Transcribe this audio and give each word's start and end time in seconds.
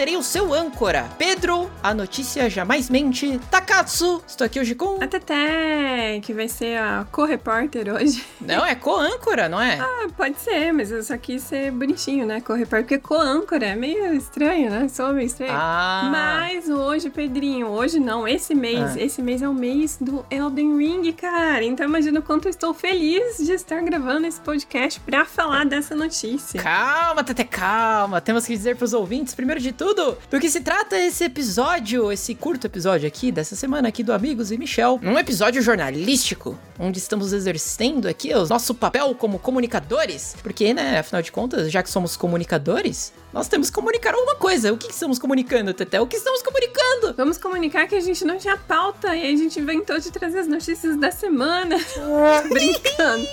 serei 0.00 0.16
o 0.16 0.22
seu 0.22 0.54
âncora. 0.54 1.10
Pedro, 1.18 1.70
a 1.82 1.92
notícia 1.92 2.48
jamais 2.48 2.88
mente. 2.88 3.38
Estou 3.82 4.44
aqui 4.44 4.60
hoje 4.60 4.74
com... 4.74 5.02
A 5.02 5.06
Teté, 5.06 6.20
que 6.20 6.34
vai 6.34 6.48
ser 6.48 6.76
a 6.78 7.06
co-repórter 7.10 7.88
hoje. 7.90 8.22
Não, 8.38 8.64
é 8.64 8.74
co-âncora, 8.74 9.48
não 9.48 9.60
é? 9.60 9.78
Ah, 9.80 10.06
pode 10.16 10.38
ser, 10.38 10.70
mas 10.72 10.90
eu 10.90 11.02
só 11.02 11.16
quis 11.16 11.42
ser 11.42 11.70
bonitinho, 11.72 12.26
né? 12.26 12.42
Co-repórter, 12.42 12.82
porque 12.82 12.98
co-âncora 12.98 13.64
é 13.66 13.74
meio 13.74 14.12
estranho, 14.14 14.70
né? 14.70 14.86
Sou 14.88 15.12
meio 15.14 15.26
estranho. 15.26 15.52
Ah. 15.54 16.08
Mas 16.12 16.68
hoje, 16.68 17.08
Pedrinho, 17.08 17.68
hoje 17.68 17.98
não, 17.98 18.28
esse 18.28 18.54
mês, 18.54 18.96
Ah. 18.96 19.00
esse 19.00 19.22
mês 19.22 19.40
é 19.40 19.48
o 19.48 19.54
mês 19.54 19.96
do 19.98 20.26
Elden 20.30 20.76
Ring, 20.76 21.10
cara. 21.12 21.64
Então 21.64 21.86
imagina 21.86 22.20
o 22.20 22.22
quanto 22.22 22.46
eu 22.48 22.50
estou 22.50 22.74
feliz 22.74 23.38
de 23.38 23.52
estar 23.52 23.80
gravando 23.82 24.26
esse 24.26 24.40
podcast 24.40 25.00
pra 25.00 25.24
falar 25.24 25.64
dessa 25.64 25.94
notícia. 25.94 26.62
Calma, 26.62 27.24
Tete, 27.24 27.44
calma. 27.44 28.20
Temos 28.20 28.44
que 28.46 28.54
dizer 28.54 28.76
pros 28.76 28.92
ouvintes, 28.92 29.34
primeiro 29.34 29.60
de 29.60 29.72
tudo, 29.72 30.18
do 30.30 30.38
que 30.38 30.50
se 30.50 30.60
trata 30.60 30.98
esse 30.98 31.24
episódio, 31.24 32.12
esse 32.12 32.34
curto 32.34 32.66
episódio 32.66 33.08
aqui, 33.08 33.32
dessa 33.32 33.56
semana 33.56 33.69
aqui 33.78 34.02
do 34.02 34.12
Amigos 34.12 34.50
e 34.50 34.58
Michel. 34.58 34.98
Um 35.02 35.18
episódio 35.18 35.62
jornalístico, 35.62 36.58
onde 36.78 36.98
estamos 36.98 37.32
exercendo 37.32 38.06
aqui 38.08 38.34
o 38.34 38.46
nosso 38.46 38.74
papel 38.74 39.14
como 39.14 39.38
comunicadores. 39.38 40.36
Porque, 40.42 40.74
né, 40.74 40.98
afinal 40.98 41.22
de 41.22 41.32
contas, 41.32 41.70
já 41.70 41.82
que 41.82 41.90
somos 41.90 42.16
comunicadores, 42.16 43.12
nós 43.32 43.48
temos 43.48 43.70
que 43.70 43.74
comunicar 43.74 44.14
alguma 44.14 44.34
coisa. 44.36 44.72
O 44.72 44.76
que 44.76 44.90
estamos 44.90 45.18
comunicando, 45.18 45.72
Tete? 45.72 45.98
O 45.98 46.06
que 46.06 46.16
estamos 46.16 46.42
comunicando? 46.42 47.14
Vamos 47.16 47.38
comunicar 47.38 47.86
que 47.86 47.94
a 47.94 48.00
gente 48.00 48.24
não 48.24 48.36
tinha 48.36 48.56
pauta 48.56 49.14
e 49.14 49.32
a 49.32 49.36
gente 49.36 49.58
inventou 49.58 49.98
de 49.98 50.10
trazer 50.10 50.40
as 50.40 50.46
notícias 50.46 50.98
da 50.98 51.10
semana. 51.10 51.76
Brincando. 52.50 53.26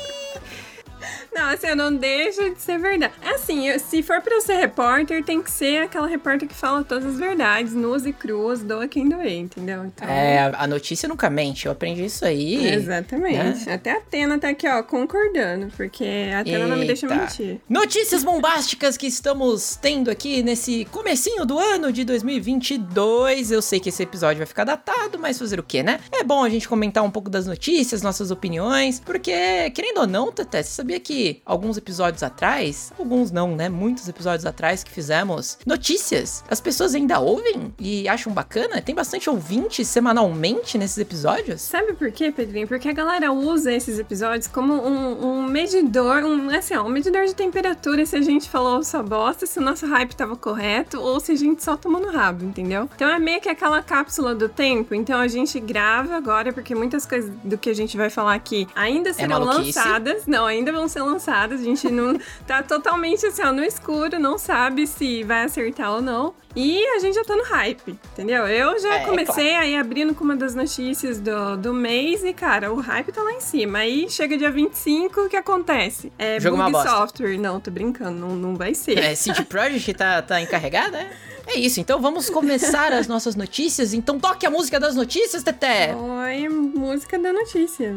Não, 1.38 1.50
assim, 1.50 1.68
eu 1.68 1.76
não 1.76 1.96
deixa 1.96 2.50
de 2.50 2.60
ser 2.62 2.80
verdade. 2.80 3.14
Assim, 3.24 3.68
eu- 3.70 3.80
se 3.80 4.02
for 4.02 4.22
pra 4.22 4.34
eu 4.36 4.42
ser 4.42 4.56
repórter, 4.56 5.24
tem 5.24 5.42
que 5.42 5.52
ser 5.52 5.84
aquela 5.84 6.08
repórter 6.08 6.48
que 6.48 6.56
fala 6.56 6.84
todas 6.84 7.06
as 7.06 7.20
verdades, 7.20 7.74
nuas 7.74 8.06
e 8.06 8.14
cruas, 8.14 8.62
doa 8.64 8.88
quem 8.88 9.08
doer, 9.08 9.34
entendeu? 9.38 9.86
Então, 9.86 10.08
É, 10.08 10.52
a 10.58 10.66
notícia 10.66 11.08
nunca 11.08 11.30
mente. 11.30 11.66
Eu 11.68 11.72
aprendi 11.74 12.06
isso 12.06 12.26
aí. 12.26 12.68
Exatamente. 12.74 13.70
Até 13.70 13.92
a 13.92 13.98
Atena 13.98 14.40
tá 14.40 14.50
aqui, 14.50 14.68
ó, 14.68 14.82
concordando, 14.84 15.68
porque 15.76 16.06
a 16.34 16.40
Atena 16.40 16.66
não 16.68 16.78
me 16.78 16.86
deixa 16.88 17.06
Eita. 17.06 17.16
mentir. 17.16 17.62
Notícias 17.70 18.24
bombásticas 18.24 18.98
que 18.98 19.06
estamos 19.08 19.76
tendo 19.76 20.10
aqui 20.10 20.42
nesse 20.42 20.86
comecinho 20.86 21.46
do 21.46 21.60
ano 21.60 21.92
de 21.92 22.04
2022. 22.04 23.52
Eu 23.52 23.62
sei 23.62 23.80
que 23.80 23.90
esse 23.90 24.02
episódio 24.04 24.38
vai 24.38 24.48
ficar 24.48 24.64
datado, 24.64 25.20
mas 25.20 25.38
fazer 25.38 25.60
o 25.60 25.64
quê, 25.64 25.84
né? 25.84 26.00
É 26.12 26.24
bom 26.24 26.44
a 26.44 26.50
gente 26.50 26.68
comentar 26.68 27.04
um 27.04 27.12
pouco 27.12 27.30
das 27.30 27.46
notícias, 27.46 28.02
nossas 28.02 28.32
opiniões, 28.32 29.00
porque, 29.00 29.70
querendo 29.72 30.00
ou 30.00 30.08
não, 30.08 30.32
Teté, 30.32 30.64
você 30.64 30.70
sabia 30.72 31.00
que 31.00 31.27
alguns 31.46 31.78
episódios 31.78 32.24
atrás, 32.24 32.92
alguns 32.98 33.32
não, 33.32 33.56
né? 33.56 33.70
Muitos 33.70 34.08
episódios 34.08 34.46
atrás 34.46 34.84
que 34.84 34.92
fizemos 34.92 35.58
notícias, 35.66 36.44
as 36.50 36.60
pessoas 36.60 36.96
ainda 36.96 37.20
ouvem 37.20 37.74
e 37.80 38.08
acham 38.08 38.32
bacana? 38.34 38.82
Tem 38.82 38.96
bastante 38.96 39.30
ouvinte 39.30 39.84
semanalmente 39.86 40.78
nesses 40.78 40.98
episódios? 40.98 41.62
Sabe 41.62 41.94
por 41.94 42.12
quê, 42.12 42.32
Pedrinho? 42.32 42.68
Porque 42.68 42.90
a 42.90 42.94
galera 42.94 43.32
usa 43.32 43.72
esses 43.72 44.00
episódios 44.00 44.48
como 44.48 44.74
um, 44.74 45.28
um 45.28 45.44
medidor, 45.44 46.24
um, 46.24 46.50
assim, 46.50 46.76
ó, 46.76 46.84
um 46.84 46.90
medidor 46.90 47.26
de 47.26 47.36
temperatura 47.36 48.06
se 48.06 48.16
a 48.16 48.22
gente 48.22 48.50
falou 48.50 48.84
só 48.84 49.04
bosta, 49.04 49.46
se 49.46 49.60
o 49.60 49.62
nosso 49.62 49.86
hype 49.88 50.16
tava 50.16 50.36
correto 50.36 51.00
ou 51.00 51.20
se 51.20 51.32
a 51.32 51.36
gente 51.36 51.64
só 51.64 51.76
tomou 51.78 52.02
no 52.02 52.12
rabo, 52.12 52.46
entendeu? 52.46 52.90
Então 52.96 53.10
é 53.10 53.20
meio 53.20 53.42
que 53.42 53.50
aquela 53.50 53.82
cápsula 53.82 54.34
do 54.34 54.50
tempo. 54.50 54.94
Então 54.96 55.20
a 55.20 55.28
gente 55.28 55.60
grava 55.60 56.16
agora, 56.16 56.54
porque 56.54 56.74
muitas 56.74 57.06
coisas 57.06 57.32
do 57.44 57.58
que 57.58 57.70
a 57.70 57.74
gente 57.74 57.98
vai 57.98 58.10
falar 58.10 58.34
aqui 58.34 58.68
ainda 58.76 59.14
serão 59.14 59.46
maluquice? 59.46 59.78
lançadas. 59.78 60.26
Não, 60.26 60.46
ainda 60.46 60.72
vão 60.72 60.88
ser 60.88 61.02
lançadas. 61.02 61.17
A 61.54 61.58
gente 61.58 61.90
não 61.90 62.20
tá 62.46 62.62
totalmente 62.64 63.26
assim, 63.26 63.42
ó, 63.44 63.52
no 63.52 63.64
escuro, 63.64 64.20
não 64.20 64.38
sabe 64.38 64.86
se 64.88 65.24
vai 65.24 65.44
acertar 65.44 65.92
ou 65.92 66.02
não. 66.02 66.34
E 66.56 66.84
a 66.96 67.00
gente 67.00 67.14
já 67.14 67.24
tá 67.24 67.36
no 67.36 67.44
hype, 67.44 67.96
entendeu? 68.14 68.48
Eu 68.48 68.80
já 68.80 68.96
É, 68.96 69.04
é 69.04 69.06
comecei 69.06 69.56
aí 69.56 69.76
abrindo 69.76 70.16
com 70.16 70.24
uma 70.24 70.36
das 70.36 70.56
notícias 70.56 71.20
do, 71.20 71.56
do 71.58 71.74
mês 71.74 72.24
e, 72.24 72.34
cara, 72.34 72.74
o 72.74 72.80
hype 72.80 73.12
tá 73.12 73.22
lá 73.22 73.32
em 73.34 73.40
cima. 73.42 73.80
Aí 73.80 74.10
chega 74.10 74.36
dia 74.38 74.50
25, 74.50 75.22
o 75.22 75.30
que 75.30 75.36
acontece? 75.36 76.12
É 76.18 76.40
Jogo 76.40 76.58
bug 76.58 76.72
software. 76.82 77.38
Não, 77.38 77.60
tô 77.60 77.70
brincando, 77.70 78.20
não, 78.20 78.36
não 78.36 78.56
vai 78.56 78.74
ser. 78.74 78.98
É, 78.98 79.14
CD 79.14 79.44
Projekt 79.44 79.94
tá, 79.94 80.22
tá 80.22 80.42
encarregada, 80.42 80.98
é? 80.98 81.12
É 81.50 81.60
isso, 81.60 81.80
então 81.80 82.02
vamos 82.02 82.30
começar 82.30 82.92
as 82.92 83.08
nossas 83.08 83.36
notícias. 83.36 83.94
Então 83.94 84.20
toque 84.20 84.46
a 84.46 84.50
música 84.50 84.80
das 84.80 84.96
notícias, 84.96 85.44
Teté. 85.44 85.96
Oi, 85.96 86.50
música 86.50 87.18
da 87.18 87.32
notícia. 87.32 87.96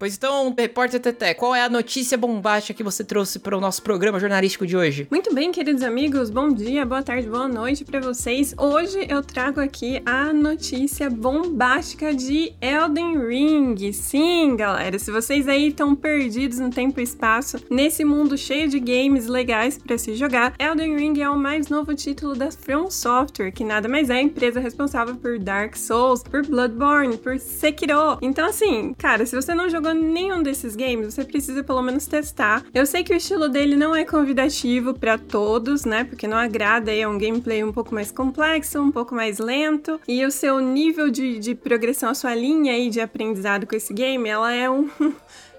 Pois 0.00 0.16
então, 0.16 0.54
repórter 0.56 0.98
Teté, 0.98 1.34
qual 1.34 1.54
é 1.54 1.62
a 1.62 1.68
notícia 1.68 2.16
bombástica 2.16 2.74
que 2.74 2.82
você 2.82 3.04
trouxe 3.04 3.38
para 3.38 3.54
o 3.54 3.60
nosso 3.60 3.82
programa 3.82 4.18
jornalístico 4.18 4.66
de 4.66 4.74
hoje? 4.74 5.06
Muito 5.10 5.34
bem, 5.34 5.52
queridos 5.52 5.82
amigos, 5.82 6.30
bom 6.30 6.48
dia, 6.48 6.86
boa 6.86 7.02
tarde, 7.02 7.28
boa 7.28 7.46
noite 7.46 7.84
pra 7.84 8.00
vocês. 8.00 8.54
Hoje 8.56 9.06
eu 9.10 9.22
trago 9.22 9.60
aqui 9.60 10.00
a 10.06 10.32
notícia 10.32 11.10
bombástica 11.10 12.14
de 12.14 12.50
Elden 12.62 13.26
Ring. 13.26 13.92
Sim, 13.92 14.56
galera, 14.56 14.98
se 14.98 15.10
vocês 15.10 15.46
aí 15.46 15.68
estão 15.68 15.94
perdidos 15.94 16.60
no 16.60 16.70
tempo 16.70 16.98
e 16.98 17.02
espaço, 17.02 17.58
nesse 17.70 18.02
mundo 18.02 18.38
cheio 18.38 18.70
de 18.70 18.80
games 18.80 19.26
legais 19.26 19.76
pra 19.76 19.98
se 19.98 20.14
jogar, 20.14 20.54
Elden 20.58 20.96
Ring 20.96 21.20
é 21.20 21.28
o 21.28 21.36
mais 21.36 21.68
novo 21.68 21.94
título 21.94 22.34
da 22.34 22.50
From 22.50 22.90
Software, 22.90 23.52
que 23.52 23.64
nada 23.64 23.86
mais 23.86 24.08
é 24.08 24.14
a 24.14 24.22
empresa 24.22 24.60
responsável 24.60 25.16
por 25.16 25.38
Dark 25.38 25.76
Souls, 25.76 26.22
por 26.22 26.40
Bloodborne, 26.46 27.18
por 27.18 27.38
Sekiro. 27.38 28.16
Então, 28.22 28.48
assim, 28.48 28.94
cara, 28.94 29.26
se 29.26 29.36
você 29.36 29.54
não 29.54 29.68
jogou 29.68 29.90
nenhum 30.00 30.42
desses 30.42 30.74
games, 30.74 31.14
você 31.14 31.24
precisa 31.24 31.62
pelo 31.62 31.82
menos 31.82 32.06
testar. 32.06 32.64
Eu 32.74 32.86
sei 32.86 33.04
que 33.04 33.12
o 33.12 33.16
estilo 33.16 33.48
dele 33.48 33.76
não 33.76 33.94
é 33.94 34.04
convidativo 34.04 34.94
pra 34.94 35.18
todos, 35.18 35.84
né? 35.84 36.04
Porque 36.04 36.26
não 36.26 36.36
agrada 36.36 36.94
é 36.94 37.06
um 37.06 37.18
gameplay 37.18 37.62
um 37.62 37.72
pouco 37.72 37.94
mais 37.94 38.10
complexo, 38.10 38.80
um 38.80 38.90
pouco 38.90 39.14
mais 39.14 39.38
lento. 39.38 40.00
E 40.08 40.24
o 40.24 40.30
seu 40.30 40.60
nível 40.60 41.10
de, 41.10 41.38
de 41.38 41.54
progressão, 41.54 42.10
a 42.10 42.14
sua 42.14 42.34
linha 42.34 42.72
aí 42.72 42.90
de 42.90 43.00
aprendizado 43.00 43.66
com 43.66 43.76
esse 43.76 43.92
game, 43.92 44.28
ela 44.28 44.52
é 44.52 44.68
um. 44.68 44.88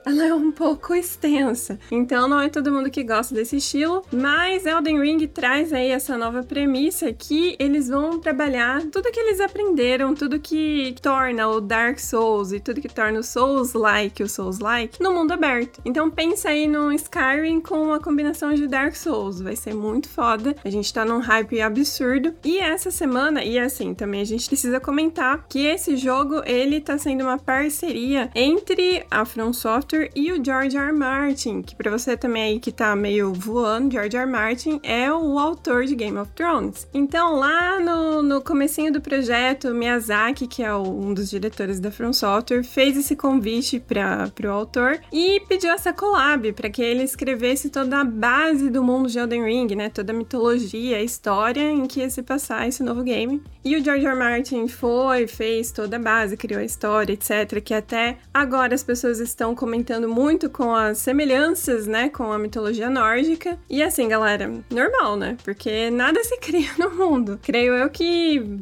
Ela 0.05 0.25
é 0.25 0.33
um 0.33 0.51
pouco 0.51 0.93
extensa. 0.93 1.79
Então 1.91 2.27
não 2.27 2.39
é 2.39 2.49
todo 2.49 2.71
mundo 2.71 2.89
que 2.89 3.03
gosta 3.03 3.33
desse 3.35 3.57
estilo, 3.57 4.03
mas 4.11 4.65
Elden 4.65 4.99
Ring 4.99 5.27
traz 5.27 5.71
aí 5.71 5.89
essa 5.89 6.17
nova 6.17 6.43
premissa 6.43 7.13
que 7.13 7.55
eles 7.59 7.87
vão 7.87 8.19
trabalhar 8.19 8.81
tudo 8.91 9.11
que 9.11 9.19
eles 9.19 9.39
aprenderam, 9.39 10.13
tudo 10.13 10.39
que 10.39 10.95
torna 11.01 11.47
o 11.47 11.61
Dark 11.61 11.99
Souls 11.99 12.51
e 12.51 12.59
tudo 12.59 12.81
que 12.81 12.89
torna 12.89 13.19
o 13.19 13.23
Souls-like, 13.23 14.23
o 14.23 14.29
Souls-like, 14.29 15.01
no 15.01 15.13
mundo 15.13 15.31
aberto. 15.33 15.81
Então 15.85 16.09
pensa 16.09 16.49
aí 16.49 16.67
no 16.67 16.91
Skyrim 16.91 17.61
com 17.61 17.93
a 17.93 17.99
combinação 17.99 18.53
de 18.53 18.67
Dark 18.67 18.95
Souls, 18.95 19.41
vai 19.41 19.55
ser 19.55 19.73
muito 19.73 20.09
foda. 20.09 20.55
A 20.63 20.69
gente 20.69 20.93
tá 20.93 21.05
num 21.05 21.19
hype 21.19 21.61
absurdo. 21.61 22.33
E 22.43 22.57
essa 22.57 22.89
semana, 22.91 23.43
e 23.43 23.59
assim, 23.59 23.93
também 23.93 24.21
a 24.21 24.25
gente 24.25 24.47
precisa 24.47 24.79
comentar 24.79 25.45
que 25.47 25.65
esse 25.65 25.95
jogo, 25.95 26.41
ele 26.45 26.81
tá 26.81 26.97
sendo 26.97 27.23
uma 27.23 27.37
parceria 27.37 28.29
entre 28.35 29.05
a 29.09 29.25
From 29.25 29.53
Software 29.53 29.90
e 30.15 30.31
o 30.31 30.43
George 30.43 30.77
R. 30.77 30.85
R. 30.87 30.91
Martin, 30.91 31.61
que 31.61 31.75
pra 31.75 31.91
você 31.91 32.15
também 32.17 32.43
aí 32.43 32.59
que 32.59 32.71
tá 32.71 32.95
meio 32.95 33.33
voando, 33.33 33.91
George 33.91 34.15
R. 34.17 34.23
R. 34.23 34.31
Martin 34.31 34.79
é 34.83 35.11
o 35.11 35.37
autor 35.37 35.85
de 35.85 35.95
Game 35.95 36.17
of 36.17 36.31
Thrones. 36.33 36.87
Então, 36.93 37.35
lá 37.37 37.79
no, 37.79 38.21
no 38.21 38.41
comecinho 38.41 38.91
do 38.91 39.01
projeto, 39.01 39.73
Miyazaki, 39.73 40.47
que 40.47 40.63
é 40.63 40.73
o- 40.73 40.81
um 40.81 41.13
dos 41.13 41.29
diretores 41.29 41.79
da 41.79 41.91
From 41.91 42.13
Software, 42.13 42.63
fez 42.63 42.97
esse 42.97 43.15
convite 43.15 43.79
para 43.79 44.31
o 44.43 44.49
autor 44.49 44.99
e 45.11 45.39
pediu 45.47 45.71
essa 45.71 45.91
collab 45.93 46.51
para 46.53 46.69
que 46.69 46.81
ele 46.81 47.03
escrevesse 47.03 47.69
toda 47.69 47.99
a 47.99 48.03
base 48.03 48.69
do 48.69 48.83
mundo 48.83 49.09
de 49.09 49.19
Elden 49.19 49.43
Ring, 49.43 49.75
né? 49.75 49.89
Toda 49.89 50.13
a 50.13 50.15
mitologia, 50.15 50.97
a 50.97 51.01
história 51.03 51.69
em 51.71 51.85
que 51.85 51.99
ia 51.99 52.09
se 52.09 52.21
passar 52.21 52.67
esse 52.67 52.81
novo 52.83 53.03
game. 53.03 53.41
E 53.63 53.75
o 53.75 53.83
George 53.83 54.05
R. 54.05 54.11
R. 54.13 54.19
Martin 54.19 54.67
foi, 54.67 55.27
fez 55.27 55.71
toda 55.71 55.97
a 55.97 55.99
base, 55.99 56.37
criou 56.37 56.59
a 56.61 56.63
história, 56.63 57.13
etc. 57.13 57.61
Que 57.63 57.73
até 57.73 58.17
agora 58.33 58.73
as 58.73 58.83
pessoas 58.83 59.19
estão 59.19 59.53
comentando 59.55 59.80
muito 60.07 60.49
com 60.49 60.73
as 60.73 60.97
semelhanças, 60.99 61.87
né, 61.87 62.09
com 62.09 62.31
a 62.31 62.39
mitologia 62.39 62.89
nórdica. 62.89 63.57
E 63.69 63.81
assim, 63.83 64.07
galera, 64.07 64.51
normal, 64.69 65.15
né? 65.15 65.37
Porque 65.43 65.89
nada 65.89 66.23
se 66.23 66.37
cria 66.41 66.69
no 66.77 66.89
mundo. 66.91 67.39
Creio 67.41 67.73
eu 67.75 67.89
que, 67.89 68.59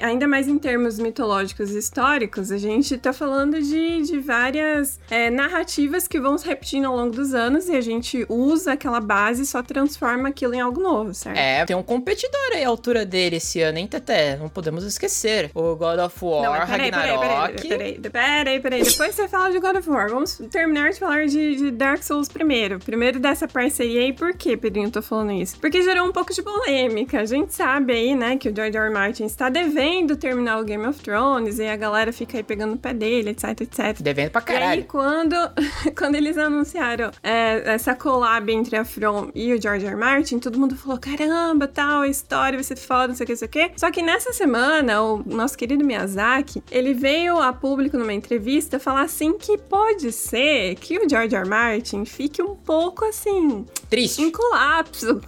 ainda 0.00 0.26
mais 0.26 0.48
em 0.48 0.58
termos 0.58 0.98
mitológicos 0.98 1.70
e 1.70 1.78
históricos, 1.78 2.50
a 2.50 2.58
gente 2.58 2.96
tá 2.98 3.12
falando 3.12 3.60
de, 3.60 4.02
de 4.02 4.18
várias 4.18 4.98
é, 5.10 5.30
narrativas 5.30 6.08
que 6.08 6.20
vão 6.20 6.36
se 6.38 6.46
repetindo 6.46 6.86
ao 6.86 6.96
longo 6.96 7.14
dos 7.14 7.34
anos 7.34 7.68
e 7.68 7.76
a 7.76 7.80
gente 7.80 8.24
usa 8.28 8.72
aquela 8.72 9.00
base 9.00 9.42
e 9.42 9.46
só 9.46 9.62
transforma 9.62 10.28
aquilo 10.28 10.54
em 10.54 10.60
algo 10.60 10.80
novo, 10.80 11.14
certo? 11.14 11.38
É, 11.38 11.64
tem 11.64 11.76
um 11.76 11.82
competidor 11.82 12.52
aí 12.52 12.64
à 12.64 12.68
altura 12.68 13.04
dele 13.04 13.36
esse 13.36 13.60
ano, 13.60 13.78
hein, 13.78 13.86
Teté? 13.86 14.36
Não 14.36 14.48
podemos 14.48 14.84
esquecer. 14.84 15.50
O 15.54 15.74
God 15.76 15.98
of 15.98 16.24
War, 16.24 16.42
Não, 16.42 16.50
mas 16.50 16.70
peraí, 16.70 16.90
peraí, 16.90 17.10
Ragnarok. 17.10 17.68
peraí, 17.68 17.98
peraí, 17.98 18.10
peraí, 18.10 18.60
peraí, 18.60 18.82
Depois 18.82 19.14
você 19.14 19.28
fala 19.28 19.50
de 19.50 19.58
God 19.58 19.76
of 19.76 19.90
War. 19.90 20.08
Vamos 20.08 20.38
terminar 20.54 20.90
de 20.90 21.00
falar 21.00 21.26
de, 21.26 21.56
de, 21.56 21.70
Dark 21.72 22.00
Souls 22.04 22.28
primeiro. 22.28 22.78
Primeiro 22.78 23.18
dessa 23.18 23.48
parceria 23.48 24.02
aí, 24.02 24.12
por 24.12 24.34
que, 24.34 24.56
Pedrinho, 24.56 24.88
tô 24.88 25.02
falando 25.02 25.32
isso? 25.32 25.58
Porque 25.58 25.82
gerou 25.82 26.06
um 26.06 26.12
pouco 26.12 26.32
de 26.32 26.40
polêmica. 26.42 27.20
A 27.20 27.24
gente 27.24 27.52
sabe 27.52 27.92
aí, 27.92 28.14
né, 28.14 28.36
que 28.36 28.48
o 28.48 28.54
George 28.54 28.78
R. 28.78 28.86
R. 28.86 28.94
Martin 28.94 29.24
está 29.24 29.48
devendo 29.48 30.14
terminar 30.14 30.60
o 30.60 30.64
Game 30.64 30.86
of 30.86 31.02
Thrones 31.02 31.58
e 31.58 31.66
a 31.66 31.74
galera 31.74 32.12
fica 32.12 32.36
aí 32.36 32.44
pegando 32.44 32.74
o 32.74 32.78
pé 32.78 32.94
dele, 32.94 33.30
etc, 33.30 33.62
etc. 33.62 34.00
Devendo 34.00 34.30
pra 34.30 34.40
caralho. 34.40 34.64
E 34.64 34.82
aí, 34.82 34.84
quando, 34.84 35.34
quando 35.98 36.14
eles 36.14 36.38
anunciaram 36.38 37.10
é, 37.20 37.74
essa 37.74 37.96
collab 37.96 38.48
entre 38.52 38.76
a 38.76 38.84
From 38.84 39.32
e 39.34 39.52
o 39.52 39.60
George 39.60 39.84
R. 39.84 39.92
R. 39.92 39.96
Martin, 39.96 40.38
todo 40.38 40.56
mundo 40.56 40.76
falou, 40.76 41.00
caramba, 41.00 41.66
tal, 41.66 42.02
a 42.02 42.08
história 42.08 42.56
vai 42.56 42.64
ser 42.64 42.76
foda, 42.76 43.08
não 43.08 43.16
sei 43.16 43.24
o 43.24 43.26
que, 43.26 43.32
não 43.32 43.38
sei 43.38 43.48
o 43.48 43.50
que. 43.50 43.72
Só 43.76 43.90
que 43.90 44.02
nessa 44.02 44.32
semana, 44.32 45.02
o 45.02 45.20
nosso 45.26 45.58
querido 45.58 45.84
Miyazaki, 45.84 46.62
ele 46.70 46.94
veio 46.94 47.40
a 47.40 47.52
público 47.52 47.98
numa 47.98 48.12
entrevista 48.12 48.78
falar 48.78 49.02
assim 49.02 49.36
que 49.36 49.58
pode 49.58 50.12
ser 50.12 50.43
que 50.80 50.98
o 50.98 51.08
George 51.08 51.34
R. 51.34 51.42
R. 51.42 51.48
Martin 51.48 52.04
fique 52.04 52.42
um 52.42 52.54
pouco 52.54 53.04
assim... 53.04 53.64
Triste. 53.88 54.22
Em 54.22 54.30
colapso. 54.30 55.20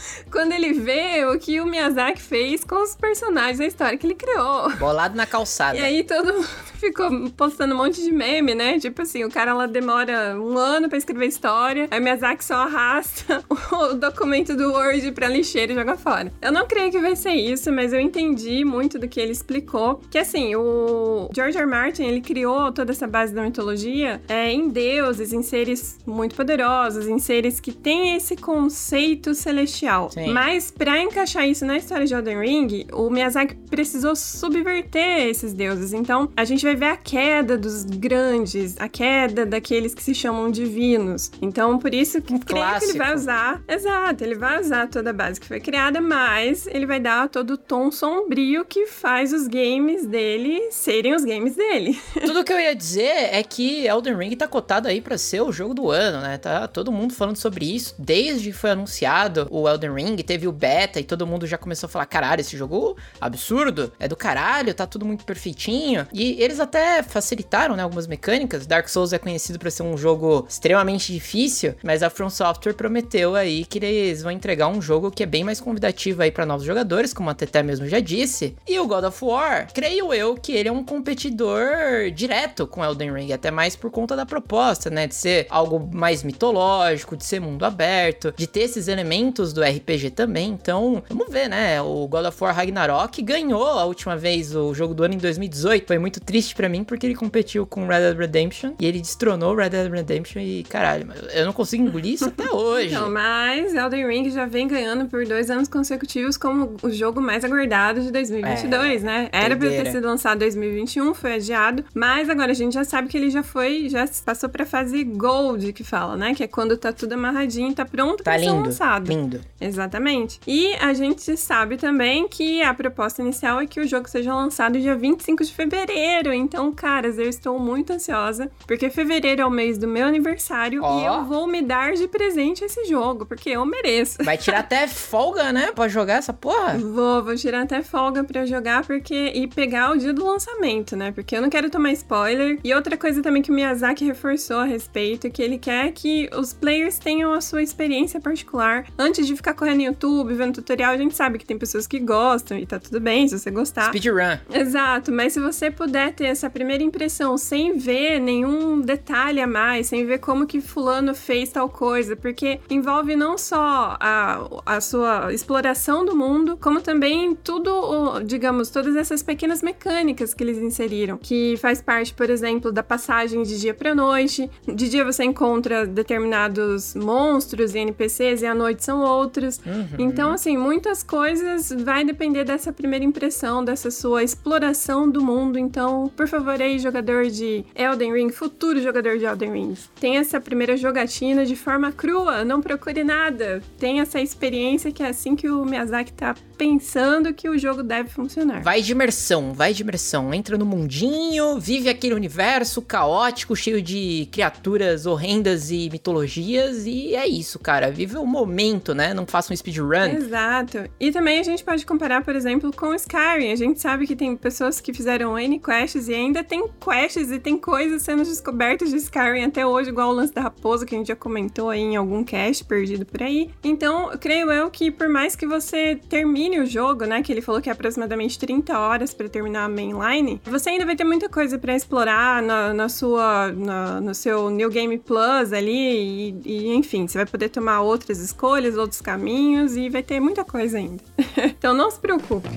quando 0.30 0.52
ele 0.52 0.72
vê 0.72 1.24
o 1.24 1.38
que 1.38 1.60
o 1.60 1.66
Miyazaki 1.66 2.20
fez 2.20 2.64
com 2.64 2.82
os 2.82 2.94
personagens 2.94 3.58
da 3.58 3.66
história 3.66 3.98
que 3.98 4.06
ele 4.06 4.14
criou. 4.14 4.70
Bolado 4.76 5.16
na 5.16 5.26
calçada. 5.26 5.76
E 5.76 5.82
aí 5.82 6.04
todo 6.04 6.32
mundo 6.32 6.48
ficou 6.78 7.30
postando 7.30 7.74
um 7.74 7.78
monte 7.78 8.02
de 8.02 8.12
meme, 8.12 8.54
né? 8.54 8.78
Tipo 8.78 9.02
assim, 9.02 9.24
o 9.24 9.30
cara 9.30 9.54
lá 9.54 9.66
demora 9.66 10.38
um 10.38 10.56
ano 10.56 10.88
para 10.88 10.98
escrever 10.98 11.26
história, 11.26 11.88
aí 11.90 12.00
Miyazaki 12.00 12.44
só 12.44 12.54
arrasta 12.54 13.44
o 13.48 13.94
documento 13.94 14.56
do 14.56 14.72
Word 14.72 15.12
pra 15.12 15.28
lixeira 15.28 15.72
e 15.72 15.74
joga 15.74 15.96
fora. 15.96 16.32
Eu 16.40 16.52
não 16.52 16.66
creio 16.66 16.90
que 16.90 17.00
vai 17.00 17.16
ser 17.16 17.34
isso, 17.34 17.72
mas 17.72 17.92
eu 17.92 18.00
entendi 18.00 18.64
muito 18.64 18.98
do 18.98 19.08
que 19.08 19.20
ele 19.20 19.32
explicou. 19.32 20.00
Que 20.10 20.18
assim, 20.18 20.54
o 20.54 21.28
George 21.34 21.58
R. 21.58 21.66
Martin, 21.66 22.04
ele 22.04 22.20
criou 22.20 22.72
toda 22.72 22.92
essa 22.92 23.06
base 23.06 23.34
da 23.34 23.42
mitologia 23.42 24.20
é, 24.28 24.50
em 24.50 24.68
deuses, 24.68 25.32
em 25.32 25.42
seres 25.42 25.98
muito 26.06 26.34
poderosos, 26.34 27.06
em 27.06 27.18
seres 27.18 27.60
que 27.60 27.72
têm 27.72 28.16
esse 28.16 28.36
conceito 28.36 29.34
celestial. 29.34 29.85
Sim. 30.10 30.32
Mas 30.32 30.70
para 30.70 31.00
encaixar 31.00 31.48
isso 31.48 31.64
na 31.64 31.76
história 31.76 32.06
de 32.06 32.14
Elden 32.14 32.40
Ring, 32.40 32.86
o 32.92 33.10
Miyazaki 33.10 33.54
precisou 33.70 34.16
subverter 34.16 35.26
esses 35.28 35.52
deuses. 35.52 35.92
Então, 35.92 36.30
a 36.36 36.44
gente 36.44 36.64
vai 36.64 36.74
ver 36.74 36.86
a 36.86 36.96
queda 36.96 37.56
dos 37.56 37.84
grandes, 37.84 38.76
a 38.78 38.88
queda 38.88 39.46
daqueles 39.46 39.94
que 39.94 40.02
se 40.02 40.14
chamam 40.14 40.50
divinos. 40.50 41.30
Então, 41.40 41.78
por 41.78 41.94
isso 41.94 42.20
que 42.20 42.32
um 42.32 42.38
creio 42.38 42.64
clássico. 42.64 42.92
que 42.92 42.98
ele 42.98 42.98
vai 42.98 43.14
usar. 43.14 43.62
Exato, 43.68 44.24
ele 44.24 44.34
vai 44.34 44.60
usar 44.60 44.88
toda 44.88 45.10
a 45.10 45.12
base 45.12 45.40
que 45.40 45.46
foi 45.46 45.60
criada, 45.60 46.00
mas 46.00 46.66
ele 46.66 46.86
vai 46.86 47.00
dar 47.00 47.28
todo 47.28 47.52
o 47.52 47.56
tom 47.56 47.90
sombrio 47.90 48.64
que 48.64 48.86
faz 48.86 49.32
os 49.32 49.46
games 49.46 50.06
dele 50.06 50.68
serem 50.70 51.14
os 51.14 51.24
games 51.24 51.56
dele. 51.56 51.98
Tudo 52.24 52.44
que 52.44 52.52
eu 52.52 52.58
ia 52.58 52.74
dizer 52.74 53.34
é 53.34 53.42
que 53.42 53.86
Elden 53.86 54.16
Ring 54.16 54.36
tá 54.36 54.48
cotado 54.48 54.88
aí 54.88 55.00
para 55.00 55.18
ser 55.18 55.40
o 55.42 55.52
jogo 55.52 55.74
do 55.74 55.90
ano, 55.90 56.20
né? 56.20 56.38
Tá 56.38 56.66
todo 56.66 56.90
mundo 56.92 57.14
falando 57.14 57.36
sobre 57.36 57.64
isso 57.74 57.94
desde 57.98 58.50
que 58.50 58.56
foi 58.56 58.70
anunciado 58.70 59.46
o 59.50 59.68
Elden 59.68 59.75
Ring, 59.84 60.16
teve 60.16 60.48
o 60.48 60.52
beta 60.52 61.00
e 61.00 61.04
todo 61.04 61.26
mundo 61.26 61.46
já 61.46 61.58
começou 61.58 61.86
a 61.86 61.90
falar: 61.90 62.06
caralho, 62.06 62.40
esse 62.40 62.56
jogo 62.56 62.96
absurdo, 63.20 63.92
é 63.98 64.08
do 64.08 64.16
caralho, 64.16 64.74
tá 64.74 64.86
tudo 64.86 65.04
muito 65.04 65.24
perfeitinho. 65.24 66.06
E 66.12 66.40
eles 66.42 66.60
até 66.60 67.02
facilitaram, 67.02 67.76
né, 67.76 67.82
algumas 67.82 68.06
mecânicas. 68.06 68.66
Dark 68.66 68.88
Souls 68.88 69.12
é 69.12 69.18
conhecido 69.18 69.58
por 69.58 69.70
ser 69.70 69.82
um 69.82 69.96
jogo 69.96 70.46
extremamente 70.48 71.12
difícil, 71.12 71.74
mas 71.82 72.02
a 72.02 72.10
From 72.10 72.30
Software 72.30 72.74
prometeu 72.74 73.34
aí 73.34 73.64
que 73.64 73.78
eles 73.78 74.22
vão 74.22 74.32
entregar 74.32 74.68
um 74.68 74.80
jogo 74.80 75.10
que 75.10 75.22
é 75.22 75.26
bem 75.26 75.44
mais 75.44 75.60
convidativo 75.60 76.22
aí 76.22 76.30
para 76.30 76.46
novos 76.46 76.64
jogadores, 76.64 77.12
como 77.12 77.30
a 77.30 77.34
Teté 77.34 77.62
mesmo 77.62 77.86
já 77.86 78.00
disse. 78.00 78.56
E 78.66 78.78
o 78.78 78.86
God 78.86 79.04
of 79.04 79.24
War, 79.24 79.68
creio 79.72 80.12
eu 80.12 80.34
que 80.34 80.52
ele 80.52 80.68
é 80.68 80.72
um 80.72 80.84
competidor 80.84 82.10
direto 82.14 82.66
com 82.66 82.84
Elden 82.84 83.12
Ring, 83.12 83.32
até 83.32 83.50
mais 83.50 83.76
por 83.76 83.90
conta 83.90 84.16
da 84.16 84.26
proposta, 84.26 84.90
né, 84.90 85.06
de 85.06 85.14
ser 85.14 85.46
algo 85.50 85.90
mais 85.92 86.22
mitológico, 86.22 87.16
de 87.16 87.24
ser 87.24 87.40
mundo 87.40 87.64
aberto, 87.64 88.32
de 88.36 88.46
ter 88.46 88.60
esses 88.60 88.88
elementos 88.88 89.52
do 89.52 89.62
RPG 89.68 90.10
também. 90.10 90.50
Então, 90.50 91.02
vamos 91.08 91.32
ver, 91.32 91.48
né? 91.48 91.80
O 91.82 92.06
God 92.06 92.26
of 92.26 92.42
War 92.42 92.54
Ragnarok 92.54 93.22
ganhou 93.22 93.66
a 93.66 93.84
última 93.84 94.16
vez 94.16 94.54
o 94.54 94.74
jogo 94.74 94.94
do 94.94 95.04
ano 95.04 95.14
em 95.14 95.18
2018. 95.18 95.86
Foi 95.86 95.98
muito 95.98 96.20
triste 96.20 96.54
para 96.54 96.68
mim 96.68 96.84
porque 96.84 97.06
ele 97.06 97.14
competiu 97.14 97.66
com 97.66 97.86
Red 97.86 98.00
Dead 98.00 98.18
Redemption 98.18 98.72
e 98.78 98.86
ele 98.86 99.00
destronou 99.00 99.54
Red 99.54 99.70
Dead 99.70 99.90
Redemption 99.90 100.40
e 100.40 100.62
caralho, 100.64 101.08
eu 101.32 101.44
não 101.44 101.52
consigo 101.52 101.82
engolir 101.82 102.14
isso 102.14 102.26
até 102.26 102.50
hoje. 102.52 102.94
Então, 102.94 103.10
mas 103.10 103.74
Elden 103.74 104.06
Ring 104.06 104.30
já 104.30 104.46
vem 104.46 104.68
ganhando 104.68 105.06
por 105.06 105.24
dois 105.26 105.50
anos 105.50 105.68
consecutivos 105.68 106.36
como 106.36 106.76
o 106.82 106.90
jogo 106.90 107.20
mais 107.20 107.44
aguardado 107.44 108.00
de 108.00 108.10
2022, 108.10 109.02
é, 109.02 109.06
né? 109.06 109.28
Era 109.32 109.56
pra 109.56 109.68
ter 109.68 109.90
sido 109.90 110.06
lançado 110.06 110.36
em 110.36 110.46
2021, 110.46 111.14
foi 111.14 111.34
adiado, 111.34 111.84
mas 111.94 112.28
agora 112.28 112.52
a 112.52 112.54
gente 112.54 112.74
já 112.74 112.84
sabe 112.84 113.08
que 113.08 113.16
ele 113.16 113.30
já 113.30 113.42
foi, 113.42 113.88
já 113.88 114.06
passou 114.24 114.48
pra 114.48 114.64
fase 114.64 115.02
Gold, 115.04 115.72
que 115.72 115.84
fala, 115.84 116.16
né? 116.16 116.34
Que 116.34 116.44
é 116.44 116.46
quando 116.46 116.76
tá 116.76 116.92
tudo 116.92 117.12
amarradinho, 117.14 117.72
tá 117.74 117.84
pronto 117.84 118.22
tá 118.22 118.32
pra 118.32 118.36
lindo, 118.36 118.52
ser 118.52 118.58
lançado. 118.58 119.08
Lindo. 119.08 119.40
Exatamente. 119.60 120.40
E 120.46 120.74
a 120.74 120.92
gente 120.92 121.36
sabe 121.36 121.76
também 121.76 122.28
que 122.28 122.62
a 122.62 122.74
proposta 122.74 123.22
inicial 123.22 123.60
é 123.60 123.66
que 123.66 123.80
o 123.80 123.86
jogo 123.86 124.08
seja 124.08 124.34
lançado 124.34 124.78
dia 124.78 124.94
25 124.94 125.44
de 125.44 125.52
fevereiro. 125.52 126.32
Então, 126.32 126.72
caras, 126.72 127.18
eu 127.18 127.28
estou 127.28 127.58
muito 127.58 127.92
ansiosa, 127.92 128.50
porque 128.66 128.90
fevereiro 128.90 129.42
é 129.42 129.46
o 129.46 129.50
mês 129.50 129.78
do 129.78 129.88
meu 129.88 130.06
aniversário 130.06 130.82
oh. 130.84 131.00
e 131.00 131.04
eu 131.04 131.24
vou 131.24 131.46
me 131.46 131.62
dar 131.62 131.94
de 131.94 132.06
presente 132.06 132.64
esse 132.64 132.84
jogo, 132.84 133.24
porque 133.24 133.50
eu 133.50 133.64
mereço. 133.64 134.22
Vai 134.22 134.36
tirar 134.36 134.60
até 134.60 134.86
folga, 134.86 135.52
né, 135.52 135.72
pra 135.72 135.88
jogar 135.88 136.14
essa 136.14 136.32
porra? 136.32 136.78
Vou, 136.78 137.24
vou 137.24 137.36
tirar 137.36 137.62
até 137.62 137.82
folga 137.82 138.24
pra 138.24 138.44
jogar, 138.44 138.84
porque 138.84 139.32
e 139.34 139.46
pegar 139.46 139.92
o 139.92 139.96
dia 139.96 140.12
do 140.12 140.24
lançamento, 140.24 140.96
né? 140.96 141.12
Porque 141.12 141.36
eu 141.36 141.42
não 141.42 141.48
quero 141.48 141.70
tomar 141.70 141.92
spoiler. 141.92 142.58
E 142.62 142.74
outra 142.74 142.96
coisa 142.96 143.22
também 143.22 143.42
que 143.42 143.50
o 143.50 143.54
Miyazaki 143.54 144.04
reforçou 144.04 144.58
a 144.58 144.64
respeito, 144.64 145.30
que 145.30 145.42
ele 145.42 145.58
quer 145.58 145.92
que 145.92 146.28
os 146.36 146.52
players 146.52 146.98
tenham 146.98 147.32
a 147.32 147.40
sua 147.40 147.62
experiência 147.62 148.20
particular 148.20 148.86
antes 148.98 149.26
de 149.26 149.34
ficar 149.36 149.45
correndo 149.54 149.78
no 149.78 149.84
YouTube, 149.84 150.34
vendo 150.34 150.54
tutorial, 150.54 150.92
a 150.92 150.96
gente 150.96 151.14
sabe 151.14 151.38
que 151.38 151.46
tem 151.46 151.58
pessoas 151.58 151.86
que 151.86 151.98
gostam 151.98 152.58
e 152.58 152.66
tá 152.66 152.78
tudo 152.78 153.00
bem 153.00 153.28
se 153.28 153.38
você 153.38 153.50
gostar. 153.50 153.88
Speedrun. 153.88 154.38
Exato, 154.52 155.12
mas 155.12 155.32
se 155.32 155.40
você 155.40 155.70
puder 155.70 156.12
ter 156.14 156.26
essa 156.26 156.48
primeira 156.48 156.82
impressão 156.82 157.36
sem 157.36 157.76
ver 157.78 158.18
nenhum 158.18 158.80
detalhe 158.80 159.40
a 159.40 159.46
mais, 159.46 159.88
sem 159.88 160.04
ver 160.04 160.18
como 160.18 160.46
que 160.46 160.60
fulano 160.60 161.14
fez 161.14 161.50
tal 161.50 161.68
coisa, 161.68 162.16
porque 162.16 162.60
envolve 162.70 163.16
não 163.16 163.36
só 163.36 163.96
a, 164.00 164.48
a 164.64 164.80
sua 164.80 165.32
exploração 165.32 166.04
do 166.04 166.16
mundo, 166.16 166.56
como 166.56 166.80
também 166.80 167.34
tudo, 167.34 168.20
digamos, 168.24 168.70
todas 168.70 168.96
essas 168.96 169.22
pequenas 169.22 169.62
mecânicas 169.62 170.34
que 170.34 170.42
eles 170.42 170.58
inseriram, 170.58 171.18
que 171.18 171.56
faz 171.58 171.80
parte, 171.80 172.14
por 172.14 172.30
exemplo, 172.30 172.72
da 172.72 172.82
passagem 172.82 173.42
de 173.42 173.58
dia 173.60 173.74
para 173.74 173.94
noite. 173.94 174.50
De 174.66 174.88
dia 174.88 175.04
você 175.04 175.24
encontra 175.24 175.86
determinados 175.86 176.94
monstros 176.94 177.74
e 177.74 177.78
NPCs 177.78 178.42
e 178.42 178.46
à 178.46 178.54
noite 178.54 178.84
são 178.84 179.00
outros. 179.00 179.35
Uhum. 179.66 179.86
Então, 179.98 180.32
assim, 180.32 180.56
muitas 180.56 181.02
coisas 181.02 181.70
vai 181.70 182.04
depender 182.04 182.44
dessa 182.44 182.72
primeira 182.72 183.04
impressão, 183.04 183.64
dessa 183.64 183.90
sua 183.90 184.22
exploração 184.22 185.08
do 185.08 185.22
mundo. 185.22 185.58
Então, 185.58 186.10
por 186.16 186.28
favor, 186.28 186.60
aí, 186.60 186.78
jogador 186.78 187.26
de 187.26 187.64
Elden 187.74 188.12
Ring, 188.12 188.30
futuro 188.30 188.80
jogador 188.80 189.18
de 189.18 189.24
Elden 189.24 189.52
Ring, 189.52 189.74
tem 190.00 190.16
essa 190.16 190.40
primeira 190.40 190.76
jogatina 190.76 191.44
de 191.44 191.56
forma 191.56 191.92
crua, 191.92 192.44
não 192.44 192.60
procure 192.60 193.04
nada. 193.04 193.62
Tem 193.78 194.00
essa 194.00 194.20
experiência 194.20 194.92
que 194.92 195.02
é 195.02 195.08
assim 195.08 195.36
que 195.36 195.48
o 195.48 195.64
Miyazaki 195.64 196.12
tá 196.12 196.34
pensando 196.56 197.32
que 197.32 197.48
o 197.48 197.58
jogo 197.58 197.82
deve 197.82 198.08
funcionar. 198.08 198.62
Vai 198.62 198.82
de 198.82 198.92
imersão, 198.92 199.52
vai 199.52 199.72
de 199.72 199.82
imersão. 199.82 200.32
Entra 200.32 200.56
no 200.56 200.64
mundinho, 200.64 201.58
vive 201.58 201.88
aquele 201.88 202.14
universo 202.14 202.80
caótico, 202.82 203.54
cheio 203.54 203.82
de 203.82 204.28
criaturas 204.30 205.06
horrendas 205.06 205.70
e 205.70 205.88
mitologias, 205.90 206.86
e 206.86 207.14
é 207.14 207.26
isso, 207.26 207.58
cara. 207.58 207.90
Vive 207.90 208.16
o 208.16 208.26
momento, 208.26 208.94
né? 208.94 209.12
Não 209.12 209.26
faça 209.26 209.52
um 209.52 209.56
speedrun. 209.56 210.16
Exato. 210.16 210.78
E 210.98 211.12
também 211.12 211.38
a 211.38 211.42
gente 211.42 211.62
pode 211.62 211.84
comparar, 211.84 212.22
por 212.22 212.34
exemplo, 212.34 212.72
com 212.72 212.94
Skyrim. 212.94 213.52
A 213.52 213.56
gente 213.56 213.80
sabe 213.80 214.06
que 214.06 214.16
tem 214.16 214.36
pessoas 214.36 214.80
que 214.80 214.92
fizeram 214.92 215.38
N 215.38 215.58
quests 215.58 216.08
e 216.08 216.14
ainda 216.14 216.42
tem 216.42 216.68
quests 216.80 217.30
e 217.30 217.38
tem 217.38 217.56
coisas 217.58 218.02
sendo 218.02 218.24
descobertas 218.24 218.90
de 218.90 218.96
Skyrim 218.96 219.44
até 219.44 219.66
hoje, 219.66 219.90
igual 219.90 220.10
o 220.10 220.12
lance 220.12 220.32
da 220.32 220.42
raposa 220.42 220.86
que 220.86 220.94
a 220.94 220.98
gente 220.98 221.08
já 221.08 221.16
comentou 221.16 221.70
aí 221.70 221.80
em 221.80 221.96
algum 221.96 222.22
cast 222.24 222.64
perdido 222.64 223.04
por 223.04 223.22
aí. 223.22 223.50
Então, 223.62 224.10
creio 224.20 224.50
eu 224.50 224.70
que 224.70 224.90
por 224.90 225.08
mais 225.08 225.34
que 225.34 225.46
você 225.46 225.98
termine 226.08 226.45
termine 226.46 226.60
o 226.60 226.66
jogo, 226.66 227.04
né? 227.04 227.22
Que 227.22 227.32
ele 227.32 227.40
falou 227.40 227.60
que 227.60 227.68
é 227.68 227.72
aproximadamente 227.72 228.38
30 228.38 228.78
horas 228.78 229.12
para 229.12 229.28
terminar 229.28 229.64
a 229.64 229.68
mainline. 229.68 230.40
Você 230.44 230.70
ainda 230.70 230.86
vai 230.86 230.96
ter 230.96 231.04
muita 231.04 231.28
coisa 231.28 231.58
para 231.58 231.74
explorar 231.74 232.42
na, 232.42 232.72
na 232.72 232.88
sua, 232.88 233.52
na, 233.52 234.00
no 234.00 234.14
seu 234.14 234.48
New 234.50 234.70
Game 234.70 234.96
Plus 234.98 235.52
ali. 235.52 235.72
E, 235.74 236.40
e, 236.44 236.74
enfim, 236.74 237.06
você 237.06 237.18
vai 237.18 237.26
poder 237.26 237.48
tomar 237.48 237.80
outras 237.80 238.18
escolhas, 238.20 238.76
outros 238.76 239.00
caminhos 239.00 239.76
e 239.76 239.88
vai 239.88 240.02
ter 240.02 240.20
muita 240.20 240.44
coisa 240.44 240.78
ainda. 240.78 241.02
então 241.36 241.74
não 241.74 241.90
se 241.90 241.98
preocupe. 241.98 242.48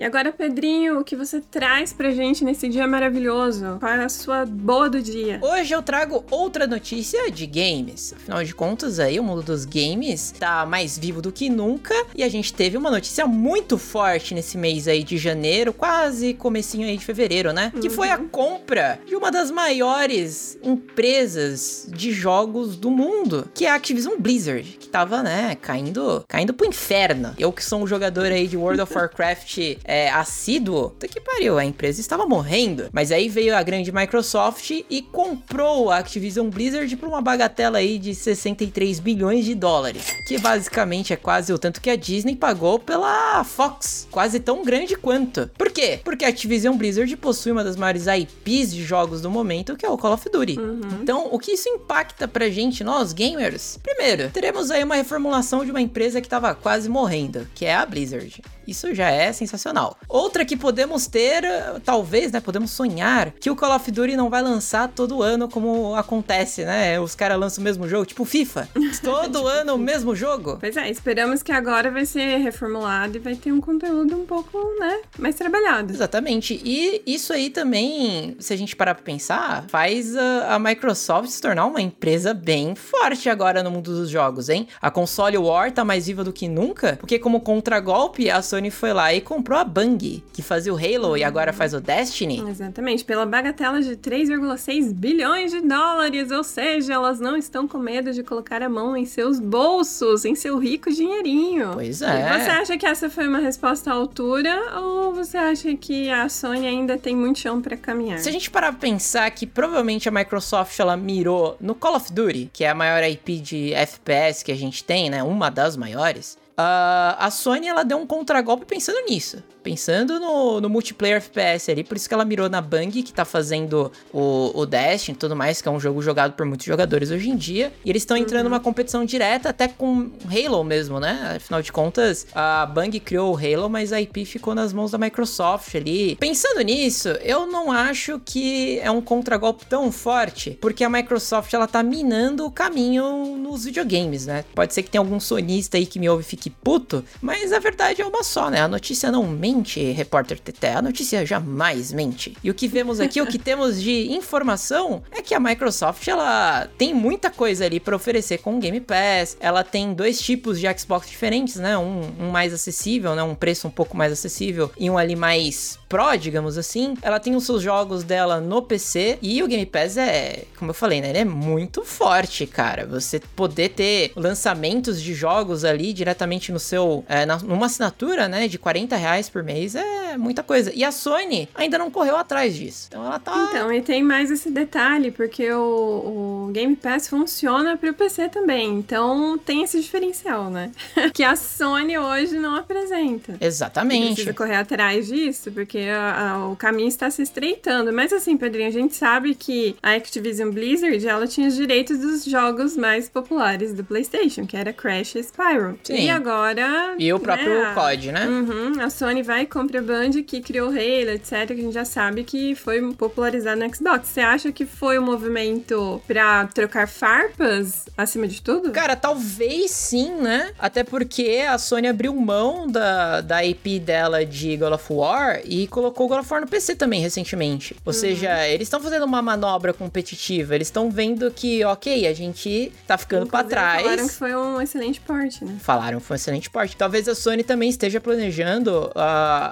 E 0.00 0.04
agora, 0.04 0.32
Pedrinho, 0.32 0.98
o 0.98 1.04
que 1.04 1.14
você 1.14 1.42
traz 1.42 1.92
pra 1.92 2.10
gente 2.10 2.42
nesse 2.42 2.70
dia 2.70 2.88
maravilhoso? 2.88 3.76
Qual 3.78 3.92
é 3.92 4.02
a 4.02 4.08
sua 4.08 4.46
boa 4.46 4.88
do 4.88 5.02
dia? 5.02 5.38
Hoje 5.42 5.74
eu 5.74 5.82
trago 5.82 6.24
outra 6.30 6.66
notícia 6.66 7.30
de 7.30 7.44
games. 7.44 8.14
Afinal 8.16 8.42
de 8.42 8.54
contas, 8.54 8.98
aí 8.98 9.20
o 9.20 9.22
mundo 9.22 9.42
dos 9.42 9.66
games 9.66 10.32
tá 10.38 10.64
mais 10.64 10.96
vivo 10.96 11.20
do 11.20 11.30
que 11.30 11.50
nunca 11.50 11.92
e 12.14 12.24
a 12.24 12.30
gente 12.30 12.50
teve 12.54 12.78
uma 12.78 12.90
notícia 12.90 13.26
muito 13.26 13.76
forte 13.76 14.34
nesse 14.34 14.56
mês 14.56 14.88
aí 14.88 15.04
de 15.04 15.18
janeiro, 15.18 15.70
quase 15.70 16.32
comecinho 16.32 16.88
aí 16.88 16.96
de 16.96 17.04
fevereiro, 17.04 17.52
né? 17.52 17.70
Uhum. 17.74 17.82
Que 17.82 17.90
foi 17.90 18.08
a 18.08 18.16
uhum. 18.16 18.28
compra 18.28 18.98
de 19.06 19.14
uma 19.14 19.30
das 19.30 19.50
maiores 19.50 20.58
empresas 20.62 21.86
de 21.94 22.10
jogos 22.10 22.74
do 22.74 22.90
mundo, 22.90 23.50
que 23.52 23.66
é 23.66 23.70
a 23.70 23.74
Activision 23.74 24.14
Blizzard, 24.18 24.78
que 24.80 24.88
tava, 24.88 25.22
né, 25.22 25.58
caindo, 25.60 26.24
caindo 26.26 26.54
pro 26.54 26.66
inferno. 26.66 27.34
Eu 27.38 27.52
que 27.52 27.62
sou 27.62 27.82
um 27.82 27.86
jogador 27.86 28.32
aí 28.32 28.48
de 28.48 28.56
World 28.56 28.80
of 28.80 28.90
Warcraft 28.96 29.58
é, 29.90 30.08
assíduo, 30.08 30.92
até 30.96 31.08
que 31.08 31.20
pariu, 31.20 31.58
a 31.58 31.64
empresa 31.64 32.00
estava 32.00 32.24
morrendo. 32.24 32.88
Mas 32.92 33.10
aí 33.10 33.28
veio 33.28 33.56
a 33.56 33.62
grande 33.62 33.90
Microsoft 33.90 34.70
e 34.88 35.02
comprou 35.02 35.90
a 35.90 35.98
Activision 35.98 36.48
Blizzard 36.48 36.96
por 36.96 37.08
uma 37.08 37.20
bagatela 37.20 37.78
aí 37.78 37.98
de 37.98 38.14
63 38.14 39.00
bilhões 39.00 39.44
de 39.44 39.52
dólares, 39.52 40.04
que 40.28 40.38
basicamente 40.38 41.12
é 41.12 41.16
quase 41.16 41.52
o 41.52 41.58
tanto 41.58 41.80
que 41.80 41.90
a 41.90 41.96
Disney 41.96 42.36
pagou 42.36 42.78
pela 42.78 43.42
Fox, 43.42 44.06
quase 44.12 44.38
tão 44.38 44.64
grande 44.64 44.94
quanto. 44.94 45.50
Por 45.58 45.72
quê? 45.72 45.98
Porque 46.04 46.24
a 46.24 46.28
Activision 46.28 46.76
Blizzard 46.76 47.16
possui 47.16 47.50
uma 47.50 47.64
das 47.64 47.74
maiores 47.74 48.06
IPs 48.06 48.72
de 48.72 48.84
jogos 48.84 49.20
do 49.20 49.28
momento, 49.28 49.76
que 49.76 49.84
é 49.84 49.90
o 49.90 49.98
Call 49.98 50.12
of 50.12 50.30
Duty. 50.30 50.56
Uhum. 50.56 50.80
Então, 51.02 51.28
o 51.32 51.38
que 51.38 51.50
isso 51.50 51.68
impacta 51.68 52.28
pra 52.28 52.48
gente, 52.48 52.84
nós 52.84 53.12
gamers? 53.12 53.76
Primeiro, 53.82 54.30
teremos 54.30 54.70
aí 54.70 54.84
uma 54.84 54.94
reformulação 54.94 55.64
de 55.64 55.72
uma 55.72 55.80
empresa 55.80 56.20
que 56.20 56.28
estava 56.28 56.54
quase 56.54 56.88
morrendo, 56.88 57.48
que 57.56 57.64
é 57.64 57.74
a 57.74 57.84
Blizzard. 57.84 58.40
Isso 58.70 58.94
já 58.94 59.10
é 59.10 59.32
sensacional. 59.32 59.96
Outra 60.08 60.44
que 60.44 60.56
podemos 60.56 61.08
ter, 61.08 61.42
talvez, 61.84 62.30
né? 62.30 62.40
Podemos 62.40 62.70
sonhar 62.70 63.32
que 63.32 63.50
o 63.50 63.56
Call 63.56 63.74
of 63.74 63.90
Duty 63.90 64.16
não 64.16 64.30
vai 64.30 64.42
lançar 64.42 64.88
todo 64.88 65.22
ano 65.22 65.48
como 65.48 65.94
acontece, 65.96 66.64
né? 66.64 67.00
Os 67.00 67.16
caras 67.16 67.38
lançam 67.38 67.60
o 67.60 67.64
mesmo 67.64 67.88
jogo, 67.88 68.06
tipo 68.06 68.24
FIFA. 68.24 68.68
Todo 69.02 69.46
ano 69.46 69.74
o 69.74 69.78
mesmo 69.78 70.14
jogo. 70.14 70.58
Pois 70.60 70.76
é, 70.76 70.88
esperamos 70.90 71.42
que 71.42 71.50
agora 71.50 71.90
vai 71.90 72.04
ser 72.04 72.36
reformulado 72.38 73.16
e 73.16 73.20
vai 73.20 73.34
ter 73.34 73.50
um 73.50 73.60
conteúdo 73.60 74.16
um 74.16 74.24
pouco, 74.24 74.58
né? 74.78 75.00
Mais 75.18 75.34
trabalhado. 75.34 75.92
Exatamente. 75.92 76.60
E 76.64 77.02
isso 77.06 77.32
aí 77.32 77.50
também, 77.50 78.36
se 78.38 78.52
a 78.52 78.56
gente 78.56 78.76
parar 78.76 78.94
pra 78.94 79.02
pensar, 79.02 79.64
faz 79.68 80.16
a, 80.16 80.54
a 80.54 80.58
Microsoft 80.58 81.28
se 81.28 81.40
tornar 81.40 81.66
uma 81.66 81.80
empresa 81.80 82.32
bem 82.32 82.74
forte 82.74 83.28
agora 83.28 83.62
no 83.62 83.70
mundo 83.70 83.92
dos 83.92 84.10
jogos, 84.10 84.48
hein? 84.48 84.68
A 84.80 84.90
console 84.90 85.38
War 85.38 85.72
tá 85.72 85.84
mais 85.84 86.06
viva 86.06 86.22
do 86.22 86.32
que 86.32 86.46
nunca, 86.46 86.96
porque 87.00 87.18
como 87.18 87.40
contragolpe, 87.40 88.30
a 88.30 88.42
Sony 88.42 88.59
Sony 88.60 88.70
foi 88.70 88.92
lá 88.92 89.14
e 89.14 89.22
comprou 89.22 89.58
a 89.58 89.64
Bang, 89.64 90.22
que 90.34 90.42
fazia 90.42 90.72
o 90.72 90.76
Halo 90.76 91.16
e 91.16 91.24
agora 91.24 91.50
faz 91.50 91.72
o 91.72 91.80
Destiny. 91.80 92.44
Exatamente, 92.46 93.02
pela 93.02 93.24
bagatela 93.24 93.80
de 93.80 93.96
3,6 93.96 94.92
bilhões 94.92 95.50
de 95.50 95.62
dólares, 95.62 96.30
ou 96.30 96.44
seja, 96.44 96.92
elas 96.92 97.18
não 97.18 97.36
estão 97.36 97.66
com 97.66 97.78
medo 97.78 98.12
de 98.12 98.22
colocar 98.22 98.62
a 98.62 98.68
mão 98.68 98.94
em 98.94 99.06
seus 99.06 99.40
bolsos, 99.40 100.26
em 100.26 100.34
seu 100.34 100.58
rico 100.58 100.92
dinheirinho. 100.92 101.70
Pois 101.72 102.02
é. 102.02 102.06
E 102.06 102.38
você 102.38 102.50
acha 102.50 102.76
que 102.76 102.84
essa 102.84 103.08
foi 103.08 103.26
uma 103.26 103.38
resposta 103.38 103.90
à 103.90 103.94
altura 103.94 104.78
ou 104.78 105.14
você 105.14 105.38
acha 105.38 105.74
que 105.74 106.10
a 106.10 106.28
Sony 106.28 106.66
ainda 106.66 106.98
tem 106.98 107.16
muito 107.16 107.38
chão 107.38 107.62
para 107.62 107.78
caminhar? 107.78 108.18
Se 108.18 108.28
a 108.28 108.32
gente 108.32 108.50
parar 108.50 108.72
pra 108.72 108.80
pensar 108.80 109.30
que 109.30 109.46
provavelmente 109.46 110.06
a 110.06 110.12
Microsoft 110.12 110.78
ela 110.78 110.98
mirou 110.98 111.56
no 111.58 111.74
Call 111.74 111.96
of 111.96 112.12
Duty, 112.12 112.50
que 112.52 112.64
é 112.64 112.68
a 112.68 112.74
maior 112.74 113.02
IP 113.02 113.38
de 113.38 113.72
FPS 113.72 114.44
que 114.44 114.52
a 114.52 114.56
gente 114.56 114.84
tem, 114.84 115.08
né? 115.08 115.22
Uma 115.22 115.50
das 115.50 115.78
maiores. 115.78 116.38
Uh, 116.60 117.16
a 117.18 117.30
Sony 117.30 117.68
ela 117.68 117.82
deu 117.82 117.96
um 117.96 118.06
contragolpe 118.06 118.66
pensando 118.66 119.02
nisso 119.08 119.42
pensando 119.62 120.18
no, 120.18 120.60
no, 120.60 120.68
multiplayer 120.68 121.18
FPS 121.18 121.70
ali, 121.70 121.84
por 121.84 121.96
isso 121.96 122.08
que 122.08 122.14
ela 122.14 122.24
mirou 122.24 122.48
na 122.48 122.60
Bang, 122.60 123.02
que 123.02 123.12
tá 123.12 123.24
fazendo 123.24 123.92
o, 124.12 124.52
o 124.54 124.66
Destiny 124.66 125.14
e 125.16 125.18
tudo 125.18 125.36
mais, 125.36 125.60
que 125.60 125.68
é 125.68 125.70
um 125.70 125.80
jogo 125.80 126.02
jogado 126.02 126.32
por 126.32 126.46
muitos 126.46 126.66
jogadores 126.66 127.10
hoje 127.10 127.28
em 127.28 127.36
dia. 127.36 127.72
E 127.84 127.90
eles 127.90 128.02
estão 128.02 128.16
entrando 128.16 128.44
uhum. 128.44 128.50
numa 128.50 128.60
competição 128.60 129.04
direta 129.04 129.50
até 129.50 129.68
com 129.68 130.10
Halo 130.26 130.64
mesmo, 130.64 130.98
né? 130.98 131.34
Afinal 131.36 131.62
de 131.62 131.70
contas, 131.72 132.26
a 132.34 132.66
Bang 132.66 132.98
criou 133.00 133.34
o 133.34 133.36
Halo, 133.36 133.68
mas 133.68 133.92
a 133.92 134.00
IP 134.00 134.24
ficou 134.24 134.54
nas 134.54 134.72
mãos 134.72 134.90
da 134.90 134.98
Microsoft 134.98 135.74
ali. 135.74 136.16
Pensando 136.16 136.60
nisso, 136.60 137.08
eu 137.22 137.46
não 137.46 137.70
acho 137.70 138.20
que 138.24 138.78
é 138.80 138.90
um 138.90 139.00
contragolpe 139.00 139.66
tão 139.66 139.92
forte, 139.92 140.58
porque 140.60 140.84
a 140.84 140.90
Microsoft 140.90 141.52
ela 141.52 141.66
tá 141.66 141.82
minando 141.82 142.46
o 142.46 142.50
caminho 142.50 143.36
nos 143.36 143.64
videogames, 143.64 144.26
né? 144.26 144.44
Pode 144.54 144.74
ser 144.74 144.82
que 144.82 144.90
tenha 144.90 145.00
algum 145.00 145.20
sonista 145.20 145.76
aí 145.76 145.86
que 145.86 145.98
me 145.98 146.08
ouve 146.08 146.22
e 146.22 146.26
fique 146.26 146.50
puto, 146.50 147.04
mas 147.20 147.52
a 147.52 147.58
verdade 147.58 148.02
é 148.02 148.06
uma 148.06 148.22
só, 148.22 148.50
né? 148.50 148.60
A 148.60 148.68
notícia 148.68 149.10
não 149.10 149.26
mente 149.26 149.49
mente, 149.50 149.90
repórter 149.92 150.38
TT. 150.38 150.66
A 150.68 150.82
notícia 150.82 151.26
jamais 151.26 151.92
mente. 151.92 152.36
E 152.42 152.50
o 152.50 152.54
que 152.54 152.68
vemos 152.68 153.00
aqui, 153.00 153.20
o 153.20 153.26
que 153.26 153.38
temos 153.38 153.80
de 153.80 154.12
informação 154.12 155.02
é 155.10 155.20
que 155.20 155.34
a 155.34 155.40
Microsoft 155.40 156.06
ela 156.06 156.68
tem 156.78 156.94
muita 156.94 157.30
coisa 157.30 157.64
ali 157.64 157.80
para 157.80 157.96
oferecer 157.96 158.38
com 158.38 158.56
o 158.56 158.60
Game 158.60 158.80
Pass. 158.80 159.36
Ela 159.40 159.64
tem 159.64 159.92
dois 159.92 160.20
tipos 160.20 160.60
de 160.60 160.66
Xbox 160.78 161.08
diferentes, 161.08 161.56
né? 161.56 161.76
Um, 161.76 162.02
um 162.20 162.30
mais 162.30 162.54
acessível, 162.54 163.14
né? 163.14 163.22
Um 163.22 163.34
preço 163.34 163.66
um 163.66 163.70
pouco 163.70 163.96
mais 163.96 164.12
acessível 164.12 164.70
e 164.78 164.88
um 164.88 164.96
ali 164.96 165.16
mais 165.16 165.80
Pro, 165.90 166.16
digamos 166.16 166.56
assim, 166.56 166.94
ela 167.02 167.18
tem 167.18 167.34
os 167.34 167.44
seus 167.44 167.60
jogos 167.60 168.04
dela 168.04 168.40
no 168.40 168.62
PC 168.62 169.18
e 169.20 169.42
o 169.42 169.48
Game 169.48 169.66
Pass 169.66 169.96
é, 169.96 170.44
como 170.56 170.70
eu 170.70 170.74
falei, 170.74 171.00
né? 171.00 171.08
Ele 171.08 171.18
é 171.18 171.24
muito 171.24 171.84
forte, 171.84 172.46
cara. 172.46 172.86
Você 172.86 173.18
poder 173.34 173.70
ter 173.70 174.12
lançamentos 174.14 175.02
de 175.02 175.12
jogos 175.14 175.64
ali 175.64 175.92
diretamente 175.92 176.52
no 176.52 176.60
seu, 176.60 177.04
é, 177.08 177.26
na, 177.26 177.38
numa 177.38 177.66
assinatura, 177.66 178.28
né? 178.28 178.46
De 178.46 178.56
40 178.56 178.94
reais 178.94 179.28
por 179.28 179.39
mês 179.42 179.74
é 179.74 180.16
muita 180.16 180.42
coisa. 180.42 180.72
E 180.74 180.84
a 180.84 180.92
Sony 180.92 181.48
ainda 181.54 181.78
não 181.78 181.90
correu 181.90 182.16
atrás 182.16 182.54
disso. 182.54 182.86
Então 182.88 183.04
ela 183.04 183.18
tá. 183.18 183.48
Então, 183.48 183.72
e 183.72 183.82
tem 183.82 184.02
mais 184.02 184.30
esse 184.30 184.50
detalhe, 184.50 185.10
porque 185.10 185.50
o, 185.52 186.46
o 186.48 186.50
Game 186.52 186.76
Pass 186.76 187.08
funciona 187.08 187.76
pro 187.76 187.92
PC 187.92 188.28
também. 188.28 188.78
Então 188.78 189.38
tem 189.38 189.62
esse 189.62 189.80
diferencial, 189.80 190.50
né? 190.50 190.70
que 191.14 191.22
a 191.22 191.36
Sony 191.36 191.96
hoje 191.98 192.38
não 192.38 192.56
apresenta. 192.56 193.36
Exatamente. 193.40 194.14
Precisa 194.14 194.34
correr 194.34 194.56
atrás 194.56 195.06
disso, 195.06 195.50
porque 195.52 195.78
a, 195.78 196.32
a, 196.32 196.48
o 196.48 196.56
caminho 196.56 196.88
está 196.88 197.10
se 197.10 197.22
estreitando. 197.22 197.92
Mas 197.92 198.12
assim, 198.12 198.36
Pedrinho, 198.36 198.68
a 198.68 198.72
gente 198.72 198.94
sabe 198.94 199.34
que 199.34 199.76
a 199.82 199.92
Activision 199.94 200.50
Blizzard, 200.50 201.06
ela 201.06 201.26
tinha 201.26 201.48
os 201.48 201.54
direitos 201.54 201.98
dos 201.98 202.24
jogos 202.24 202.76
mais 202.76 203.08
populares 203.08 203.74
do 203.74 203.84
PlayStation, 203.84 204.46
que 204.46 204.56
era 204.56 204.72
Crash 204.72 205.14
e 205.14 205.22
Spyro. 205.22 205.78
Sim. 205.82 206.06
E 206.06 206.10
agora... 206.10 206.94
E 206.98 207.12
o 207.12 207.20
próprio 207.20 207.60
né, 207.60 207.72
COD, 207.74 208.12
né? 208.12 208.26
Uhum, 208.26 208.80
a 208.80 208.90
Sony 208.90 209.22
vai 209.30 209.42
e 209.42 209.46
compra 209.46 209.78
a 209.78 209.82
Band, 209.82 210.10
que 210.26 210.40
criou 210.40 210.70
Halo, 210.70 211.10
etc, 211.10 211.46
que 211.46 211.52
a 211.52 211.56
gente 211.56 211.72
já 211.72 211.84
sabe 211.84 212.24
que 212.24 212.56
foi 212.56 212.82
popularizado 212.94 213.60
no 213.60 213.72
Xbox. 213.72 214.08
Você 214.08 214.20
acha 214.20 214.50
que 214.50 214.66
foi 214.66 214.98
um 214.98 215.04
movimento 215.04 216.02
pra 216.04 216.46
trocar 216.48 216.88
farpas 216.88 217.84
acima 217.96 218.26
de 218.26 218.42
tudo? 218.42 218.72
Cara, 218.72 218.96
talvez 218.96 219.70
sim, 219.70 220.16
né? 220.16 220.50
Até 220.58 220.82
porque 220.82 221.44
a 221.48 221.58
Sony 221.58 221.86
abriu 221.86 222.12
mão 222.12 222.66
da, 222.66 223.20
da 223.20 223.44
IP 223.44 223.78
dela 223.78 224.26
de 224.26 224.56
God 224.56 224.72
of 224.72 224.92
War 224.92 225.40
e 225.44 225.68
colocou 225.68 226.06
o 226.06 226.08
God 226.08 226.20
of 226.22 226.32
War 226.32 226.40
no 226.40 226.48
PC 226.48 226.74
também 226.74 227.00
recentemente. 227.00 227.76
Ou 227.86 227.92
uhum. 227.92 227.98
seja, 227.98 228.48
eles 228.48 228.66
estão 228.66 228.80
fazendo 228.80 229.04
uma 229.04 229.22
manobra 229.22 229.72
competitiva, 229.72 230.56
eles 230.56 230.66
estão 230.66 230.90
vendo 230.90 231.30
que, 231.30 231.64
ok, 231.64 232.08
a 232.08 232.12
gente 232.12 232.72
tá 232.84 232.98
ficando 232.98 233.28
para 233.28 233.44
trás. 233.44 233.82
Falaram 233.82 234.08
que 234.08 234.14
foi 234.14 234.34
um 234.34 234.60
excelente 234.60 235.00
porte, 235.00 235.44
né? 235.44 235.56
Falaram 235.60 236.00
que 236.00 236.06
foi 236.06 236.14
um 236.14 236.18
excelente 236.18 236.50
porte. 236.50 236.76
Talvez 236.76 237.06
a 237.06 237.14
Sony 237.14 237.44
também 237.44 237.70
esteja 237.70 238.00
planejando 238.00 238.90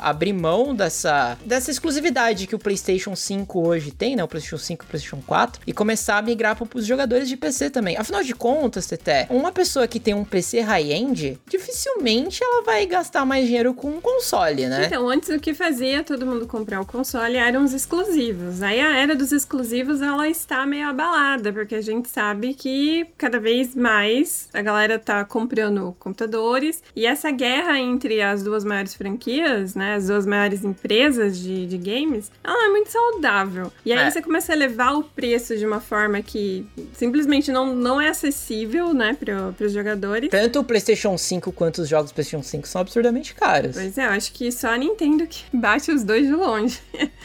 abrir 0.01 0.33
mão 0.33 0.75
dessa, 0.75 1.37
dessa 1.45 1.71
exclusividade 1.71 2.47
que 2.47 2.55
o 2.55 2.59
PlayStation 2.59 3.15
5 3.15 3.67
hoje 3.67 3.91
tem, 3.91 4.17
né? 4.17 4.25
O 4.25 4.29
PlayStation 4.29 4.59
5 4.59 4.85
e 4.85 4.87
o 4.87 4.89
PlayStation 4.89 5.23
4, 5.27 5.63
e 5.67 5.73
começar 5.73 6.19
a 6.19 6.23
migrar 6.23 6.57
para 6.57 6.67
os 6.79 6.87
jogadores 6.87 7.29
de 7.29 7.37
PC 7.37 7.71
também. 7.71 7.97
Afinal 7.97 8.23
de 8.23 8.35
contas, 8.35 8.87
Teté, 8.87 9.27
uma 9.31 9.53
pessoa 9.53 9.87
que 9.87 10.01
tem 10.01 10.15
um 10.15 10.25
PC 10.25 10.61
high-end, 10.61 11.39
dificilmente 11.49 12.43
ela 12.43 12.63
vai 12.63 12.87
gastar 12.87 13.25
mais 13.25 13.47
dinheiro 13.47 13.75
com 13.75 13.89
um 13.89 14.01
console, 14.01 14.67
né? 14.67 14.87
Então, 14.87 15.09
antes 15.09 15.29
o 15.29 15.39
que 15.39 15.55
fazia 15.55 16.03
todo 16.03 16.27
mundo 16.27 16.47
comprar 16.47 16.81
o 16.81 16.87
console 16.87 17.37
eram 17.37 17.65
os 17.65 17.73
exclusivos. 17.73 18.63
Aí 18.63 18.81
a 18.81 18.97
era 18.97 19.15
dos 19.15 19.33
exclusivos 19.33 20.01
ela 20.01 20.29
está 20.29 20.65
meio 20.67 20.89
abalada, 20.89 21.53
porque 21.53 21.75
a 21.75 21.81
gente 21.81 22.09
sabe 22.09 22.55
que 22.55 23.07
cada 23.17 23.39
vez 23.39 23.75
mais 23.75 24.49
a 24.53 24.63
galera 24.63 24.99
tá 24.99 25.25
comprando 25.25 25.97
computadores 25.99 26.83
e 26.95 27.07
essa 27.07 27.31
guerra 27.31 27.79
entre 27.79 28.21
as 28.21 28.43
duas 28.43 28.65
maiores 28.65 28.95
franquias, 28.95 29.58
né, 29.75 29.95
as 29.95 30.07
duas 30.07 30.27
maiores 30.27 30.65
empresas 30.65 31.39
de, 31.39 31.67
de 31.67 31.79
games, 31.79 32.31
ela 32.43 32.67
é 32.67 32.71
muito 32.71 32.91
saudável. 32.91 33.73
E 33.85 33.93
aí 33.93 33.99
é. 33.99 34.11
você 34.11 34.23
começa 34.23 34.53
a 34.53 34.57
elevar 34.57 34.97
o 34.97 35.03
preço 35.03 35.57
de 35.57 35.67
uma 35.67 35.81
forma 35.81 36.21
que 36.23 36.67
simplesmente 36.93 37.51
não, 37.51 37.75
não 37.75 38.01
é 38.01 38.09
acessível, 38.09 38.93
né, 38.93 39.17
para 39.19 39.65
os 39.65 39.73
jogadores. 39.73 40.31
Tanto 40.31 40.61
o 40.61 40.65
PlayStation 40.65 41.17
5 41.17 41.53
quanto 41.53 41.83
os 41.83 41.89
jogos 41.89 42.11
do 42.11 42.15
PlayStation 42.15 42.43
5 42.43 42.69
são 42.69 42.81
absurdamente 42.81 43.35
caros. 43.35 43.77
Pois 43.77 43.97
é, 43.99 44.07
eu 44.07 44.11
acho 44.11 44.33
que 44.33 44.51
só 44.51 44.69
a 44.69 44.77
Nintendo 44.77 45.27
que 45.27 45.45
bate 45.57 45.91
os 45.91 46.05
dois 46.05 46.27
de 46.27 46.33
longe. 46.33 46.79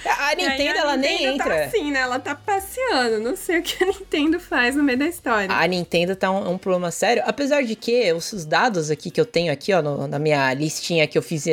A 0.05 0.35
Nintendo, 0.35 0.79
ela 0.79 0.97
nem 0.97 1.17
tá 1.17 1.23
entra. 1.23 1.55
Tá 1.55 1.65
assim, 1.65 1.91
né? 1.91 1.99
Ela 1.99 2.19
tá 2.19 2.35
passeando. 2.35 3.19
Não 3.19 3.35
sei 3.35 3.59
o 3.59 3.61
que 3.61 3.83
a 3.83 3.87
Nintendo 3.87 4.39
faz 4.39 4.75
no 4.75 4.83
meio 4.83 4.97
da 4.97 5.05
história. 5.05 5.53
A 5.55 5.65
Nintendo 5.67 6.15
tá 6.15 6.31
um, 6.31 6.51
um 6.51 6.57
problema 6.57 6.91
sério. 6.91 7.23
Apesar 7.25 7.63
de 7.63 7.75
que 7.75 8.11
os 8.13 8.45
dados 8.45 8.89
aqui 8.89 9.09
que 9.09 9.19
eu 9.19 9.25
tenho 9.25 9.51
aqui, 9.51 9.73
ó, 9.73 9.81
no, 9.81 10.07
na 10.07 10.19
minha 10.19 10.53
listinha 10.53 11.07
que 11.07 11.17
eu 11.17 11.21
fiz 11.21 11.45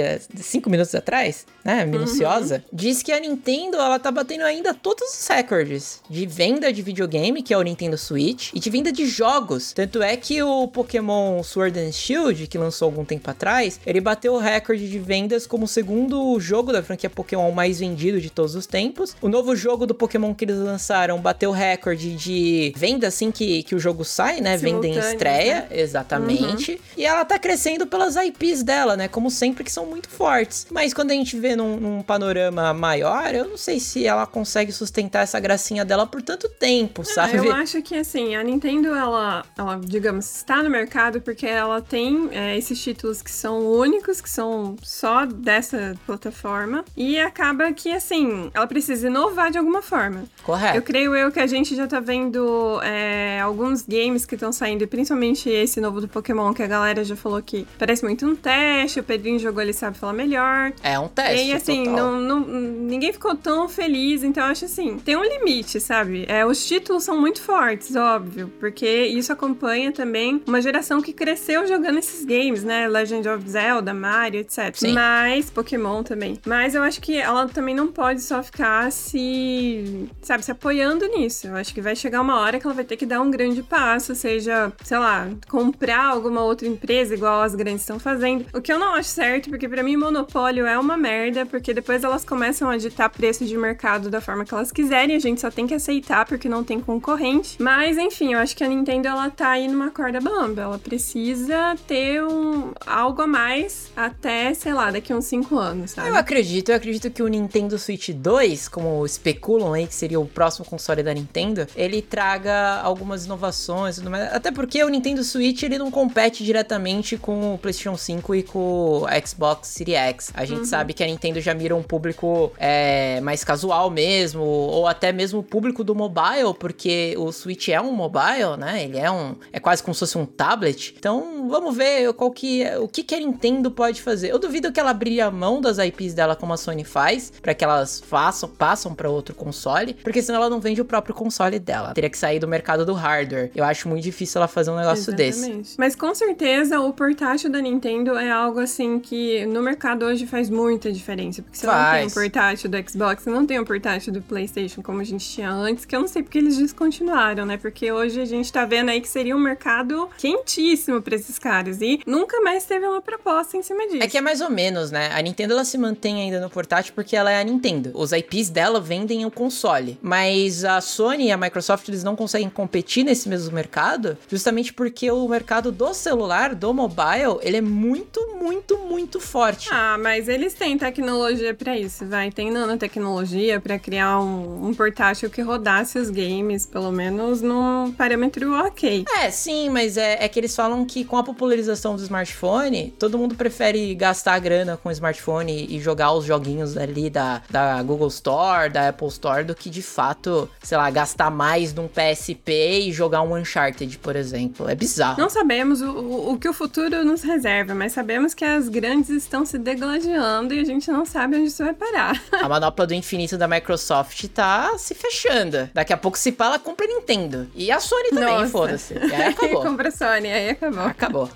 cinco 0.71 0.73
minutos 0.73 0.95
atrás, 0.95 1.47
né, 1.65 1.85
minuciosa, 1.85 2.57
uhum. 2.57 2.63
diz 2.73 3.03
que 3.03 3.13
a 3.13 3.21
Nintendo 3.21 3.77
ela 3.77 3.99
tá 3.99 4.11
batendo 4.11 4.45
ainda 4.45 4.73
todos 4.73 5.03
os 5.03 5.27
recordes 5.27 6.01
de 6.09 6.25
venda 6.27 6.73
de 6.73 6.81
videogame, 6.81 7.43
que 7.43 7.53
é 7.53 7.59
o 7.59 7.63
Nintendo 7.63 7.99
Switch, 7.99 8.51
e 8.55 8.61
de 8.61 8.71
venda 8.71 8.93
de 8.93 9.07
jogos. 9.07 9.73
Tanto 9.73 10.03
é 10.03 10.17
que 10.17 10.43
o 10.43 10.69
Pokémon 10.69 11.43
Sword 11.43 11.79
and 11.79 11.93
Shield, 11.93 12.47
que 12.47 12.57
lançou 12.57 12.87
algum 12.87 13.05
tempo 13.05 13.31
atrás, 13.31 13.81
ele 13.85 14.01
bateu 14.01 14.35
o 14.35 14.39
recorde 14.39 14.89
de 14.89 14.99
vendas 14.99 15.47
como 15.47 15.65
o 15.65 15.69
segundo 15.69 16.39
jogo 16.41 16.73
da 16.73 16.83
franquia 16.83 17.11
Pokémon 17.11 17.51
mais 17.51 17.81
vendido 17.81 18.21
de 18.21 18.31
todos 18.31 18.55
os 18.55 18.67
tempos. 18.67 19.17
O 19.21 19.29
novo 19.29 19.55
jogo 19.57 19.87
do 19.87 19.95
Pokémon 19.95 20.35
que 20.35 20.45
eles 20.45 20.57
lançaram 20.57 21.19
bateu 21.21 21.51
o 21.51 21.53
recorde 21.53 22.15
de 22.15 22.73
venda 22.77 23.09
assim 23.09 23.31
que, 23.31 23.63
que 23.65 23.75
o 23.75 23.79
jogo 23.79 24.05
sai, 24.05 24.41
né? 24.41 24.57
Venda 24.57 24.87
em 24.87 24.99
estreia, 24.99 25.67
né? 25.69 25.69
exatamente. 25.71 26.73
Uhum. 26.73 26.79
E 26.97 27.05
ela 27.05 27.25
tá 27.25 27.39
crescendo 27.39 27.87
pelas 27.87 28.17
IPs 28.17 28.63
dela, 28.63 28.97
né? 28.97 29.09
Como 29.09 29.31
sempre, 29.31 29.65
que 29.65 29.73
são 29.73 29.87
muito 29.87 30.09
fortes. 30.09 30.60
Mas 30.71 30.93
quando 30.93 31.11
a 31.11 31.15
gente 31.15 31.39
vê 31.39 31.55
num, 31.57 31.77
num 31.79 32.03
panorama 32.03 32.73
maior, 32.75 33.35
eu 33.35 33.49
não 33.49 33.57
sei 33.57 33.81
se 33.81 34.07
ela 34.07 34.27
consegue 34.27 34.73
sustentar 34.73 35.23
essa 35.23 35.39
gracinha 35.41 35.85
dela 35.85 36.07
por 36.07 36.23
tanto 36.23 36.49
tempo, 36.49 37.05
sabe? 37.05 37.37
Eu 37.37 37.53
acho 37.53 37.83
que 37.83 37.95
assim, 37.95 38.35
a 38.35 38.43
Nintendo, 38.43 38.89
ela, 38.95 39.45
ela 39.57 39.81
digamos, 39.83 40.37
está 40.37 40.63
no 40.63 40.71
mercado 40.71 41.21
porque 41.21 41.47
ela 41.47 41.81
tem 41.81 42.29
é, 42.33 42.57
esses 42.57 42.81
títulos 42.81 43.23
que 43.23 43.31
são 43.31 43.67
únicos, 43.67 44.21
que 44.21 44.31
são 44.31 44.77
só 44.83 45.27
dessa 45.27 45.95
plataforma. 46.07 46.85
E 46.97 47.19
acaba 47.19 47.73
que, 47.73 47.91
assim, 47.93 48.51
ela 48.55 48.67
precisa 48.67 49.07
inovar 49.07 49.51
de 49.51 49.59
alguma 49.59 49.83
forma. 49.83 50.25
Correto. 50.43 50.77
Eu 50.77 50.83
creio 50.83 51.15
eu 51.15 51.31
que 51.31 51.41
a 51.41 51.47
gente 51.47 51.75
já 51.75 51.87
tá 51.87 52.01
vendo 52.01 52.81
é, 52.83 53.41
alguns 53.41 53.83
games 53.83 54.25
que 54.25 54.35
estão 54.35 54.53
saindo, 54.53 54.87
principalmente 54.87 55.49
esse 55.49 55.81
novo 55.81 56.01
do 56.01 56.09
Pokémon, 56.09 56.53
que 56.53 56.63
a 56.63 56.67
galera 56.67 57.05
já 57.05 57.17
falou 57.17 57.43
que 57.43 57.67
parece 57.79 58.05
muito 58.05 58.27
um 58.27 58.35
teste, 58.35 59.01
o 59.01 59.05
Pedrinho 59.05 59.39
jogou, 59.39 59.63
ele 59.63 59.73
sabe 59.73 59.99
falar 59.99 60.13
melhor. 60.13 60.50
É 60.83 60.99
um 60.99 61.09
teste. 61.09 61.47
E 61.47 61.53
assim, 61.53 61.85
não, 61.85 62.21
não, 62.21 62.41
ninguém 62.41 63.13
ficou 63.13 63.35
tão 63.35 63.69
feliz, 63.69 64.23
então 64.23 64.45
eu 64.45 64.51
acho 64.51 64.65
assim, 64.65 64.99
tem 64.99 65.17
um 65.17 65.23
limite, 65.23 65.81
sabe? 65.81 66.25
É, 66.29 66.45
os 66.45 66.67
títulos 66.67 67.05
são 67.05 67.21
muito 67.21 67.41
fortes, 67.43 67.95
óbvio, 67.97 68.53
porque 68.59 68.87
isso 69.07 69.33
acompanha 69.33 69.93
também 69.93 70.43
uma 70.47 70.61
geração 70.61 71.01
que 71.01 71.13
cresceu 71.13 71.67
jogando 71.67 71.99
esses 71.99 72.25
games, 72.25 72.65
né? 72.65 72.89
Legend 72.89 73.29
of 73.29 73.49
Zelda, 73.49 73.95
Mario, 73.95 74.41
etc. 74.41 74.75
Sim. 74.75 74.93
Mas, 74.93 75.51
Pokémon 75.51 76.03
também. 76.03 76.39
Mas 76.47 76.75
eu 76.75 76.83
acho 76.83 77.01
que 77.01 77.17
ela 77.17 77.49
também 77.49 77.75
não 77.75 77.89
pode 77.89 78.21
só 78.21 78.43
ficar 78.43 78.91
se, 78.93 80.09
sabe, 80.23 80.45
se 80.45 80.51
apoiando 80.51 81.07
nisso. 81.07 81.47
Eu 81.47 81.57
acho 81.57 81.73
que 81.73 81.81
vai 81.81 81.97
chegar 81.97 82.21
uma 82.21 82.41
hora 82.41 82.59
que 82.59 82.67
ela 82.67 82.75
vai 82.75 82.85
ter 82.85 82.97
que 82.97 83.07
dar 83.07 83.21
um 83.21 83.31
grande 83.31 83.63
passo, 83.63 84.15
seja, 84.15 84.73
sei 84.83 84.99
lá, 84.99 85.29
comprar 85.49 86.05
alguma 86.05 86.43
outra 86.43 86.67
empresa 86.67 87.15
igual 87.15 87.43
as 87.43 87.55
grandes 87.55 87.83
estão 87.83 87.99
fazendo. 87.99 88.47
O 88.53 88.61
que 88.61 88.73
eu 88.73 88.79
não 88.79 88.95
acho 88.95 89.09
certo, 89.11 89.49
porque 89.51 89.69
para 89.69 89.83
mim 89.83 89.97
monopólio 89.97 90.40
é 90.49 90.79
uma 90.79 90.97
merda, 90.97 91.47
porque 91.47 91.73
depois 91.75 92.05
elas 92.05 92.25
começam 92.25 92.69
a 92.69 92.77
ditar 92.77 93.09
preço 93.11 93.45
de 93.45 93.57
mercado 93.57 94.11
da 94.11 94.21
forma 94.21 94.45
que 94.45 94.55
elas 94.55 94.73
quiserem, 94.73 95.17
a 95.17 95.19
gente 95.19 95.41
só 95.41 95.51
tem 95.51 95.67
que 95.67 95.75
aceitar 95.75 96.25
porque 96.27 96.49
não 96.49 96.65
tem 96.65 96.81
concorrente. 96.81 97.57
Mas 97.61 97.97
enfim, 97.99 98.33
eu 98.35 98.39
acho 98.39 98.57
que 98.57 98.65
a 98.65 98.69
Nintendo 98.69 99.09
ela 99.09 99.31
tá 99.31 99.51
aí 99.51 99.69
numa 99.69 99.91
corda 99.91 100.21
bamba, 100.21 100.63
ela 100.63 100.79
precisa 100.79 101.77
ter 101.87 102.23
um 102.23 102.73
algo 102.87 103.23
a 103.23 103.27
mais 103.27 103.91
até, 103.97 104.53
sei 104.55 104.73
lá, 104.73 104.91
daqui 104.91 105.13
uns 105.13 105.27
5 105.27 105.59
anos, 105.59 105.93
sabe? 105.93 106.09
Eu 106.09 106.17
acredito, 106.17 106.71
eu 106.71 106.77
acredito 106.77 107.11
que 107.11 107.23
o 107.23 107.29
Nintendo 107.29 107.79
Switch 107.79 108.11
2, 108.11 108.69
como 108.69 109.05
especulam 109.05 109.73
aí 109.73 109.87
que 109.87 109.95
seria 109.95 110.21
o 110.21 110.27
próximo 110.27 110.65
console 110.65 111.03
da 111.03 111.13
Nintendo, 111.13 111.67
ele 111.77 112.03
traga 112.03 112.81
algumas 112.83 113.25
inovações, 113.25 114.01
até 114.33 114.51
porque 114.51 114.83
o 114.83 114.89
Nintendo 114.89 115.23
Switch 115.25 115.63
ele 115.63 115.79
não 115.79 115.91
compete 115.91 116.45
diretamente 116.45 117.17
com 117.17 117.55
o 117.55 117.59
PlayStation 117.59 117.97
5 117.97 118.35
e 118.35 118.43
com 118.43 118.59
o 118.59 119.07
Xbox 119.27 119.69
Series 119.69 119.97
X. 119.97 120.20
A 120.35 120.45
gente 120.45 120.61
uhum. 120.61 120.65
sabe 120.65 120.93
que 120.93 121.03
a 121.03 121.07
Nintendo 121.07 121.41
já 121.41 121.55
mira 121.55 121.75
um 121.75 121.83
público 121.83 122.53
é, 122.59 123.21
mais 123.21 123.45
casual 123.45 123.91
mesmo, 123.91 124.43
ou 124.43 124.87
até 124.87 125.13
mesmo 125.13 125.41
o 125.41 125.43
público 125.43 125.83
do 125.83 125.95
mobile, 125.95 126.55
porque 126.59 127.15
o 127.19 127.33
Switch 127.33 127.69
é 127.69 127.81
um 127.81 127.93
mobile, 127.93 128.57
né? 128.59 128.85
Ele 128.85 128.99
é 128.99 129.11
um, 129.11 129.37
é 129.53 129.59
quase 129.59 129.83
como 129.83 129.95
se 129.95 130.01
fosse 130.01 130.19
um 130.19 130.27
tablet. 130.27 130.95
Então, 130.99 131.49
vamos 131.49 131.77
ver 131.77 132.13
qual 132.15 132.31
que, 132.31 132.65
o 132.79 132.89
que 132.89 133.03
que 133.03 133.15
a 133.15 133.19
Nintendo 133.19 133.71
pode 133.71 134.03
fazer. 134.03 134.31
Eu 134.31 134.39
duvido 134.39 134.73
que 134.73 134.79
ela 134.79 134.91
abrir 134.91 135.21
a 135.21 135.31
mão 135.31 135.61
das 135.61 135.79
IPs 135.79 136.15
dela 136.15 136.37
como 136.37 136.53
a 136.53 136.57
Sony 136.57 136.85
faz, 136.85 137.33
para 137.41 137.55
que 137.55 137.65
elas 137.65 138.01
façam, 138.01 138.49
passam 138.49 138.95
para 138.95 139.09
outro 139.09 139.35
console, 139.35 139.95
porque 139.95 140.21
senão 140.21 140.41
ela 140.41 140.51
não 140.51 140.61
vende 140.61 140.81
o 140.81 140.85
próprio 140.85 141.15
console 141.15 141.59
dela. 141.59 141.95
Teria 141.95 142.11
que 142.11 142.19
sair 142.19 142.39
do 142.39 142.49
mercado 142.49 142.85
do 142.85 142.93
hardware. 142.93 143.51
Eu 143.55 143.65
acho 143.65 143.89
muito 143.89 144.03
difícil 144.03 144.39
ela 144.39 144.49
fazer 144.49 144.71
um 144.71 144.77
negócio 144.77 145.11
Exatamente. 145.15 145.59
desse. 145.59 145.75
Mas 145.79 145.95
com 145.95 146.15
certeza 146.15 146.81
o 146.81 146.93
portátil 146.93 147.51
da 147.51 147.61
Nintendo 147.61 148.17
é 148.17 148.31
algo 148.31 148.61
assim 148.61 148.99
que 148.99 149.47
no 149.47 149.63
mercado 149.63 150.10
hoje 150.11 150.27
faz 150.27 150.51
muita 150.51 150.93
diferença. 150.93 151.43
Porque 151.43 151.59
você 151.59 151.67
faz. 151.67 151.79
não 151.83 151.99
tem 151.99 152.07
um 152.07 152.11
portátil 152.11 152.71
do 152.71 152.91
Xbox, 152.91 153.23
você 153.23 153.31
não 153.31 153.47
tem 153.47 153.61
um 153.61 153.65
portátil 153.65 154.13
do 154.13 154.23
PlayStation 154.23 154.83
como 154.83 155.01
a 155.01 155.05
gente 155.05 155.29
tinha 155.29 155.51
antes, 155.51 155.85
que 155.85 155.95
eu 155.95 156.01
não 156.01 156.09
sei 156.09 156.23
porque 156.23 156.39
eles 156.39 156.57
descontinuaram, 156.59 157.47
né? 157.47 157.57
Porque 157.57 157.91
hoje 157.91 158.21
a 158.21 158.25
gente 158.25 158.53
tá 158.53 158.65
vendo 158.65 158.91
aí 158.91 159.01
que 159.01 159.09
seria 159.09 159.37
um 159.37 159.41
mercado 159.41 160.09
quentíssimo 160.19 161.01
pra 161.01 161.15
esses 161.15 161.39
caras. 161.39 161.81
E 161.81 162.01
nunca 162.07 162.41
mais 162.41 162.65
teve 162.65 162.87
uma 162.87 163.01
proposta 163.01 163.57
em 163.57 163.63
cima 163.63 163.87
disso. 163.87 164.03
É 164.03 164.09
que 164.09 164.19
é 164.19 164.21
mais 164.21 164.41
ou 164.41 164.51
menos, 164.51 164.91
né? 164.91 165.11
A 165.13 165.21
Nintendo 165.23 165.55
ela 165.55 165.65
se 165.65 165.79
mantém 165.79 166.23
ainda 166.23 166.41
no 166.41 166.51
portátil 166.51 166.93
porque 166.95 167.17
ela 167.17 167.31
é 167.31 167.41
a 167.41 167.45
Nintendo. 167.45 167.93
Os 167.95 168.13
IPs 168.13 168.51
dela 168.51 168.81
vendem 168.81 169.25
o 169.25 169.31
console. 169.31 169.99
Mas 170.03 170.65
a 170.65 170.81
Sony 170.81 171.27
e 171.27 171.33
a 171.33 171.37
Microsoft 171.37 171.89
eles 171.89 172.05
não 172.05 172.17
conseguem 172.17 172.51
competir 172.51 173.05
nesse 173.05 173.29
mesmo 173.29 173.55
mercado, 173.55 174.17
justamente 174.29 174.73
porque 174.73 175.11
o 175.11 175.29
mercado 175.29 175.73
do 175.73 175.93
celular, 175.95 176.55
do 176.55 176.73
mobile, 176.73 177.39
ele 177.43 177.57
é 177.57 177.61
muito, 177.61 178.37
muito, 178.37 178.79
muito 178.79 179.21
forte. 179.21 179.69
Ah, 179.71 179.97
mas 180.01 180.29
eles 180.29 180.55
têm 180.55 180.77
tecnologia 180.77 181.55
para 181.55 181.77
isso, 181.79 182.07
vai. 182.07 182.31
Tem 182.31 182.51
nanotecnologia 182.51 183.61
para 183.61 183.79
criar 183.79 184.21
um, 184.21 184.69
um, 184.69 184.75
portátil 184.75 185.31
que 185.31 185.43
rodasse 185.43 185.99
os 185.99 186.11
games, 186.11 186.67
pelo 186.67 186.91
menos 186.91 187.43
num 187.43 187.93
parâmetro 187.93 188.53
ok. 188.53 189.05
É, 189.19 189.31
sim, 189.31 189.69
mas 189.69 189.97
é, 189.97 190.25
é 190.25 190.29
que 190.29 190.39
eles 190.41 190.55
falam 190.55 190.85
que 190.85 191.05
com 191.05 191.17
a 191.17 191.23
popularização 191.23 191.97
do 191.97 192.03
smartphone, 192.03 192.95
todo 192.99 193.19
mundo 193.19 193.35
prefere 193.35 193.95
gastar 193.95 194.39
grana 194.39 194.77
com 194.77 194.89
o 194.89 194.93
smartphone 194.93 195.67
e 195.69 195.81
jogar 195.81 196.13
os 196.13 196.25
joguinhos 196.25 196.77
ali 196.77 197.11
da, 197.11 197.43
da 197.51 197.83
Google 197.83 198.09
Store, 198.09 198.71
da 198.71 198.89
Apple 198.89 199.09
Store, 199.09 199.45
do 199.45 199.55
que 199.55 199.71
de 199.71 199.83
fato, 199.83 200.49
sei 200.63 200.79
lá, 200.79 200.91
gastar 200.91 201.31
mais 201.31 201.73
num 201.75 201.89
PSP 201.89 202.89
e 202.89 202.93
jogar 202.93 203.23
um 203.23 203.37
Uncharted, 203.37 203.99
por 203.99 204.17
exemplo. 204.17 204.69
É 204.69 204.75
bizarro. 204.75 205.21
Não 205.21 205.31
sabemos 205.31 205.81
o, 205.83 205.91
o, 205.91 206.33
o 206.33 206.39
que 206.39 206.49
o 206.49 206.53
futuro 206.53 207.05
nos 207.05 207.23
reserva, 207.23 207.75
mas 207.75 207.93
sabemos 207.93 208.35
que 208.35 208.45
as 208.45 208.69
grandes 208.69 209.11
estão 209.11 209.45
se 209.45 209.59
degladiando 209.91 210.55
e 210.55 210.61
a 210.61 210.65
gente 210.65 210.91
não 210.91 211.05
sabe 211.05 211.37
onde 211.37 211.47
isso 211.47 211.65
vai 211.65 211.75
parar. 211.75 212.21
a 212.33 212.49
manopla 212.49 212.87
do 212.87 212.95
infinito 212.95 213.37
da 213.37 213.49
Microsoft 213.49 214.27
tá 214.29 214.77
se 214.79 214.95
fechando. 214.95 215.69
Daqui 215.75 215.93
a 215.93 215.97
pouco 215.97 216.19
se 216.19 216.33
fala, 216.33 216.59
compra 216.59 216.87
Nintendo. 216.87 217.49
E 217.55 217.71
a 217.71 217.81
Sony 217.81 218.11
também, 218.11 218.49
foda-se. 218.49 218.95
E 218.95 219.15
aí 219.15 219.29
acabou. 219.31 219.63
compra 219.63 219.89
a 219.89 219.93
Sony, 219.93 220.29
aí 220.31 220.51
acabou. 220.51 220.85
Acabou. 220.85 221.31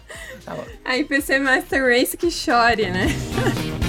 acabou. 0.46 0.66
Aí 0.84 1.04
PC 1.04 1.38
Master 1.38 1.84
Race 1.84 2.16
que 2.16 2.30
chore, 2.30 2.90
né? 2.90 3.06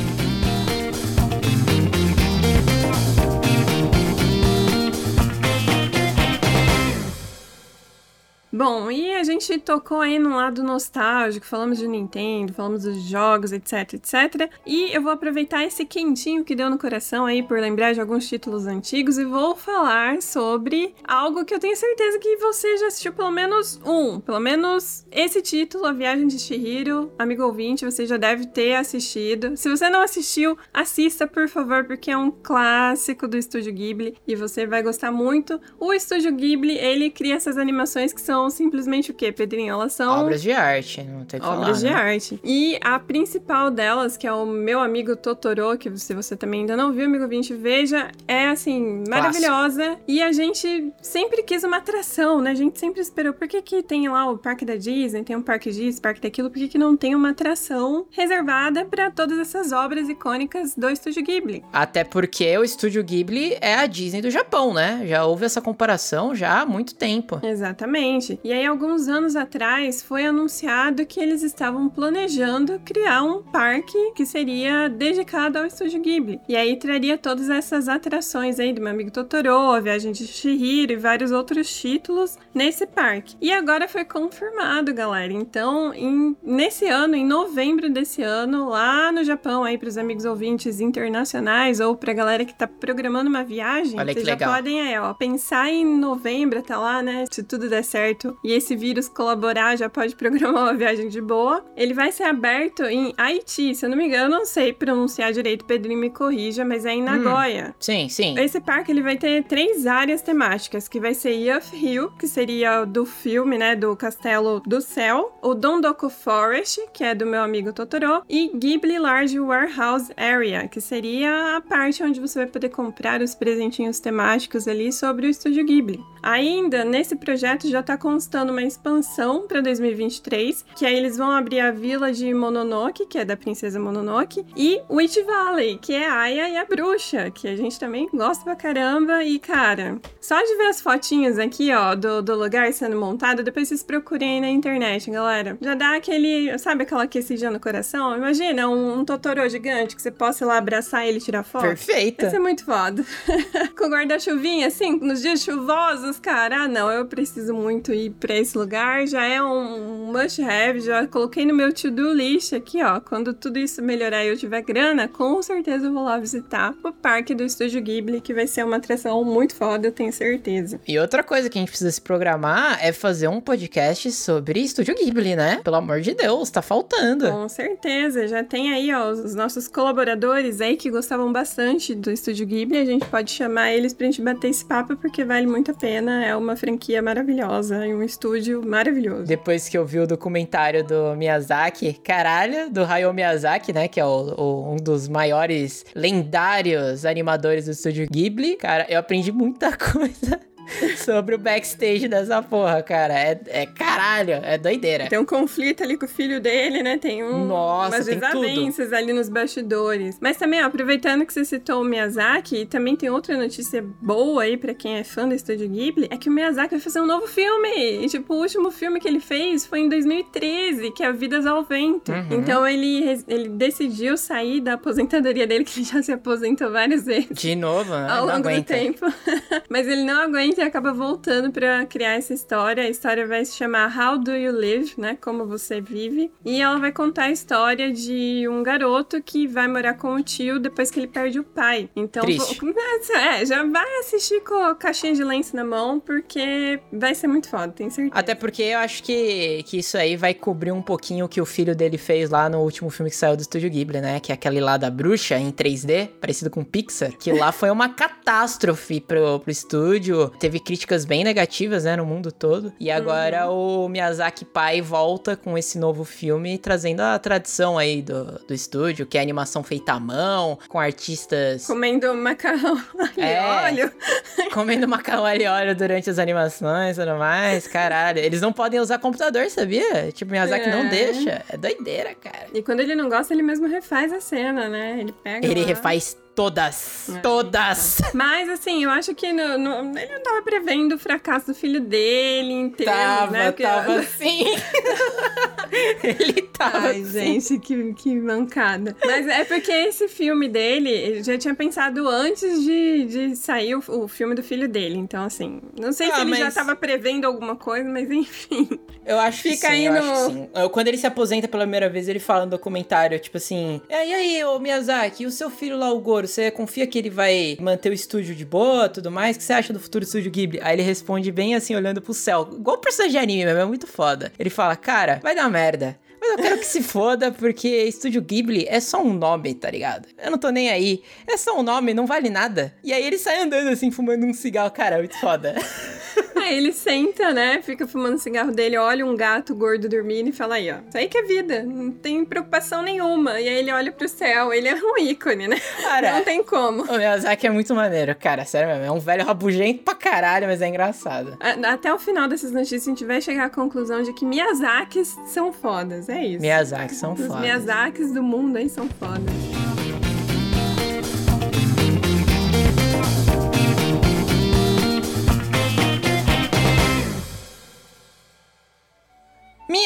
Bom, 8.58 8.90
e 8.90 9.14
a 9.14 9.22
gente 9.22 9.60
tocou 9.60 10.00
aí 10.00 10.18
no 10.18 10.34
lado 10.34 10.64
nostálgico, 10.64 11.46
falamos 11.46 11.78
de 11.78 11.86
Nintendo, 11.90 12.54
falamos 12.54 12.84
dos 12.84 13.02
jogos, 13.02 13.52
etc, 13.52 13.96
etc. 13.96 14.50
E 14.66 14.96
eu 14.96 15.02
vou 15.02 15.12
aproveitar 15.12 15.66
esse 15.66 15.84
quentinho 15.84 16.46
que 16.46 16.56
deu 16.56 16.70
no 16.70 16.78
coração 16.78 17.26
aí 17.26 17.44
por 17.44 17.60
lembrar 17.60 17.94
de 17.94 18.00
alguns 18.00 18.30
títulos 18.30 18.66
antigos 18.66 19.18
e 19.18 19.26
vou 19.26 19.58
falar 19.58 20.22
sobre 20.22 20.96
algo 21.04 21.44
que 21.44 21.54
eu 21.54 21.60
tenho 21.60 21.76
certeza 21.76 22.18
que 22.18 22.38
você 22.38 22.78
já 22.78 22.88
assistiu 22.88 23.12
pelo 23.12 23.30
menos 23.30 23.78
um. 23.86 24.22
Pelo 24.22 24.40
menos 24.40 25.06
esse 25.12 25.42
título, 25.42 25.86
A 25.86 25.92
Viagem 25.92 26.26
de 26.26 26.40
Chihiro, 26.40 27.12
amigo 27.20 27.44
ouvinte, 27.44 27.84
você 27.84 28.06
já 28.06 28.16
deve 28.16 28.48
ter 28.48 28.76
assistido. 28.76 29.58
Se 29.58 29.70
você 29.70 29.90
não 29.90 30.00
assistiu, 30.00 30.58
assista 30.74 31.28
por 31.28 31.50
favor, 31.50 31.84
porque 31.84 32.10
é 32.10 32.18
um 32.18 32.32
clássico 32.32 33.28
do 33.28 33.36
Estúdio 33.36 33.74
Ghibli 33.74 34.16
e 34.26 34.34
você 34.34 34.66
vai 34.66 34.82
gostar 34.82 35.12
muito. 35.12 35.60
O 35.78 35.92
Estúdio 35.92 36.32
Ghibli, 36.32 36.78
ele 36.78 37.10
cria 37.10 37.36
essas 37.36 37.58
animações 37.58 38.14
que 38.14 38.22
são 38.22 38.45
simplesmente 38.50 39.12
o 39.12 39.14
quê, 39.14 39.32
Pedrinho? 39.32 39.74
Elas 39.74 39.94
são. 39.94 40.22
Obras 40.22 40.42
de 40.42 40.52
arte, 40.52 41.04
não 41.04 41.26
tem 41.26 41.40
que 41.40 41.46
Obras 41.46 41.60
falar, 41.60 41.78
de 41.78 41.84
né? 41.86 41.94
arte. 41.94 42.40
E 42.44 42.78
a 42.82 43.00
principal 43.00 43.72
delas, 43.72 44.18
que 44.18 44.28
é 44.28 44.34
o 44.34 44.46
meu 44.46 44.80
amigo 44.80 45.16
Totoro, 45.16 45.78
que 45.78 45.96
se 45.98 46.14
você 46.14 46.36
também 46.36 46.62
ainda 46.62 46.76
não 46.76 46.92
viu, 46.92 47.06
amigo 47.06 47.28
20, 47.28 47.54
veja, 47.56 48.12
é 48.28 48.50
assim, 48.50 49.04
maravilhosa. 49.08 49.84
Clássico. 49.84 50.04
E 50.08 50.22
a 50.22 50.32
gente 50.32 50.94
sempre 51.02 51.44
quis 51.44 51.64
uma 51.64 51.78
atração, 51.78 52.42
né? 52.42 52.52
A 52.52 52.56
gente 52.56 52.80
sempre 52.80 53.02
esperou. 53.02 53.34
Por 53.34 53.48
que, 53.48 53.62
que 53.62 53.84
tem 53.84 54.08
lá 54.10 54.30
o 54.30 54.38
parque 54.38 54.66
da 54.66 54.76
Disney, 54.76 55.24
tem 55.24 55.36
um 55.36 55.42
parque 55.42 55.72
disso, 55.72 56.02
parque 56.02 56.22
daquilo? 56.22 56.50
Por 56.50 56.60
que, 56.60 56.68
que 56.68 56.78
não 56.78 56.96
tem 56.96 57.16
uma 57.16 57.30
atração 57.32 58.06
reservada 58.12 58.86
para 58.86 59.12
todas 59.12 59.38
essas 59.40 59.72
obras 59.72 60.10
icônicas 60.10 60.76
do 60.76 60.90
Estúdio 60.90 61.24
Ghibli? 61.24 61.64
Até 61.72 62.04
porque 62.04 62.58
o 62.58 62.64
Estúdio 62.64 63.04
Ghibli 63.04 63.58
é 63.62 63.76
a 63.76 63.86
Disney 63.86 64.22
do 64.22 64.30
Japão, 64.30 64.74
né? 64.74 65.04
Já 65.06 65.26
houve 65.26 65.46
essa 65.46 65.62
comparação 65.62 66.36
já 66.36 66.62
há 66.62 66.66
muito 66.66 66.96
tempo. 66.96 67.40
Exatamente. 67.44 68.35
E 68.44 68.52
aí, 68.52 68.66
alguns 68.66 69.08
anos 69.08 69.36
atrás 69.36 70.02
foi 70.02 70.26
anunciado 70.26 71.06
que 71.06 71.20
eles 71.20 71.44
estavam 71.44 71.90
planejando 71.90 72.80
criar 72.86 73.24
um 73.24 73.42
parque 73.42 74.12
que 74.16 74.26
seria 74.26 74.88
dedicado 74.88 75.58
ao 75.60 75.66
estúdio 75.66 76.02
Ghibli. 76.02 76.40
E 76.48 76.56
aí 76.56 76.78
traria 76.78 77.18
todas 77.18 77.50
essas 77.50 77.88
atrações 77.88 78.60
aí 78.60 78.74
do 78.74 78.82
meu 78.82 78.92
amigo 78.92 79.12
Totoro, 79.12 79.72
a 79.72 79.80
Viagem 79.80 80.12
de 80.12 80.26
Chihiro 80.28 80.94
e 80.94 80.96
vários 80.96 81.32
outros 81.32 81.74
títulos 81.80 82.38
nesse 82.54 82.86
parque. 82.86 83.36
E 83.42 83.52
agora 83.52 83.88
foi 83.88 84.06
confirmado, 84.06 84.94
galera. 84.94 85.32
Então, 85.34 85.94
em, 85.94 86.36
nesse 86.44 86.88
ano, 86.88 87.16
em 87.16 87.26
novembro 87.26 87.90
desse 87.90 88.22
ano, 88.22 88.70
lá 88.70 89.12
no 89.12 89.24
Japão, 89.24 89.64
aí 89.64 89.78
para 89.78 89.90
os 89.90 89.98
amigos 89.98 90.26
ouvintes 90.26 90.80
internacionais 90.80 91.80
ou 91.80 91.96
pra 91.96 92.14
galera 92.14 92.46
que 92.46 92.54
tá 92.54 92.68
programando 92.68 93.30
uma 93.30 93.44
viagem, 93.44 94.00
Olha 94.00 94.14
vocês 94.14 94.26
já 94.26 94.34
legal. 94.34 94.54
podem 94.54 94.82
aí, 94.82 94.98
ó, 94.98 95.14
pensar 95.14 95.70
em 95.70 95.86
novembro, 95.86 96.62
tá 96.62 96.78
lá, 96.78 97.02
né? 97.02 97.26
Se 97.32 97.44
tudo 97.44 97.70
der 97.70 97.84
certo 97.84 98.25
e 98.44 98.54
esse 98.54 98.76
vírus 98.76 99.08
colaborar, 99.08 99.76
já 99.76 99.90
pode 99.90 100.16
programar 100.18 100.64
uma 100.64 100.74
viagem 100.74 101.10
de 101.10 101.22
boa. 101.22 101.66
Ele 101.76 101.94
vai 101.94 102.12
ser 102.12 102.24
aberto 102.24 102.84
em 102.84 103.14
Haiti, 103.18 103.76
se 103.76 103.86
eu 103.86 103.90
não 103.90 103.98
me 103.98 104.06
engano, 104.06 104.26
eu 104.26 104.40
não 104.40 104.46
sei 104.46 104.74
pronunciar 104.74 105.34
direito, 105.34 105.66
Pedrinho 105.66 106.00
me 106.00 106.10
corrija, 106.10 106.64
mas 106.64 106.86
é 106.86 106.94
em 106.94 107.04
Nagoya. 107.04 107.76
Sim, 107.80 108.10
sim. 108.10 108.38
Esse 108.40 108.60
parque 108.60 108.92
ele 108.92 109.02
vai 109.02 109.18
ter 109.18 109.44
três 109.44 109.86
áreas 109.86 110.22
temáticas, 110.22 110.88
que 110.88 111.00
vai 111.00 111.14
ser 111.14 111.34
Youth 111.34 111.74
Hill, 111.74 112.12
que 112.12 112.28
seria 112.28 112.86
do 112.86 113.06
filme, 113.06 113.58
né, 113.58 113.76
do 113.76 113.96
Castelo 113.96 114.62
do 114.62 114.82
Céu, 114.82 115.38
o 115.42 115.54
Dondoku 115.54 116.10
Forest, 116.10 116.80
que 116.94 117.04
é 117.04 117.14
do 117.14 117.26
meu 117.26 117.42
amigo 117.42 117.74
Totoro, 117.74 118.24
e 118.30 118.52
Ghibli 118.56 118.98
Large 118.98 119.40
Warehouse 119.40 120.12
Area, 120.18 120.68
que 120.68 120.82
seria 120.82 121.58
a 121.58 121.62
parte 121.62 122.04
onde 122.04 122.20
você 122.20 122.40
vai 122.40 122.48
poder 122.48 122.70
comprar 122.70 123.22
os 123.22 123.36
presentinhos 123.36 124.00
temáticos 124.00 124.68
ali 124.68 124.92
sobre 124.92 125.28
o 125.28 125.30
estúdio 125.30 125.66
Ghibli. 125.66 126.04
Ainda 126.22 126.84
nesse 126.84 127.16
projeto 127.16 127.68
já 127.68 127.84
tá 127.84 127.98
constando 128.16 128.54
uma 128.54 128.64
expansão 128.64 129.46
para 129.46 129.60
2023, 129.60 130.64
que 130.74 130.86
aí 130.86 130.96
eles 130.96 131.18
vão 131.18 131.32
abrir 131.32 131.60
a 131.60 131.70
vila 131.70 132.14
de 132.14 132.34
Mononoke, 132.34 133.06
que 133.08 133.18
é 133.18 133.26
da 133.26 133.36
princesa 133.36 133.78
Mononoke, 133.78 134.46
e 134.56 134.82
Witch 134.90 135.18
Valley, 135.26 135.78
que 135.82 135.94
é 135.94 136.08
a 136.08 136.20
Aya 136.22 136.48
e 136.48 136.56
a 136.56 136.64
bruxa, 136.64 137.30
que 137.30 137.46
a 137.46 137.58
gente 137.58 137.78
também 137.78 138.08
gosta 138.14 138.46
pra 138.46 138.56
caramba. 138.56 139.22
E 139.26 139.38
cara, 139.38 140.00
só 140.22 140.42
de 140.42 140.56
ver 140.56 140.68
as 140.68 140.80
fotinhas 140.80 141.38
aqui, 141.38 141.74
ó, 141.74 141.94
do, 141.94 142.22
do 142.22 142.36
lugar 142.36 142.72
sendo 142.72 142.96
montado, 142.96 143.44
depois 143.44 143.68
vocês 143.68 143.84
procurem 143.84 144.36
aí 144.36 144.40
na 144.40 144.50
internet, 144.50 145.12
galera. 145.12 145.58
Já 145.60 145.76
dá 145.76 145.98
aquele, 145.98 146.58
sabe 146.58 146.84
aquela 146.84 147.04
aquecidinha 147.04 147.52
no 147.52 147.60
coração? 147.60 148.16
Imagina 148.16 148.70
um, 148.70 149.00
um 149.00 149.04
Totoro 149.04 149.48
gigante 149.50 149.94
que 149.94 150.02
você 150.02 150.12
possa 150.12 150.46
ir 150.46 150.48
lá 150.48 150.58
abraçar 150.58 151.06
ele 151.06 151.18
e 151.18 151.22
tirar 151.22 151.44
foto. 151.44 151.64
Perfeita. 151.64 152.28
Esse 152.28 152.38
é 152.38 152.40
muito 152.40 152.64
foda. 152.64 153.04
Com 153.78 153.90
guarda-chuvinha, 153.90 154.68
assim, 154.68 154.98
nos 155.02 155.22
dias 155.22 155.44
chuvosos, 155.44 156.18
cara. 156.18 156.64
Ah, 156.64 156.68
não, 156.70 156.90
eu 156.90 157.06
preciso 157.06 157.54
muito 157.54 157.92
ir 157.92 158.05
pra 158.10 158.36
esse 158.36 158.58
lugar. 158.58 159.08
Já 159.08 159.26
é 159.26 159.42
um 159.42 160.12
must 160.12 160.42
have. 160.42 160.80
Já 160.80 161.08
coloquei 161.08 161.46
no 161.46 161.54
meu 161.54 161.74
to-do 161.74 162.14
list 162.14 162.54
aqui, 162.54 162.84
ó. 162.84 163.00
Quando 163.00 163.34
tudo 163.34 163.58
isso 163.58 163.82
melhorar 163.82 164.24
e 164.24 164.30
eu 164.30 164.38
tiver 164.38 164.62
grana, 164.62 165.08
com 165.08 165.42
certeza 165.42 165.88
eu 165.88 165.94
vou 165.94 166.04
lá 166.04 166.18
visitar 166.18 166.74
o 166.84 166.92
parque 166.92 167.34
do 167.34 167.44
Estúdio 167.44 167.82
Ghibli, 167.82 168.22
que 168.22 168.34
vai 168.34 168.48
ser 168.48 168.64
uma 168.66 168.78
atração 168.78 169.24
muito 169.24 169.56
foda, 169.56 169.88
eu 169.88 169.92
tenho 169.92 170.12
certeza. 170.12 170.80
E 170.88 170.98
outra 171.00 171.24
coisa 171.24 171.50
que 171.50 171.58
a 171.58 171.62
gente 171.62 171.70
precisa 171.70 171.92
se 171.92 172.02
programar 172.02 172.80
é 172.82 172.92
fazer 172.92 173.28
um 173.28 173.42
podcast 173.42 174.12
sobre 174.12 174.60
Estúdio 174.60 174.96
Ghibli, 174.96 175.36
né? 175.36 175.62
Pelo 175.64 175.78
amor 175.78 176.02
de 176.02 176.14
Deus, 176.14 176.50
tá 176.50 176.62
faltando. 176.62 177.30
Com 177.30 177.50
certeza, 177.50 178.28
já 178.28 178.44
tem 178.44 178.72
aí, 178.74 178.94
ó, 178.94 179.10
os 179.10 179.36
nossos 179.36 179.68
colaboradores 179.68 180.62
aí 180.62 180.78
que 180.78 180.90
gostavam 180.90 181.32
bastante 181.32 181.96
do 181.96 182.12
Estúdio 182.12 182.46
Ghibli. 182.46 182.78
A 182.78 182.86
gente 182.86 183.06
pode 183.06 183.32
chamar 183.32 183.72
eles 183.72 183.94
pra 183.94 184.06
gente 184.06 184.22
bater 184.22 184.50
esse 184.50 184.66
papo, 184.66 184.96
porque 184.96 185.24
vale 185.24 185.48
muito 185.48 185.72
a 185.72 185.74
pena. 185.74 186.26
É 186.26 186.36
uma 186.36 186.56
franquia 186.56 187.02
maravilhosa 187.02 187.86
e 187.88 187.94
um 187.96 188.04
estúdio 188.04 188.62
maravilhoso. 188.66 189.24
Depois 189.24 189.68
que 189.70 189.78
eu 189.78 189.86
vi 189.86 190.00
o 190.00 190.08
documentário 190.08 190.84
do 190.84 191.16
Miyazaki, 191.16 191.94
caralho, 192.04 192.70
do 192.70 192.84
Hayao 192.84 193.14
Miyazaki, 193.14 193.74
né? 193.74 193.88
Que 193.88 194.00
é 194.00 194.06
o, 194.06 194.34
o- 194.38 194.74
um 194.74 194.76
dos 194.76 195.08
maiores 195.08 195.86
lendários 195.96 197.06
animadores 197.06 197.66
do 197.66 197.72
estúdio 197.72 198.08
Ghibli. 198.12 198.56
Cara, 198.58 198.86
eu 198.90 199.00
aprendi 199.00 199.32
muita 199.32 199.72
coisa 199.78 200.40
sobre 200.98 201.36
o 201.36 201.38
backstage 201.38 202.08
dessa 202.08 202.42
porra, 202.42 202.82
cara. 202.82 203.14
É, 203.14 203.40
é 203.48 203.66
caralho, 203.66 204.34
é 204.44 204.58
doideira. 204.58 205.08
Tem 205.08 205.20
um 205.20 205.26
conflito 205.26 205.84
ali 205.84 205.98
com 205.98 206.06
o 206.06 206.10
filho 206.10 206.40
dele, 206.40 206.84
né? 206.84 206.98
Tem 206.98 207.24
um, 207.24 207.46
Nossa, 207.46 207.98
umas 207.98 208.06
desavenças 208.06 208.94
ali 208.94 209.14
nos 209.14 209.30
bastidores. 209.30 210.18
Mas 210.20 210.38
também, 210.38 210.62
ó, 210.62 210.66
aproveitando 210.66 211.26
que 211.26 211.34
você 211.34 211.46
citou 211.46 211.82
o 211.82 211.86
Miyazaki, 211.86 212.66
também 212.66 212.96
tem 212.96 213.10
outra 213.10 213.38
notícia 213.38 213.84
boa 214.02 214.44
aí 214.44 214.58
pra 214.58 214.74
quem 214.74 214.98
é 214.98 215.04
fã 215.04 215.28
do 215.28 215.36
Estúdio 215.36 215.68
Ghibli, 215.70 216.08
é 216.10 216.18
que 216.18 216.30
o 216.30 216.32
Miyazaki 216.32 216.72
vai 216.72 216.80
fazer 216.80 217.02
um 217.02 217.06
novo 217.06 217.28
filme. 217.28 218.04
E, 218.04 218.08
tipo, 218.08 218.34
o 218.34 218.38
último 218.38 218.72
filme 218.72 219.00
que 219.00 219.08
ele 219.08 219.20
fez 219.20 219.66
foi 219.66 219.80
em 219.82 219.90
2013, 219.90 220.92
que 220.92 221.04
é 221.04 221.12
Vidas 221.12 221.46
ao 221.46 221.64
Vento. 221.64 222.12
Uhum. 222.12 222.28
Então 222.32 222.68
ele, 222.68 223.04
ele 223.28 223.50
decidiu 223.50 224.18
sair 224.18 224.62
da 224.62 224.74
aposentadoria 224.74 225.48
dele, 225.48 225.64
que 225.64 225.80
ele 225.80 225.86
já 225.86 226.02
se 226.02 226.12
aposentou 226.12 226.72
várias 226.72 227.06
vezes 227.06 227.28
De 227.32 227.56
novo, 227.56 227.92
né? 227.92 228.08
ao 228.10 228.26
longo 228.26 228.50
do 228.50 228.64
tempo. 228.64 229.06
Mas 229.70 229.88
ele 229.88 230.04
não 230.04 230.22
aguenta 230.22 230.55
e 230.58 230.62
acaba 230.62 230.94
voltando 230.94 231.52
pra 231.52 231.86
criar 231.86 232.14
essa 232.14 232.34
história. 232.34 232.84
A 232.84 232.90
história 232.90 233.28
vai 233.28 233.44
se 233.46 233.56
chamar 233.56 233.94
How 233.98 234.18
Do 234.18 234.32
You 234.36 234.54
Live, 234.58 234.94
né? 234.98 235.18
Como 235.22 235.46
você 235.46 235.82
vive. 235.82 236.32
E 236.44 236.62
ela 236.62 236.78
vai 236.80 236.92
contar 236.92 237.24
a 237.26 237.32
história 237.32 237.92
de 237.92 238.48
um 238.50 238.64
garoto 238.64 239.22
que 239.22 239.48
vai 239.48 239.68
morar 239.68 239.96
com 239.96 240.16
o 240.16 240.24
tio 240.24 240.60
depois 240.60 240.90
que 240.92 241.00
ele 241.00 241.08
perde 241.08 241.40
o 241.40 241.44
pai. 241.44 241.90
Então, 241.96 242.24
vou- 242.24 242.56
é, 243.16 243.46
já 243.46 243.64
vai 243.66 244.00
assistir 244.00 244.42
com 244.42 244.56
a 244.56 244.76
caixinha 244.76 245.14
de 245.14 245.24
lenço 245.24 245.56
na 245.56 245.64
mão, 245.64 246.00
porque 246.00 246.80
vai 246.92 247.14
ser 247.16 247.28
muito 247.28 247.50
foda, 247.50 247.70
tenho 247.70 247.92
certeza. 247.92 248.18
Até 248.20 248.36
porque 248.36 248.62
eu 248.64 248.80
acho 248.80 249.04
que, 249.04 249.64
que 249.64 249.78
isso 249.80 249.98
aí 249.98 250.16
vai 250.16 250.34
cobrir 250.34 250.72
um 250.72 250.82
pouquinho 250.82 251.26
o 251.26 251.30
que 251.30 251.40
o 251.42 251.46
filho 251.46 251.76
dele 251.76 251.98
fez 251.98 252.30
lá 252.30 252.50
no 252.50 252.60
último 252.60 252.90
filme 252.90 253.10
que 253.10 253.16
saiu 253.16 253.36
do 253.36 253.42
Estúdio 253.42 253.70
Ghibli, 253.70 254.02
né? 254.02 254.20
Que 254.20 254.32
é 254.32 254.36
aquele 254.36 254.60
lá 254.60 254.78
da 254.78 254.90
bruxa 254.90 255.38
em 255.38 255.52
3D, 255.52 256.10
parecido 256.20 256.50
com 256.50 256.64
Pixar. 256.64 257.12
Que 257.18 257.32
lá 257.32 257.52
foi 257.52 257.70
uma 257.70 257.90
catástrofe 257.94 259.00
pro, 259.02 259.40
pro 259.40 259.52
estúdio. 259.52 260.32
Teve 260.46 260.60
críticas 260.60 261.06
bem 261.06 261.24
negativas, 261.24 261.86
né? 261.86 261.96
No 261.96 262.06
mundo 262.06 262.32
todo. 262.32 262.72
E 262.80 262.92
agora 262.92 263.50
o 263.50 263.90
Miyazaki 263.90 264.46
pai 264.46 264.80
volta 264.80 265.36
com 265.36 265.58
esse 265.58 265.80
novo 265.80 266.04
filme, 266.06 266.60
trazendo 266.60 267.00
a 267.02 267.18
tradição 267.18 267.80
aí 267.80 268.00
do, 268.04 268.26
do 268.48 268.54
estúdio, 268.54 269.08
que 269.08 269.18
é 269.18 269.22
animação 269.22 269.64
feita 269.64 269.94
à 269.94 270.00
mão, 270.00 270.60
com 270.70 270.80
artistas 270.80 271.66
Comendo 271.66 272.14
macarrão 272.14 272.80
e 273.18 273.22
É. 273.22 273.42
óleo. 273.42 273.92
comendo 274.54 274.88
macarrão 274.88 275.26
ali 275.26 275.48
óleo 275.48 275.76
durante 275.76 276.12
as 276.12 276.20
animações 276.20 276.96
e 276.96 277.02
tudo 277.02 277.16
mais. 277.18 277.66
Caralho, 277.66 278.20
eles 278.20 278.40
não 278.40 278.54
podem 278.54 278.80
usar 278.80 279.00
computador, 279.00 279.50
sabia? 279.50 280.12
Tipo, 280.12 280.30
Miyazaki 280.32 280.70
não 280.70 280.82
É. 280.86 280.90
deixa. 280.90 281.44
É 281.50 281.58
doideira, 281.58 282.14
cara. 282.14 282.50
E 282.54 282.62
quando 282.62 282.82
ele 282.82 282.94
não 282.94 283.10
gosta, 283.10 283.34
ele 283.34 283.42
mesmo 283.42 283.68
refaz 283.68 284.14
a 284.14 284.22
cena, 284.22 284.70
né? 284.70 284.98
Ele 285.00 285.12
pega. 285.12 285.44
Ele 285.44 285.62
lá. 285.62 285.66
refaz 285.68 286.16
todas. 286.36 287.10
É. 287.10 287.20
Todas. 287.20 288.02
Mas 288.14 288.50
assim, 288.50 288.84
eu 288.84 288.90
acho 288.90 289.16
que 289.16 289.32
no- 289.32 289.58
no- 289.58 289.98
ele 289.98 290.12
não 290.14 290.22
tava 290.22 290.42
prevendo 290.42 290.96
o 290.96 291.00
fracasso 291.00 291.48
do 291.48 291.54
filho 291.56 291.80
dele 291.82 292.70
termos, 292.72 292.94
Tava, 292.96 293.32
né? 293.32 293.52
Porque- 293.52 293.64
tava 293.64 294.04
sim. 294.04 294.44
ele 296.04 296.42
tava 296.44 296.88
Ai, 296.90 297.04
sim. 297.04 297.40
gente, 297.40 297.60
que, 297.60 297.94
que 297.94 298.16
mancada. 298.16 298.96
Mas 299.06 299.28
é 299.28 299.44
porque 299.44 299.72
esse 299.72 300.08
filme 300.08 300.48
dele, 300.48 300.90
ele 300.90 301.24
já 301.24 301.38
tinha 301.38 301.54
pensado 301.56 302.08
antes 302.08 302.64
de, 302.64 303.06
de 303.06 303.36
sair 303.36 303.76
o, 303.76 303.84
o 304.04 304.08
filme 304.08 304.36
do 304.36 304.44
filho 304.44 304.68
dele. 304.68 304.98
Então, 304.98 305.24
assim, 305.24 305.62
não 305.80 305.92
sei 305.92 306.10
Ah, 306.12 306.16
se 306.16 306.22
ele 306.22 306.36
já 306.36 306.52
tava 306.52 306.76
prevendo 306.76 307.26
alguma 307.26 307.56
coisa, 307.56 307.88
mas 307.90 308.10
enfim. 308.12 308.70
Eu 309.06 309.20
acho 309.20 309.44
que 309.44 309.52
Fica 309.52 309.68
sim, 309.68 309.74
aí 309.74 309.86
eu 309.86 309.94
no- 309.94 310.00
acho 310.00 310.26
que 310.28 310.34
sim. 310.34 310.50
Eu- 310.56 310.70
Quando 310.70 310.88
ele 310.88 310.98
se 310.98 311.08
aposenta 311.08 311.48
pela 311.48 311.64
primeira 311.64 311.90
vez, 311.90 312.08
ele 312.08 312.20
fala 312.20 312.46
no 312.46 312.52
documentário, 312.52 313.20
tipo 313.20 313.38
assim... 313.38 313.82
"É, 313.90 314.08
E 314.08 314.14
aí, 314.14 314.44
ô 314.46 314.60
Miyazaki, 314.60 315.24
e 315.24 315.26
o 315.26 315.32
seu 315.32 315.50
filho 315.50 315.78
lá, 315.78 315.92
o 315.92 316.00
Goro, 316.00 316.25
você 316.28 316.52
confia 316.52 316.88
que 316.88 316.98
ele 316.98 317.10
vai 317.10 317.58
manter 317.60 317.90
o 317.90 317.94
estúdio 317.94 318.36
de 318.36 318.46
boa, 318.46 318.90
tudo 318.90 319.12
mais? 319.12 319.36
O 319.36 319.40
que 319.40 319.46
você 319.46 319.54
acha 319.54 319.74
do 319.74 319.80
futuro 319.80 320.04
estúdio 320.04 320.32
Ghibli? 320.32 320.60
Aí 320.62 320.76
ele 320.76 320.82
responde 320.82 321.32
bem 321.32 321.56
assim, 321.56 321.76
olhando 321.76 322.02
pro 322.02 322.14
céu. 322.14 322.50
Igual 322.54 322.78
personagem 322.78 323.12
de 323.12 323.18
anime 323.18 323.46
mesmo, 323.46 323.60
é 323.60 323.66
muito 323.66 323.88
foda. 323.88 324.32
Ele 324.38 324.50
fala, 324.50 324.76
cara, 324.76 325.20
vai 325.22 325.36
dar 325.36 325.50
merda. 325.50 325.98
Mas 326.20 326.32
eu 326.32 326.38
quero 326.38 326.58
que 326.58 326.66
se 326.66 326.82
foda, 326.82 327.32
porque 327.32 327.84
Estúdio 327.84 328.22
Ghibli 328.22 328.66
é 328.68 328.80
só 328.80 329.02
um 329.02 329.14
nome, 329.14 329.54
tá 329.54 329.70
ligado? 329.70 330.08
Eu 330.18 330.32
não 330.32 330.38
tô 330.40 330.50
nem 330.50 330.70
aí. 330.70 331.04
É 331.28 331.38
só 331.38 331.60
um 331.60 331.62
nome, 331.62 331.94
não 331.94 332.08
vale 332.08 332.30
nada. 332.30 332.74
E 332.84 332.92
aí 332.92 333.06
ele 333.06 333.18
sai 333.18 333.42
andando 333.42 333.70
assim, 333.70 333.92
fumando 333.92 334.26
um 334.26 334.34
cigarro. 334.34 334.72
Cara, 334.72 334.96
é 334.96 335.00
muito 335.00 335.20
foda. 335.20 335.56
Aí 336.46 336.58
ele 336.58 336.72
senta, 336.72 337.34
né? 337.34 337.60
Fica 337.64 337.88
fumando 337.88 338.16
o 338.16 338.20
cigarro 338.20 338.52
dele, 338.52 338.78
olha 338.78 339.04
um 339.04 339.16
gato 339.16 339.56
gordo 339.56 339.90
dormindo 339.90 340.30
e 340.30 340.32
fala 340.32 340.56
aí, 340.56 340.72
ó. 340.72 340.76
Isso 340.88 340.96
aí 340.98 341.08
que 341.08 341.18
é 341.18 341.24
vida. 341.24 341.64
Não 341.64 341.90
tem 341.90 342.24
preocupação 342.24 342.84
nenhuma. 342.84 343.42
E 343.42 343.50
aí 343.50 343.56
ele 343.56 343.72
olha 343.72 343.92
pro 343.92 344.08
céu, 344.08 344.54
ele 344.54 344.68
é 344.68 344.76
um 344.76 344.98
ícone, 345.00 345.48
né? 345.48 345.60
Cara, 345.82 346.14
Não 346.14 346.24
tem 346.24 346.44
como. 346.44 346.84
O 346.84 346.98
Miyazaki 346.98 347.48
é 347.48 347.50
muito 347.50 347.74
maneiro, 347.74 348.16
cara, 348.16 348.46
sério 348.46 348.68
mesmo. 348.68 348.86
É 348.86 348.92
um 348.92 349.00
velho 349.00 349.26
rabugento 349.26 349.84
pra 349.84 349.96
caralho, 349.96 350.46
mas 350.48 350.62
é 350.62 350.68
engraçado. 350.68 351.36
Até 351.40 351.92
o 351.92 351.98
final 351.98 352.28
dessas 352.28 352.52
notícias 352.52 352.84
a 352.84 352.92
gente 352.92 353.04
vai 353.06 353.20
chegar 353.22 353.46
à 353.46 353.50
conclusão 353.50 354.04
de 354.04 354.14
que 354.14 354.24
Miyazakis 354.24 355.18
são 355.26 355.52
fodas, 355.52 356.10
é 356.10 356.24
isso. 356.24 356.42
Miyazaki 356.42 356.94
são 356.94 357.14
Os 357.14 357.26
foda. 357.26 357.40
Miyazakis 357.40 358.12
do 358.14 358.22
mundo 358.22 358.58
aí 358.58 358.70
são 358.70 358.88
fodas. 358.88 359.65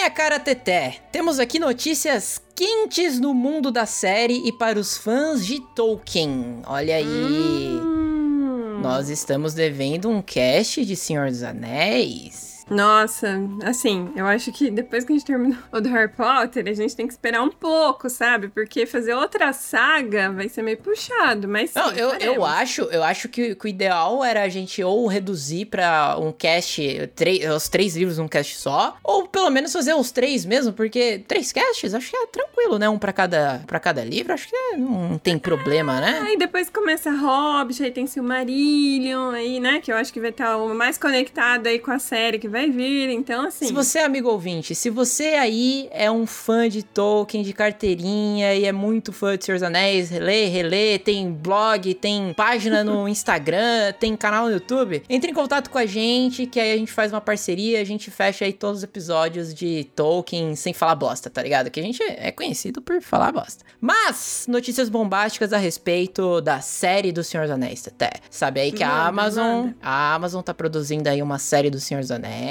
Cara 0.07 0.39
Teté, 0.39 0.97
temos 1.12 1.39
aqui 1.39 1.57
notícias 1.57 2.39
quentes 2.55 3.19
no 3.19 3.33
mundo 3.33 3.71
da 3.71 3.88
série 3.88 4.47
e 4.47 4.51
para 4.51 4.77
os 4.77 4.95
fãs 4.95 5.43
de 5.43 5.59
Tolkien. 5.73 6.62
Olha 6.67 6.95
aí. 6.95 7.03
Hum. 7.05 8.79
Nós 8.83 9.09
estamos 9.09 9.55
devendo 9.55 10.09
um 10.09 10.21
cast 10.21 10.85
de 10.85 10.95
Senhor 10.95 11.29
dos 11.29 11.41
Anéis. 11.41 12.48
Nossa, 12.69 13.39
assim, 13.63 14.12
eu 14.15 14.25
acho 14.25 14.51
que 14.51 14.69
depois 14.69 15.03
que 15.03 15.13
a 15.13 15.15
gente 15.15 15.25
terminou 15.25 15.58
o 15.71 15.82
do 15.82 15.89
Harry 15.89 16.12
Potter, 16.12 16.67
a 16.67 16.73
gente 16.73 16.95
tem 16.95 17.08
que 17.08 17.13
esperar 17.13 17.41
um 17.41 17.49
pouco, 17.49 18.10
sabe? 18.10 18.47
Porque 18.49 18.86
fazer 18.86 19.13
outra 19.13 19.51
saga 19.53 20.32
vai 20.32 20.47
ser 20.49 20.62
meio 20.62 20.77
puxado, 20.77 21.47
mas 21.47 21.73
Não, 21.73 21.89
eu, 21.91 22.10
eu 22.10 22.10
faremos. 22.12 22.49
acho, 22.49 22.82
eu 22.84 23.03
acho 23.03 23.29
que, 23.29 23.55
que 23.55 23.65
o 23.65 23.67
ideal 23.67 24.23
era 24.23 24.43
a 24.43 24.49
gente 24.49 24.84
ou 24.84 25.08
reduzir 25.08 25.65
pra 25.65 26.15
um 26.19 26.32
cast, 26.32 27.08
três, 27.15 27.49
os 27.49 27.67
três 27.69 27.95
livros 27.95 28.17
num 28.17 28.27
cast 28.27 28.55
só, 28.58 28.97
ou 29.03 29.27
pelo 29.27 29.49
menos 29.49 29.73
fazer 29.73 29.93
os 29.93 30.12
três 30.12 30.45
mesmo, 30.45 30.73
porque 30.73 31.23
três 31.27 31.51
casts 31.51 31.93
acho 31.93 32.10
que 32.10 32.15
é 32.17 32.25
tranquilo, 32.27 32.77
né? 32.79 32.88
Um 32.89 32.97
pra 32.99 33.12
cada, 33.13 33.63
pra 33.67 33.79
cada 33.79 34.03
livro, 34.03 34.34
acho 34.34 34.47
que 34.47 34.55
é- 34.55 34.77
não 34.77 35.17
tem 35.17 35.38
problema, 35.38 35.99
né? 35.99 36.19
Aí 36.23 36.38
depois 36.38 36.69
começa 36.69 37.12
Hobbit, 37.12 37.84
aí 37.84 37.91
tem 37.91 38.05
Silmarillion, 38.08 39.32
aí, 39.32 39.60
né? 39.60 39.79
Que 39.82 39.91
eu 39.91 39.97
acho 39.97 40.12
que 40.13 40.19
vai 40.19 40.29
estar 40.29 40.58
o 40.58 40.73
mais 40.73 40.97
conectado 40.97 41.67
aí 41.67 41.79
com 41.79 41.91
a 41.91 41.99
série 41.99 42.38
que 42.39 42.47
vai 42.47 42.58
vir. 42.67 43.09
Então, 43.09 43.45
assim. 43.45 43.67
Se 43.67 43.73
você 43.73 43.99
é 43.99 44.05
amigo 44.05 44.29
ouvinte, 44.29 44.73
se 44.73 44.89
você 44.89 45.35
aí 45.35 45.87
é 45.91 46.09
um 46.09 46.25
fã 46.25 46.67
de 46.67 46.83
Tolkien, 46.83 47.43
de 47.43 47.53
carteirinha 47.53 48.55
e 48.55 48.65
é 48.65 48.71
muito 48.71 49.13
fã 49.13 49.37
de 49.37 49.45
Senhor 49.45 49.57
dos 49.57 49.63
Anéis, 49.63 50.09
relê, 50.09 50.45
relê, 50.45 50.97
tem 50.97 51.31
blog, 51.31 51.93
tem 51.93 52.33
página 52.33 52.83
no 52.83 53.07
Instagram, 53.09 53.93
tem 53.99 54.15
canal 54.15 54.45
no 54.45 54.51
YouTube, 54.51 55.03
entre 55.09 55.31
em 55.31 55.33
contato 55.33 55.69
com 55.69 55.77
a 55.77 55.85
gente, 55.85 56.45
que 56.45 56.59
aí 56.59 56.71
a 56.71 56.77
gente 56.77 56.91
faz 56.91 57.11
uma 57.11 57.21
parceria, 57.21 57.79
a 57.81 57.83
gente 57.83 58.09
fecha 58.09 58.45
aí 58.45 58.53
todos 58.53 58.79
os 58.79 58.83
episódios 58.83 59.53
de 59.53 59.85
Tolkien 59.95 60.55
sem 60.55 60.73
falar 60.73 60.95
bosta, 60.95 61.29
tá 61.29 61.41
ligado? 61.43 61.69
Que 61.69 61.79
a 61.79 61.83
gente 61.83 62.01
é 62.03 62.31
conhecido 62.31 62.81
por 62.81 63.01
falar 63.01 63.31
bosta. 63.31 63.63
Mas, 63.79 64.45
notícias 64.47 64.89
bombásticas 64.89 65.53
a 65.53 65.57
respeito 65.57 66.41
da 66.41 66.61
série 66.61 67.11
do 67.11 67.23
Senhor 67.23 67.43
dos 67.43 67.51
Anéis, 67.51 67.87
até. 67.87 68.11
Sabe 68.29 68.59
aí 68.59 68.71
que 68.71 68.83
a 68.83 69.07
Amazon, 69.07 69.69
a 69.81 70.13
Amazon 70.15 70.41
tá 70.41 70.53
produzindo 70.53 71.09
aí 71.09 71.21
uma 71.21 71.39
série 71.39 71.69
do 71.69 71.79
Senhor 71.79 72.01
dos 72.01 72.11
Anéis. 72.11 72.48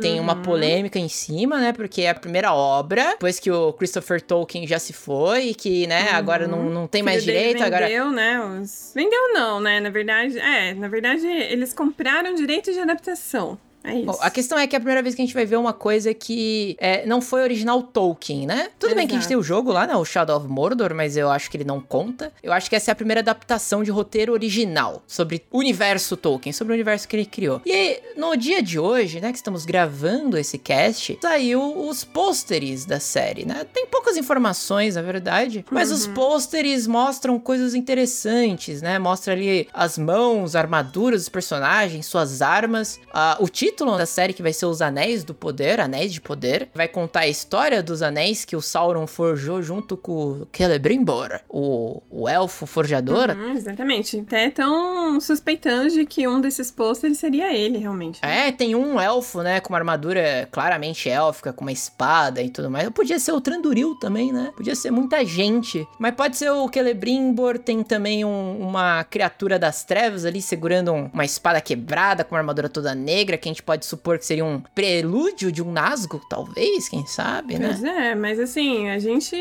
Tem 0.00 0.20
uma 0.20 0.34
Uhum. 0.34 0.42
polêmica 0.42 0.98
em 0.98 1.08
cima, 1.08 1.58
né? 1.58 1.72
Porque 1.72 2.02
é 2.02 2.10
a 2.10 2.14
primeira 2.14 2.52
obra, 2.52 3.10
depois 3.10 3.38
que 3.40 3.50
o 3.50 3.72
Christopher 3.72 4.20
Tolkien 4.20 4.66
já 4.66 4.78
se 4.78 4.92
foi, 4.92 5.48
e 5.48 5.54
que, 5.54 5.86
né, 5.86 6.10
agora 6.12 6.46
não, 6.46 6.64
não 6.64 6.86
tem 6.86 7.02
mais 7.02 7.24
direito, 7.24 7.62
agora. 7.62 7.86
vendeu, 7.86 8.10
né? 8.10 8.40
Os... 8.60 8.92
Vendeu 8.94 9.32
não, 9.32 9.60
né? 9.60 9.80
Na 9.80 9.90
verdade, 9.90 10.38
é, 10.38 10.74
na 10.74 10.88
verdade, 10.88 11.26
eles 11.26 11.72
compraram 11.72 12.34
direito 12.34 12.72
de 12.72 12.80
adaptação. 12.80 13.58
É 13.88 13.94
isso. 13.94 14.04
Bom, 14.04 14.18
a 14.20 14.30
questão 14.30 14.58
é 14.58 14.66
que 14.66 14.76
é 14.76 14.78
a 14.78 14.80
primeira 14.80 15.02
vez 15.02 15.14
que 15.14 15.22
a 15.22 15.24
gente 15.24 15.34
vai 15.34 15.46
ver 15.46 15.56
uma 15.56 15.72
coisa 15.72 16.12
que 16.12 16.76
é, 16.78 17.06
não 17.06 17.22
foi 17.22 17.42
original 17.42 17.82
Tolkien, 17.82 18.46
né? 18.46 18.68
Tudo 18.78 18.94
bem 18.94 19.06
que 19.06 19.12
a 19.12 19.16
gente 19.16 19.22
Exato. 19.22 19.28
tem 19.28 19.36
o 19.36 19.42
jogo 19.42 19.72
lá, 19.72 19.86
né? 19.86 19.96
O 19.96 20.04
Shadow 20.04 20.36
of 20.36 20.46
Mordor, 20.46 20.94
mas 20.94 21.16
eu 21.16 21.30
acho 21.30 21.50
que 21.50 21.56
ele 21.56 21.64
não 21.64 21.80
conta. 21.80 22.30
Eu 22.42 22.52
acho 22.52 22.68
que 22.68 22.76
essa 22.76 22.90
é 22.90 22.92
a 22.92 22.94
primeira 22.94 23.20
adaptação 23.20 23.82
de 23.82 23.90
roteiro 23.90 24.32
original 24.34 25.02
sobre 25.06 25.42
o 25.50 25.58
universo 25.58 26.16
Tolkien, 26.16 26.52
sobre 26.52 26.72
o 26.72 26.74
universo 26.74 27.08
que 27.08 27.16
ele 27.16 27.24
criou. 27.24 27.62
E 27.64 28.02
no 28.16 28.36
dia 28.36 28.62
de 28.62 28.78
hoje, 28.78 29.20
né, 29.20 29.30
que 29.30 29.38
estamos 29.38 29.64
gravando 29.64 30.36
esse 30.36 30.58
cast, 30.58 31.18
saiu 31.22 31.88
os 31.88 32.04
pôsteres 32.04 32.84
da 32.84 33.00
série, 33.00 33.46
né? 33.46 33.64
Tem 33.72 33.86
poucas 33.86 34.18
informações, 34.18 34.96
na 34.96 35.02
verdade, 35.02 35.64
mas 35.70 35.90
os 35.90 36.06
pôsteres 36.06 36.86
mostram 36.86 37.38
coisas 37.38 37.74
interessantes, 37.74 38.82
né? 38.82 38.98
Mostra 38.98 39.32
ali 39.32 39.66
as 39.72 39.96
mãos, 39.96 40.54
a 40.54 40.60
armadura 40.60 41.16
dos 41.16 41.28
personagens, 41.28 42.04
suas 42.06 42.42
armas. 42.42 43.00
Ah, 43.12 43.36
o 43.40 43.48
título 43.48 43.77
da 43.86 44.06
série, 44.06 44.32
que 44.32 44.42
vai 44.42 44.52
ser 44.52 44.66
Os 44.66 44.80
Anéis 44.82 45.24
do 45.24 45.34
Poder, 45.34 45.80
Anéis 45.80 46.12
de 46.12 46.20
Poder, 46.20 46.68
vai 46.74 46.88
contar 46.88 47.20
a 47.20 47.28
história 47.28 47.82
dos 47.82 48.02
anéis 48.02 48.44
que 48.44 48.56
o 48.56 48.60
Sauron 48.60 49.06
forjou 49.06 49.62
junto 49.62 49.96
com 49.96 50.12
o 50.12 50.48
Celebrimbor, 50.52 51.40
o, 51.48 52.02
o 52.10 52.28
elfo 52.28 52.66
forjador. 52.66 53.30
Uhum, 53.30 53.52
exatamente. 53.52 54.18
Até 54.20 54.46
estão 54.48 55.20
suspeitando 55.20 55.90
de 55.90 56.04
que 56.04 56.26
um 56.28 56.40
desses 56.40 56.70
pôsteres 56.70 57.18
seria 57.18 57.54
ele, 57.54 57.78
realmente. 57.78 58.20
É, 58.22 58.50
tem 58.52 58.74
um 58.74 59.00
elfo, 59.00 59.42
né, 59.42 59.60
com 59.60 59.70
uma 59.72 59.78
armadura 59.78 60.48
claramente 60.50 61.08
élfica, 61.08 61.52
com 61.52 61.64
uma 61.64 61.72
espada 61.72 62.42
e 62.42 62.50
tudo 62.50 62.70
mais. 62.70 62.88
Podia 62.90 63.18
ser 63.18 63.32
o 63.32 63.40
Tranduril 63.40 63.94
também, 63.96 64.32
né? 64.32 64.52
Podia 64.56 64.74
ser 64.74 64.90
muita 64.90 65.24
gente. 65.24 65.86
Mas 65.98 66.14
pode 66.14 66.36
ser 66.36 66.50
o 66.50 66.68
Celebrimbor, 66.72 67.58
tem 67.58 67.82
também 67.82 68.24
um- 68.24 68.58
uma 68.60 69.04
criatura 69.04 69.58
das 69.58 69.84
trevas 69.84 70.24
ali 70.24 70.40
segurando 70.42 70.92
um- 70.92 71.10
uma 71.12 71.24
espada 71.24 71.60
quebrada, 71.60 72.24
com 72.24 72.34
uma 72.34 72.40
armadura 72.40 72.68
toda 72.68 72.94
negra, 72.94 73.36
que 73.36 73.48
a 73.48 73.50
gente 73.50 73.57
pode 73.62 73.86
supor 73.86 74.18
que 74.18 74.26
seria 74.26 74.44
um 74.44 74.60
prelúdio 74.74 75.50
de 75.52 75.62
um 75.62 75.72
Nazgûl, 75.72 76.20
talvez, 76.28 76.88
quem 76.88 77.06
sabe, 77.06 77.58
né? 77.58 77.68
Pois 77.68 77.84
é, 77.84 78.14
mas 78.14 78.38
assim, 78.38 78.88
a 78.88 78.98
gente 78.98 79.36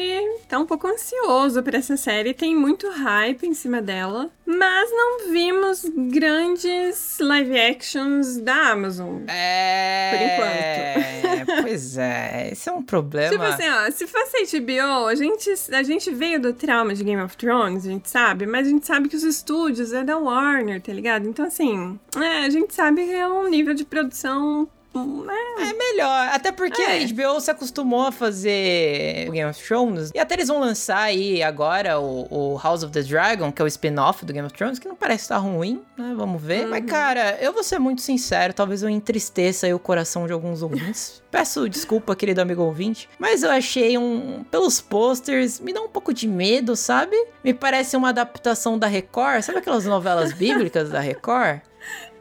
tá 0.48 0.60
um 0.60 0.66
pouco 0.66 0.88
ansioso 0.88 1.62
pra 1.64 1.78
essa 1.78 1.98
série, 1.98 2.34
tem 2.34 2.56
muito 2.56 2.90
hype 2.90 3.46
em 3.46 3.54
cima 3.54 3.82
dela, 3.82 4.30
mas 4.48 4.90
não 4.92 5.30
vimos 5.30 5.86
grandes 6.10 7.18
live 7.20 7.60
actions 7.60 8.38
da 8.38 8.72
Amazon. 8.72 9.24
É. 9.28 10.12
Por 10.14 11.44
enquanto. 11.44 11.62
pois 11.64 11.98
é, 11.98 12.50
esse 12.54 12.70
é 12.70 12.72
um 12.72 12.82
problema. 12.82 13.30
Tipo 13.30 13.44
assim, 13.44 13.68
ó, 13.68 13.92
se 13.92 14.08
fosse 14.08 14.58
HBO, 14.60 15.08
a 15.08 15.16
gente, 15.16 15.50
a 15.74 15.84
gente 15.84 16.12
veio 16.12 16.40
do 16.40 16.54
trauma 16.54 16.94
de 16.96 17.04
Game 17.04 17.22
of 17.22 17.36
Thrones, 17.36 17.86
a 17.86 17.90
gente 17.90 18.10
sabe, 18.10 18.46
mas 18.46 18.68
a 18.68 18.70
gente 18.70 18.86
sabe 18.86 19.10
que 19.10 19.18
os 19.18 19.24
estúdios 19.24 19.92
é 19.92 20.02
da 20.02 20.18
Warner, 20.18 20.82
tá 20.82 20.94
ligado? 20.94 21.28
Então, 21.28 21.46
assim, 21.46 22.00
é, 22.16 22.46
a 22.46 22.50
gente 22.50 22.74
sabe 22.74 23.06
que 23.06 23.14
é 23.14 23.28
um 23.28 23.50
nível 23.50 23.74
de 23.74 23.84
produção. 23.84 24.70
Hum, 24.96 25.26
É, 25.30 25.64
É 25.70 25.74
melhor, 25.74 26.30
até 26.34 26.52
porque 26.52 26.82
É. 26.82 26.98
a 27.04 27.08
HBO 27.08 27.40
se 27.42 27.50
acostumou 27.52 28.08
a 28.08 28.12
fazer 28.12 29.30
Game 29.32 29.46
of 29.50 29.62
Thrones, 29.64 30.12
e 30.14 30.20
até 30.20 30.36
eles 30.36 30.48
vão 30.48 30.60
lançar 30.60 31.00
aí 31.00 31.42
agora 31.44 32.00
o, 32.00 32.28
o 32.54 32.60
House 32.64 32.84
of 32.84 32.92
the 32.94 33.02
Dragon, 33.02 33.52
que 33.52 33.62
é 33.62 33.66
o 33.66 33.68
spin-off 33.68 34.24
do 34.26 34.32
Game 34.34 34.46
of 34.46 34.56
Thrones, 34.56 34.80
que 34.80 34.88
não 34.88 34.96
parece 34.96 35.24
estar 35.24 35.38
ruim, 35.38 35.82
né? 35.98 36.14
Vamos 36.16 36.42
ver. 36.42 36.68
Mas, 36.68 36.86
cara, 36.86 37.38
eu 37.42 37.52
vou 37.54 37.64
ser 37.64 37.80
muito 37.80 38.02
sincero, 38.02 38.54
talvez 38.54 38.84
eu 38.84 38.90
entristeça 38.90 39.66
aí 39.66 39.74
o 39.74 39.80
coração 39.80 40.26
de 40.28 40.34
alguns 40.34 40.62
ouvintes. 40.62 41.22
Peço 41.32 41.68
desculpa, 41.68 42.16
querido 42.16 42.42
amigo 42.42 42.62
ouvinte, 42.64 43.10
mas 43.20 43.44
eu 43.44 43.52
achei 43.52 43.98
um. 43.98 44.44
Pelos 44.50 44.80
posters, 44.80 45.60
me 45.60 45.74
dá 45.74 45.82
um 45.82 45.90
pouco 45.90 46.14
de 46.14 46.28
medo, 46.28 46.76
sabe? 46.76 47.16
Me 47.44 47.54
parece 47.54 47.98
uma 47.98 48.10
adaptação 48.10 48.78
da 48.80 48.88
Record, 48.88 49.42
sabe 49.44 49.58
aquelas 49.60 49.86
novelas 49.86 50.32
bíblicas 50.34 50.90
da 50.90 51.00
Record? 51.00 51.60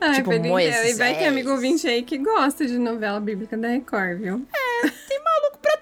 Ai, 0.00 0.14
Tipo, 0.16 0.30
Moisés. 0.40 0.94
E 0.96 0.98
vai 0.98 1.14
ter 1.16 1.26
amigo 1.26 1.50
ouvinte 1.50 1.86
aí 1.88 2.02
que 2.02 2.18
gosta 2.18 2.66
de 2.66 2.78
novela 2.78 3.20
bíblica 3.20 3.56
da 3.56 3.68
Record, 3.68 4.18
viu? 4.18 4.46
pra 4.50 4.60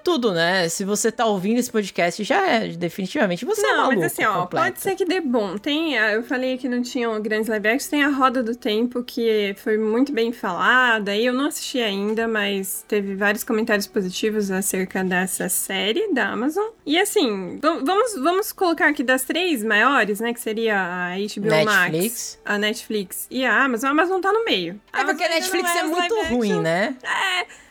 tudo, 0.05 0.33
né? 0.33 0.69
Se 0.69 0.85
você 0.85 1.11
tá 1.11 1.25
ouvindo 1.27 1.59
esse 1.59 1.71
podcast, 1.73 2.23
já 2.23 2.47
é, 2.47 2.69
definitivamente. 2.69 3.45
Você 3.45 3.67
é 3.67 3.71
não, 3.71 3.77
maluco. 3.85 4.01
mas 4.01 4.13
assim, 4.13 4.25
ó, 4.25 4.43
completo. 4.43 4.67
pode 4.67 4.81
ser 4.81 4.95
que 4.95 5.05
dê 5.05 5.21
bom. 5.21 5.57
Tem, 5.57 5.99
a- 5.99 6.13
eu 6.13 6.23
falei 6.23 6.59
que 6.59 6.69
não 6.69 6.83
tinham 6.83 7.21
grandes 7.23 7.49
live 7.49 7.67
actions, 7.69 7.89
tem 7.89 8.05
a 8.05 8.09
Roda 8.09 8.43
do 8.43 8.55
Tempo, 8.55 9.03
que 9.03 9.55
foi 9.59 9.79
muito 9.79 10.13
bem 10.13 10.31
falada, 10.33 11.17
e 11.17 11.25
eu 11.27 11.33
não 11.33 11.47
assisti 11.47 11.81
ainda, 11.81 12.29
mas 12.29 12.85
teve 12.87 13.15
vários 13.17 13.43
comentários 13.43 13.87
positivos 13.87 14.51
acerca 14.51 15.03
dessa 15.03 15.49
série 15.49 16.13
da 16.13 16.29
Amazon. 16.29 16.67
E 16.85 16.99
assim, 16.99 17.59
vamos, 17.61 18.15
vamos 18.15 18.53
colocar 18.53 18.89
aqui 18.89 19.03
das 19.03 19.25
três 19.25 19.63
maiores, 19.65 20.21
né, 20.21 20.35
que 20.35 20.41
seria 20.41 20.77
a 20.79 21.11
HBO 21.17 21.65
Max, 21.65 21.91
Netflix. 21.93 22.39
a 22.45 22.59
Netflix 22.59 23.27
e 23.31 23.45
a 23.45 23.65
Amazon, 23.65 23.89
a 23.89 23.91
Amazon 23.93 24.21
tá 24.21 24.33
no 24.33 24.45
meio. 24.45 24.79
É 24.93 25.03
porque 25.05 25.23
a 25.23 25.27
Amazon 25.27 25.33
ainda 25.33 25.35
Netflix 25.35 25.77
é 25.77 25.85
os 25.85 25.91
muito 25.91 26.15
ruim, 26.35 26.61
né? 26.61 26.97
É. 27.03 27.65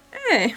É 0.45 0.53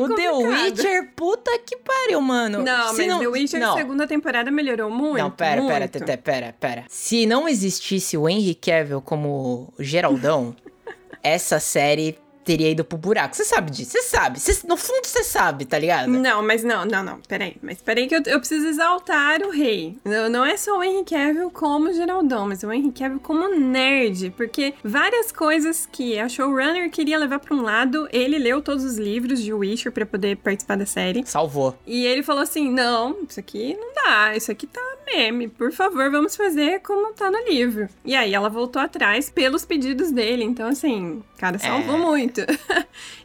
o 0.00 0.14
The. 0.14 0.30
Witcher, 0.30 1.12
puta 1.14 1.50
que 1.58 1.76
pariu, 1.76 2.20
mano. 2.20 2.62
Não, 2.62 2.94
Se 2.94 3.06
mas 3.06 3.18
The 3.18 3.26
Witcher 3.28 3.60
não. 3.60 3.76
segunda 3.76 4.06
temporada 4.06 4.50
melhorou 4.50 4.90
muito. 4.90 5.18
Não, 5.22 5.30
pera, 5.30 5.62
pera, 5.62 5.78
muito. 5.80 5.98
Tete, 6.04 6.22
pera, 6.22 6.54
pera. 6.58 6.84
Se 6.88 7.26
não 7.26 7.48
existisse 7.48 8.16
o 8.16 8.28
Henry 8.28 8.54
Cavill 8.54 9.00
como 9.00 9.72
Geraldão, 9.78 10.54
essa 11.22 11.58
série 11.58 12.18
teria 12.44 12.70
ido 12.70 12.84
pro 12.84 12.98
buraco. 12.98 13.34
Você 13.34 13.44
sabe 13.44 13.70
disso, 13.70 13.92
você 13.92 14.02
sabe. 14.02 14.38
Cê- 14.38 14.66
no 14.66 14.76
fundo 14.76 15.06
você 15.06 15.24
sabe, 15.24 15.64
tá 15.64 15.78
ligado? 15.78 16.08
Não, 16.08 16.42
mas 16.42 16.62
não, 16.62 16.84
não, 16.84 17.02
não, 17.02 17.20
peraí. 17.28 17.56
Mas 17.62 17.80
peraí 17.80 18.06
que 18.06 18.14
eu, 18.14 18.22
eu 18.26 18.38
preciso 18.38 18.66
exaltar 18.66 19.42
o 19.42 19.50
rei. 19.50 19.96
Não, 20.04 20.28
não 20.28 20.44
é 20.44 20.56
só 20.56 20.78
o 20.78 20.82
Henry 20.82 21.04
Cavill 21.04 21.50
como 21.50 21.92
Geraldão, 21.92 22.46
mas 22.48 22.62
o 22.62 22.72
Henry 22.72 22.92
Cavill 22.92 23.20
como 23.20 23.48
nerd. 23.48 24.30
Porque 24.36 24.74
várias 24.84 25.32
coisas 25.32 25.88
que 25.90 26.18
a 26.18 26.28
showrunner 26.28 26.90
queria 26.90 27.18
levar 27.18 27.38
pra 27.38 27.54
um 27.54 27.62
lado, 27.62 28.08
ele 28.12 28.38
leu 28.38 28.60
todos 28.62 28.84
os 28.84 28.96
livros 28.98 29.40
de 29.42 29.52
Witcher 29.52 29.90
pra 29.92 30.06
poder 30.06 30.36
participar 30.36 30.76
da 30.76 30.86
série. 30.86 31.24
Salvou. 31.26 31.76
E 31.86 32.04
ele 32.06 32.22
falou 32.22 32.42
assim: 32.42 32.70
não, 32.70 33.16
isso 33.28 33.40
aqui 33.40 33.76
não 33.78 33.92
dá, 33.94 34.36
isso 34.36 34.50
aqui 34.50 34.66
tá 34.66 34.80
meme. 35.06 35.48
Por 35.48 35.72
favor, 35.72 36.10
vamos 36.10 36.34
fazer 36.36 36.80
como 36.80 37.12
tá 37.12 37.30
no 37.30 37.38
livro. 37.48 37.88
E 38.04 38.14
aí 38.14 38.34
ela 38.34 38.48
voltou 38.48 38.80
atrás 38.80 39.30
pelos 39.30 39.64
pedidos 39.64 40.10
dele. 40.10 40.44
Então, 40.44 40.68
assim, 40.68 41.22
cara, 41.44 41.58
salvou 41.58 41.96
É. 41.96 41.98
muito. 41.98 42.40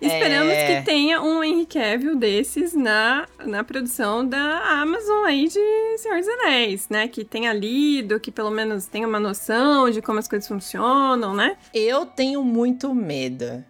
Esperamos 0.01 0.53
É. 0.53 0.75
que 0.79 0.86
tenha 0.86 1.21
um 1.21 1.41
Henry 1.41 1.65
Cavill 1.65 2.17
desses 2.17 2.73
na, 2.73 3.25
na 3.45 3.63
produção 3.63 4.27
da 4.27 4.60
Amazon 4.82 5.25
aí 5.25 5.47
de 5.47 5.97
Senhor 5.97 6.17
dos 6.19 6.27
Anéis, 6.27 6.88
né? 6.89 7.08
Que 7.08 7.23
tenha 7.23 7.53
lido, 7.53 8.19
que 8.19 8.29
pelo 8.32 8.51
menos 8.51 8.86
tenha 8.88 9.08
uma 9.08 9.19
noção 9.19 9.89
de 9.89 10.01
como 10.01 10.19
as 10.19 10.27
coisas 10.27 10.47
funcionam, 10.47 11.34
né? 11.34 11.55
Eu 11.73 12.05
tenho 12.05 12.43
muito 12.43 12.93
medo. 12.93 13.63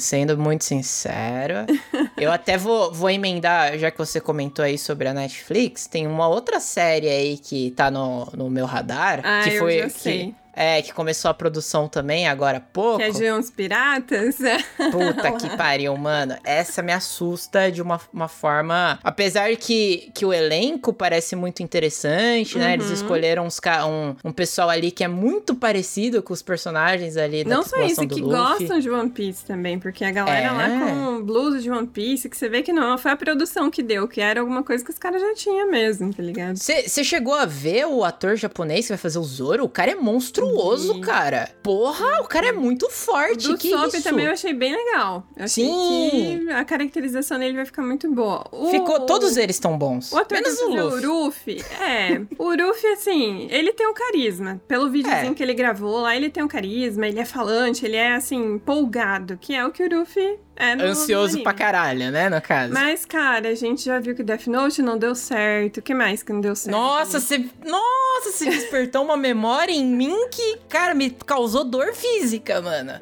Sendo 0.00 0.36
muito 0.36 0.64
sincero, 0.64 1.54
eu 2.18 2.32
até 2.32 2.58
vou, 2.58 2.92
vou 2.92 3.08
emendar, 3.08 3.78
já 3.78 3.88
que 3.88 3.96
você 3.96 4.20
comentou 4.20 4.64
aí 4.64 4.76
sobre 4.76 5.06
a 5.06 5.14
Netflix, 5.14 5.86
tem 5.86 6.08
uma 6.08 6.26
outra 6.26 6.58
série 6.58 7.08
aí 7.08 7.38
que 7.38 7.70
tá 7.70 7.88
no, 7.88 8.26
no 8.36 8.50
meu 8.50 8.66
radar, 8.66 9.20
ah, 9.22 9.42
que 9.44 9.58
foi 9.60 9.76
eu 9.76 9.82
já 9.82 9.88
que, 9.90 10.00
sei. 10.00 10.34
É, 10.58 10.80
que 10.80 10.90
começou 10.94 11.30
a 11.30 11.34
produção 11.34 11.86
também 11.86 12.26
agora 12.26 12.56
há 12.56 12.60
pouco. 12.60 12.96
Que 12.96 13.02
é 13.04 13.10
de 13.10 13.30
uns 13.30 13.50
piratas? 13.50 14.36
Puta 14.90 15.32
que 15.32 15.54
pariu, 15.54 15.94
mano. 15.98 16.34
Essa 16.44 16.82
me 16.82 16.92
assusta 16.92 17.70
de 17.70 17.82
uma, 17.82 18.00
uma 18.10 18.26
forma. 18.26 18.98
Apesar 19.04 19.54
que, 19.56 20.10
que 20.14 20.24
o 20.24 20.32
elenco 20.32 20.94
parece 20.94 21.36
muito 21.36 21.62
interessante, 21.62 22.56
né? 22.58 22.72
Eles 22.72 22.86
Uhum. 22.86 22.92
escolheram 22.94 23.44
uns, 23.46 23.60
um, 23.86 24.28
um 24.30 24.32
pessoal 24.32 24.70
ali 24.70 24.90
que 24.90 25.04
é 25.04 25.08
muito 25.08 25.54
parecido 25.54 26.22
com 26.22 26.32
os 26.32 26.40
personagens 26.40 27.16
ali 27.16 27.44
da 27.44 27.54
Não 27.56 27.62
só 27.62 27.76
isso, 27.84 28.06
que 28.08 28.20
Luffy. 28.20 28.66
gostam 28.66 28.78
de 28.78 28.88
One 28.90 29.10
Piece 29.10 29.44
também, 29.44 29.78
porque 29.78 30.04
a 30.04 30.10
galera 30.10 30.46
É. 30.46 30.50
lá 30.50 30.68
com 30.68 31.22
blusa 31.22 31.60
de 31.60 31.70
One 31.70 31.86
Piece, 31.86 32.28
que 32.28 32.36
você 32.36 32.48
vê 32.48 32.62
que 32.62 32.72
não 32.72 32.96
foi 32.96 33.10
a 33.10 33.16
produção 33.16 33.70
que 33.70 33.82
deu, 33.82 34.08
que 34.08 34.20
era 34.20 34.40
alguma 34.40 34.62
coisa 34.62 34.82
que 34.84 34.90
os 34.90 34.98
caras 34.98 35.20
já 35.20 35.34
tinham 35.34 35.70
mesmo, 35.70 36.14
tá 36.14 36.22
ligado? 36.22 36.56
Você 36.56 37.04
chegou 37.04 37.34
a 37.34 37.44
ver 37.44 37.86
o 37.86 38.04
ator 38.04 38.36
japonês 38.36 38.86
que 38.86 38.92
vai 38.92 38.98
fazer 38.98 39.18
o 39.18 39.22
Zoro? 39.24 39.64
O 39.64 39.68
cara 39.68 39.90
é 39.92 39.94
monstruoso, 39.94 40.45
Vi. 40.94 41.00
cara. 41.00 41.50
Porra, 41.62 42.20
o 42.20 42.24
cara 42.24 42.48
é 42.48 42.52
muito 42.52 42.88
forte. 42.90 43.48
Do 43.48 43.58
que 43.58 43.70
Sop 43.70 43.88
isso? 43.88 44.02
também 44.02 44.26
eu 44.26 44.32
achei 44.32 44.52
bem 44.52 44.74
legal. 44.74 45.26
Eu 45.36 45.44
achei 45.44 45.64
Sim. 45.66 46.10
que 46.46 46.50
a 46.52 46.64
caracterização 46.64 47.38
dele 47.38 47.54
vai 47.56 47.64
ficar 47.66 47.82
muito 47.82 48.10
boa. 48.12 48.44
O- 48.52 48.70
Ficou, 48.70 49.00
todos 49.00 49.36
eles 49.36 49.56
estão 49.56 49.76
bons. 49.76 50.12
O 50.12 50.18
ator 50.18 50.40
menos 50.40 50.60
o 50.60 50.68
Luffy. 50.68 51.06
o 51.08 51.24
Ruffy, 51.24 51.64
é. 51.80 52.20
O 52.38 52.50
Ruffy, 52.54 52.86
assim, 52.92 53.48
ele 53.50 53.72
tem 53.72 53.86
um 53.88 53.94
carisma. 53.94 54.60
Pelo 54.68 54.88
videozinho 54.90 55.32
É. 55.32 55.34
que 55.34 55.42
ele 55.42 55.54
gravou 55.54 56.00
lá, 56.02 56.14
ele 56.16 56.30
tem 56.30 56.42
um 56.42 56.48
carisma, 56.48 57.06
ele 57.06 57.20
é 57.20 57.24
falante, 57.24 57.84
ele 57.84 57.96
é, 57.96 58.14
assim, 58.14 58.54
empolgado, 58.54 59.36
que 59.40 59.54
é 59.54 59.64
o 59.64 59.70
que 59.72 59.82
o 59.84 59.98
Ruffy 59.98 60.38
é 60.56 60.74
no 60.74 60.84
Ansioso 60.84 61.38
no 61.38 61.42
pra 61.42 61.52
caralho, 61.52 62.10
né, 62.10 62.28
no 62.28 62.40
caso. 62.40 62.72
Mas, 62.72 63.04
cara, 63.04 63.50
a 63.50 63.54
gente 63.54 63.84
já 63.84 64.00
viu 64.00 64.14
que 64.14 64.22
Death 64.22 64.46
Note 64.46 64.80
não 64.82 64.96
deu 64.96 65.14
certo. 65.14 65.78
O 65.78 65.82
que 65.82 65.94
mais 65.94 66.22
que 66.22 66.32
não 66.32 66.40
deu 66.40 66.56
certo? 66.56 66.74
Nossa, 66.74 67.20
você. 67.20 67.44
Nossa, 67.64 68.32
você 68.32 68.46
despertou 68.46 69.04
uma 69.04 69.16
memória 69.16 69.72
em 69.72 69.84
mim 69.84 70.28
que, 70.30 70.58
cara, 70.68 70.94
me 70.94 71.10
causou 71.10 71.64
dor 71.64 71.92
física, 71.94 72.60
mano. 72.62 72.92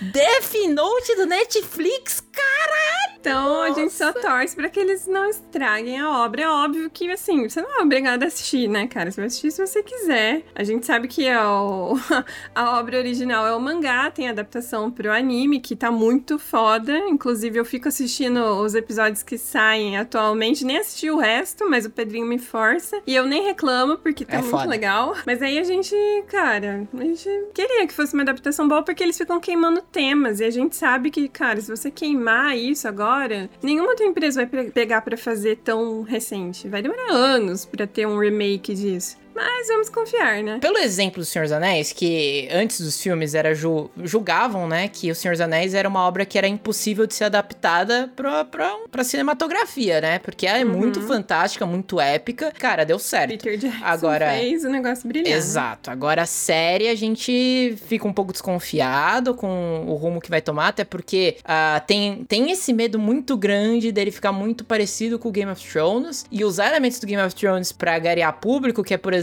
Death 0.00 0.54
Note 0.70 1.14
do 1.16 1.26
Netflix, 1.26 2.22
caralho! 2.40 2.90
Então 3.20 3.60
a 3.60 3.70
gente 3.72 3.92
só 3.92 4.14
torce 4.14 4.56
pra 4.56 4.70
que 4.70 4.80
eles 4.80 5.06
não 5.06 5.28
estraguem 5.28 6.00
a 6.00 6.24
obra. 6.24 6.40
É 6.42 6.48
óbvio 6.48 6.88
que, 6.88 7.10
assim, 7.10 7.46
você 7.46 7.60
não 7.60 7.78
é 7.78 7.82
obrigado 7.82 8.22
a 8.22 8.26
assistir, 8.26 8.66
né, 8.66 8.86
cara? 8.86 9.10
Você 9.10 9.20
vai 9.20 9.26
assistir 9.26 9.50
se 9.50 9.66
você 9.66 9.82
quiser. 9.82 10.42
A 10.54 10.64
gente 10.64 10.86
sabe 10.86 11.06
que 11.06 11.26
é 11.26 11.38
o... 11.38 11.98
a 12.54 12.78
obra 12.78 12.96
original 12.96 13.46
é 13.46 13.54
o 13.54 13.60
mangá, 13.60 14.10
tem 14.10 14.26
adaptação 14.30 14.90
pro 14.90 15.12
anime, 15.12 15.60
que 15.60 15.76
tá 15.76 15.90
muito 15.90 16.38
foda. 16.38 16.96
Inclusive, 17.08 17.58
eu 17.58 17.64
fico 17.64 17.88
assistindo 17.88 18.42
os 18.42 18.74
episódios 18.74 19.22
que 19.22 19.36
saem 19.36 19.98
atualmente. 19.98 20.64
Nem 20.64 20.78
assisti 20.78 21.10
o 21.10 21.18
resto, 21.18 21.68
mas 21.68 21.84
o 21.84 21.90
Pedrinho 21.90 22.24
me 22.24 22.38
força. 22.38 23.02
E 23.06 23.14
eu 23.14 23.26
nem 23.26 23.44
reclamo, 23.44 23.98
porque 23.98 24.24
tá 24.24 24.36
É 24.36 24.38
muito 24.38 24.50
foda. 24.50 24.66
legal. 24.66 25.14
Mas 25.26 25.42
aí 25.42 25.58
a 25.58 25.64
gente, 25.64 25.94
cara, 26.26 26.88
a 26.98 27.02
gente 27.04 27.28
queria 27.52 27.86
que 27.86 27.92
fosse 27.92 28.14
uma 28.14 28.22
adaptação 28.22 28.66
boa, 28.66 28.82
porque 28.82 29.02
eles 29.02 29.18
ficam 29.18 29.38
queimando 29.38 29.82
temas. 29.82 30.40
E 30.40 30.44
a 30.44 30.50
gente 30.50 30.74
sabe 30.74 31.10
que, 31.10 31.28
cara, 31.28 31.60
se 31.60 31.70
você 31.70 31.90
queimar 31.90 32.29
isso 32.54 32.86
agora, 32.88 33.48
nenhuma 33.62 33.90
outra 33.90 34.06
empresa 34.06 34.44
vai 34.44 34.64
pe- 34.64 34.70
pegar 34.70 35.02
pra 35.02 35.16
fazer 35.16 35.56
tão 35.58 36.02
recente. 36.02 36.68
Vai 36.68 36.82
demorar 36.82 37.10
anos 37.12 37.64
pra 37.64 37.86
ter 37.86 38.06
um 38.06 38.18
remake 38.18 38.74
disso. 38.74 39.16
Mas 39.34 39.68
vamos 39.68 39.88
confiar, 39.88 40.42
né? 40.42 40.58
Pelo 40.60 40.78
exemplo 40.78 41.20
do 41.20 41.24
Senhor 41.24 41.44
dos 41.44 41.52
Anéis, 41.52 41.92
que 41.92 42.48
antes 42.52 42.80
dos 42.80 43.00
filmes 43.00 43.34
era 43.34 43.54
ju- 43.54 43.90
julgavam, 44.02 44.66
né, 44.68 44.88
que 44.88 45.10
o 45.10 45.14
Senhor 45.14 45.32
dos 45.32 45.40
Anéis 45.40 45.72
era 45.74 45.88
uma 45.88 46.06
obra 46.06 46.24
que 46.24 46.36
era 46.36 46.48
impossível 46.48 47.06
de 47.06 47.14
ser 47.14 47.24
adaptada 47.24 48.10
pra, 48.16 48.44
pra, 48.44 48.74
pra 48.90 49.04
cinematografia, 49.04 50.00
né? 50.00 50.18
Porque 50.18 50.46
ela 50.46 50.58
é 50.58 50.64
Uhum. 50.64 50.72
muito 50.72 51.00
fantástica, 51.02 51.64
muito 51.66 52.00
épica. 52.00 52.52
Cara, 52.58 52.84
deu 52.84 52.98
certo. 52.98 53.30
Peter 53.30 53.56
Jackson 53.56 53.84
Agora- 53.84 54.30
fez 54.32 54.64
o 54.64 54.68
negócio 54.68 55.06
brilhar. 55.08 55.36
Exato. 55.36 55.90
Agora, 55.90 56.22
a 56.22 56.26
série, 56.26 56.88
a 56.88 56.94
gente 56.94 57.76
fica 57.86 58.06
um 58.06 58.12
pouco 58.12 58.32
desconfiado 58.32 59.34
com 59.34 59.84
o 59.86 59.94
rumo 59.94 60.20
que 60.20 60.30
vai 60.30 60.40
tomar, 60.40 60.68
até 60.68 60.84
porque 60.84 61.36
ah, 61.44 61.82
tem, 61.86 62.24
tem 62.24 62.50
esse 62.50 62.72
medo 62.72 62.98
muito 62.98 63.36
grande 63.36 63.90
dele 63.92 64.10
ficar 64.10 64.32
muito 64.32 64.64
parecido 64.64 65.18
com 65.18 65.28
o 65.28 65.32
Game 65.32 65.50
of 65.50 65.66
Thrones 65.66 66.24
e 66.30 66.44
usar 66.44 66.68
elementos 66.68 66.98
do 67.00 67.06
Game 67.06 67.22
of 67.22 67.34
Thrones 67.34 67.72
pra 67.72 67.94
agariar 67.94 68.32
público, 68.40 68.82
que 68.82 68.94
é, 68.94 68.98
por 68.98 69.12
exemplo, 69.12 69.19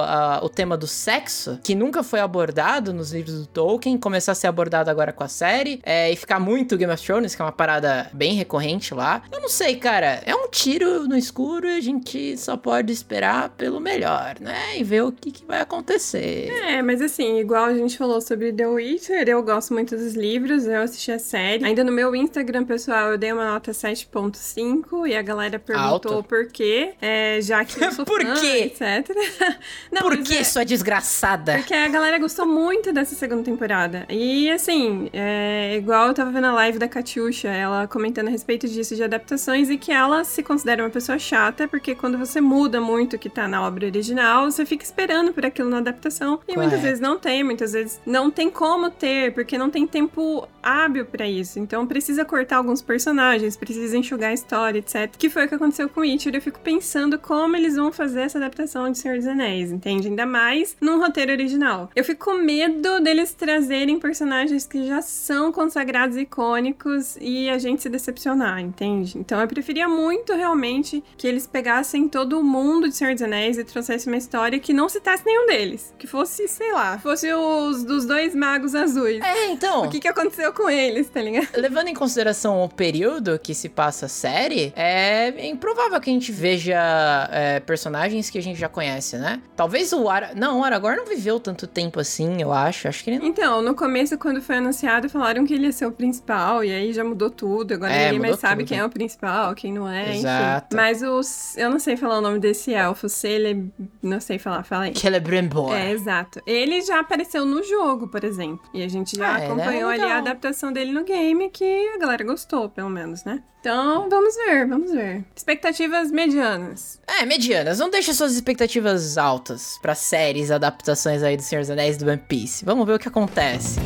ah, 0.00 0.40
o 0.42 0.48
tema 0.48 0.76
do 0.76 0.86
sexo, 0.86 1.58
que 1.62 1.74
nunca 1.74 2.02
foi 2.02 2.20
abordado 2.20 2.92
nos 2.92 3.12
livros 3.12 3.40
do 3.40 3.46
Tolkien, 3.46 3.98
começar 3.98 4.32
a 4.32 4.34
ser 4.34 4.46
abordado 4.46 4.90
agora 4.90 5.12
com 5.12 5.22
a 5.24 5.28
série, 5.28 5.80
é, 5.84 6.10
e 6.10 6.16
ficar 6.16 6.40
muito 6.40 6.76
Game 6.76 6.92
of 6.92 7.04
Thrones, 7.04 7.34
que 7.34 7.42
é 7.42 7.44
uma 7.44 7.52
parada 7.52 8.10
bem 8.12 8.34
recorrente 8.34 8.94
lá. 8.94 9.22
Eu 9.32 9.40
não 9.40 9.48
sei, 9.48 9.76
cara. 9.76 10.22
É 10.24 10.34
um 10.34 10.48
tiro 10.48 11.06
no 11.06 11.16
escuro 11.16 11.66
e 11.66 11.76
a 11.76 11.80
gente 11.80 12.36
só 12.36 12.56
pode 12.56 12.92
esperar 12.92 13.50
pelo 13.50 13.80
melhor, 13.80 14.36
né? 14.40 14.78
E 14.78 14.84
ver 14.84 15.02
o 15.02 15.12
que, 15.12 15.30
que 15.30 15.44
vai 15.44 15.60
acontecer. 15.60 16.48
É, 16.50 16.82
mas 16.82 17.00
assim, 17.00 17.38
igual 17.38 17.64
a 17.66 17.74
gente 17.74 17.96
falou 17.96 18.20
sobre 18.20 18.52
The 18.52 18.66
Witcher, 18.66 19.28
eu 19.28 19.42
gosto 19.42 19.72
muito 19.72 19.96
dos 19.96 20.14
livros, 20.14 20.66
eu 20.66 20.80
assisti 20.82 21.12
a 21.12 21.18
série. 21.18 21.64
Ainda 21.64 21.84
no 21.84 21.92
meu 21.92 22.14
Instagram, 22.14 22.64
pessoal, 22.64 23.10
eu 23.12 23.18
dei 23.18 23.32
uma 23.32 23.44
nota 23.52 23.72
7.5 23.72 25.08
e 25.08 25.14
a 25.16 25.22
galera 25.22 25.58
perguntou 25.58 26.14
Alto. 26.14 26.28
por 26.28 26.46
quê, 26.46 26.94
é, 27.00 27.38
já 27.40 27.64
que 27.64 27.82
eu 27.82 27.92
sou 27.92 28.04
Por 28.04 28.22
fã, 28.22 28.34
quê? 28.34 28.72
etc. 28.72 29.08
Não, 29.92 30.02
Por 30.02 30.16
que, 30.18 30.36
é- 30.38 30.44
sua 30.44 30.64
desgraçada? 30.64 31.54
Porque 31.58 31.74
a 31.74 31.88
galera 31.88 32.18
gostou 32.18 32.46
muito 32.46 32.92
dessa 32.92 33.14
segunda 33.14 33.42
temporada. 33.42 34.06
E 34.08 34.50
assim, 34.50 35.08
é, 35.12 35.76
igual 35.76 36.08
eu 36.08 36.14
tava 36.14 36.30
vendo 36.30 36.46
a 36.46 36.52
live 36.52 36.78
da 36.78 36.88
Katiusha, 36.88 37.48
ela 37.48 37.86
comentando 37.86 38.28
a 38.28 38.30
respeito 38.30 38.68
disso 38.68 38.94
de 38.96 39.02
adaptações 39.02 39.68
e 39.70 39.78
que 39.78 39.92
ela 39.92 40.24
se 40.24 40.42
considera 40.42 40.82
uma 40.82 40.90
pessoa 40.90 41.18
chata, 41.18 41.66
porque 41.68 41.94
quando 41.94 42.18
você 42.18 42.40
muda 42.40 42.80
muito 42.80 43.16
o 43.16 43.18
que 43.18 43.28
tá 43.28 43.46
na 43.48 43.62
obra 43.66 43.86
original, 43.86 44.50
você 44.50 44.64
fica 44.66 44.84
esperando 44.84 45.32
por 45.32 45.44
aquilo 45.44 45.68
na 45.70 45.78
adaptação. 45.78 46.40
E 46.48 46.54
muitas 46.54 46.64
Correto. 46.74 46.82
vezes 46.82 47.00
não 47.00 47.18
tem, 47.18 47.42
muitas 47.44 47.72
vezes 47.72 48.00
não 48.06 48.30
tem 48.30 48.50
como 48.50 48.90
ter, 48.90 49.32
porque 49.34 49.56
não 49.58 49.70
tem 49.70 49.86
tempo 49.86 50.46
hábil 50.62 51.04
pra 51.06 51.26
isso. 51.28 51.58
Então 51.58 51.86
precisa 51.86 52.24
cortar 52.24 52.56
alguns 52.56 52.82
personagens, 52.82 53.56
precisa 53.56 53.96
enxugar 53.96 54.30
a 54.30 54.34
história, 54.34 54.78
etc. 54.78 55.10
Que 55.16 55.28
foi 55.30 55.44
o 55.46 55.48
que 55.48 55.54
aconteceu 55.54 55.88
com 55.88 56.00
Witcher. 56.00 56.34
Eu 56.34 56.40
fico 56.42 56.60
pensando 56.60 57.18
como 57.18 57.56
eles 57.56 57.76
vão 57.76 57.92
fazer 57.92 58.22
essa 58.22 58.38
adaptação 58.38 58.90
de 58.90 58.98
Senhor 58.98 59.16
dos 59.16 59.25
Anéis, 59.26 59.70
entende? 59.72 60.08
Ainda 60.08 60.26
mais 60.26 60.76
num 60.80 60.98
roteiro 60.98 61.32
original. 61.32 61.90
Eu 61.94 62.04
fico 62.04 62.26
com 62.26 62.34
medo 62.34 63.00
deles 63.00 63.32
trazerem 63.34 63.98
personagens 63.98 64.66
que 64.66 64.86
já 64.86 65.02
são 65.02 65.52
consagrados 65.52 66.16
e 66.16 66.20
icônicos 66.20 67.16
e 67.20 67.48
a 67.48 67.58
gente 67.58 67.82
se 67.82 67.88
decepcionar, 67.88 68.60
entende? 68.60 69.18
Então 69.18 69.40
eu 69.40 69.48
preferia 69.48 69.88
muito 69.88 70.32
realmente 70.34 71.02
que 71.16 71.26
eles 71.26 71.46
pegassem 71.46 72.08
todo 72.08 72.38
o 72.38 72.44
mundo 72.44 72.88
de 72.88 72.96
Senhor 72.96 73.12
dos 73.14 73.22
Anéis 73.22 73.58
e 73.58 73.64
trouxessem 73.64 74.12
uma 74.12 74.18
história 74.18 74.58
que 74.58 74.72
não 74.72 74.88
citasse 74.88 75.24
nenhum 75.24 75.46
deles. 75.46 75.94
Que 75.98 76.06
fosse, 76.06 76.46
sei 76.48 76.72
lá, 76.72 76.98
fosse 76.98 77.32
os 77.32 77.84
dos 77.84 78.04
dois 78.06 78.34
magos 78.34 78.74
azuis. 78.74 79.22
É, 79.22 79.46
então, 79.50 79.84
O 79.84 79.88
que, 79.90 80.00
que 80.00 80.08
aconteceu 80.08 80.52
com 80.52 80.68
eles, 80.70 81.08
tá 81.08 81.20
ligado? 81.20 81.48
levando 81.56 81.88
em 81.88 81.94
consideração 81.94 82.62
o 82.62 82.68
período 82.68 83.38
que 83.38 83.54
se 83.54 83.68
passa 83.68 84.06
a 84.06 84.08
série, 84.08 84.72
é 84.76 85.46
improvável 85.46 86.00
que 86.00 86.10
a 86.10 86.12
gente 86.12 86.30
veja 86.32 87.28
é, 87.32 87.60
personagens 87.60 88.30
que 88.30 88.38
a 88.38 88.42
gente 88.42 88.58
já 88.58 88.68
conhece, 88.68 89.15
né? 89.18 89.40
Talvez 89.56 89.92
o 89.92 90.08
Ara... 90.08 90.32
Não, 90.34 90.60
o 90.60 90.64
Aragorn 90.64 90.96
não 90.98 91.06
viveu 91.06 91.38
tanto 91.40 91.66
tempo 91.66 92.00
assim, 92.00 92.40
eu 92.40 92.52
acho. 92.52 92.88
Acho 92.88 93.02
que 93.04 93.10
ele 93.10 93.18
não... 93.18 93.26
Então, 93.26 93.62
no 93.62 93.74
começo, 93.74 94.16
quando 94.18 94.40
foi 94.42 94.56
anunciado, 94.56 95.08
falaram 95.08 95.46
que 95.46 95.54
ele 95.54 95.66
ia 95.66 95.72
ser 95.72 95.86
o 95.86 95.92
principal, 95.92 96.62
e 96.64 96.72
aí 96.72 96.92
já 96.92 97.04
mudou 97.04 97.30
tudo. 97.30 97.74
Agora 97.74 97.92
É, 97.92 98.06
ninguém 98.12 98.20
mais 98.30 98.38
sabe 98.40 98.62
tudo. 98.62 98.68
quem 98.68 98.78
é 98.78 98.84
o 98.84 98.90
principal, 98.90 99.54
quem 99.54 99.72
não 99.72 99.88
é, 99.88 100.16
Exato. 100.16 100.66
enfim. 100.74 100.76
Mas 100.82 101.02
os. 101.02 101.56
Eu 101.56 101.70
não 101.70 101.78
sei 101.78 101.96
falar 101.96 102.18
o 102.18 102.20
nome 102.20 102.38
desse 102.38 102.72
elfo, 102.72 103.08
Cele. 103.08 103.70
Não 104.02 104.20
sei 104.20 104.38
falar, 104.38 104.62
fala 104.62 104.84
aí. 104.84 104.96
Celebrimbor. 104.96 105.72
É, 105.74 105.90
exato. 105.92 106.40
Ele 106.46 106.80
já 106.82 107.00
apareceu 107.00 107.44
no 107.44 107.62
jogo, 107.62 108.08
por 108.08 108.24
exemplo. 108.24 108.60
E 108.74 108.82
a 108.82 108.88
gente 108.88 109.16
já 109.16 109.34
Ah, 109.34 109.38
ele 109.38 109.42
é 109.42 109.46
acompanhou 109.46 109.88
ali 109.90 110.00
legal. 110.02 110.16
a 110.16 110.18
adaptação 110.20 110.72
dele 110.72 110.92
no 110.92 111.04
game, 111.04 111.48
que 111.50 111.64
a 111.94 111.98
galera 111.98 112.24
gostou, 112.24 112.68
pelo 112.68 112.90
menos, 112.90 113.24
né? 113.24 113.42
Então, 113.60 114.08
vamos 114.08 114.36
ver, 114.36 114.64
vamos 114.66 114.92
ver. 114.92 115.24
Expectativas 115.34 116.12
medianas. 116.12 117.00
É, 117.06 117.24
medianas. 117.26 117.78
Não 117.80 117.90
deixe 117.90 118.12
suas 118.14 118.34
expectativas 118.34 119.05
altas 119.16 119.78
pra 119.80 119.94
séries, 119.94 120.50
adaptações 120.50 121.22
aí 121.22 121.36
do 121.36 121.42
Senhor 121.42 121.60
dos 121.60 121.70
Anéis 121.70 121.96
e 121.96 121.98
do 122.00 122.10
One 122.10 122.22
Piece. 122.26 122.64
Vamos 122.64 122.86
ver 122.86 122.94
o 122.94 122.98
que 122.98 123.08
acontece. 123.08 123.78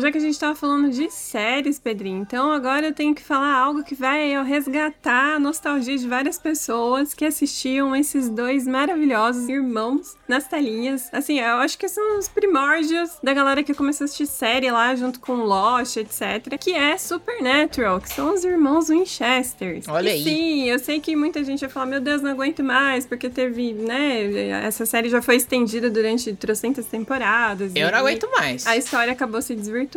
Bom, 0.00 0.06
já 0.06 0.10
que 0.10 0.16
a 0.16 0.20
gente 0.20 0.38
tava 0.38 0.54
falando 0.54 0.88
de 0.88 1.10
séries, 1.10 1.78
Pedrinho, 1.78 2.22
então 2.22 2.50
agora 2.50 2.86
eu 2.86 2.94
tenho 2.94 3.14
que 3.14 3.22
falar 3.22 3.52
algo 3.52 3.84
que 3.84 3.94
vai 3.94 4.42
resgatar 4.44 5.34
a 5.34 5.38
nostalgia 5.38 5.98
de 5.98 6.08
várias 6.08 6.38
pessoas 6.38 7.12
que 7.12 7.22
assistiam 7.22 7.94
esses 7.94 8.30
dois 8.30 8.66
maravilhosos 8.66 9.46
irmãos 9.46 10.16
nas 10.26 10.48
telinhas. 10.48 11.10
Assim, 11.12 11.38
eu 11.38 11.56
acho 11.56 11.76
que 11.76 11.86
são 11.86 12.18
os 12.18 12.28
primórdios 12.28 13.18
da 13.22 13.34
galera 13.34 13.62
que 13.62 13.74
começou 13.74 14.04
a 14.04 14.06
assistir 14.06 14.26
série 14.26 14.70
lá 14.70 14.94
junto 14.94 15.20
com 15.20 15.34
Lost, 15.34 15.98
etc. 15.98 16.56
Que 16.58 16.72
é 16.72 16.96
Supernatural, 16.96 18.00
que 18.00 18.08
são 18.08 18.32
os 18.32 18.42
irmãos 18.42 18.88
Winchester. 18.88 19.82
Olha 19.86 20.08
e 20.08 20.12
aí. 20.12 20.24
Sim, 20.24 20.64
eu 20.64 20.78
sei 20.78 20.98
que 20.98 21.14
muita 21.14 21.44
gente 21.44 21.60
vai 21.60 21.68
falar, 21.68 21.86
meu 21.86 22.00
Deus, 22.00 22.22
não 22.22 22.30
aguento 22.30 22.64
mais, 22.64 23.04
porque 23.04 23.28
teve, 23.28 23.74
né, 23.74 24.48
essa 24.64 24.86
série 24.86 25.10
já 25.10 25.20
foi 25.20 25.36
estendida 25.36 25.90
durante 25.90 26.32
trocentas 26.34 26.86
temporadas. 26.86 27.72
Eu 27.74 27.90
não 27.90 27.98
aguento 27.98 28.26
mais. 28.30 28.66
A 28.66 28.78
história 28.78 29.12
acabou 29.12 29.42
se 29.42 29.54
desvirtuando, 29.54 29.89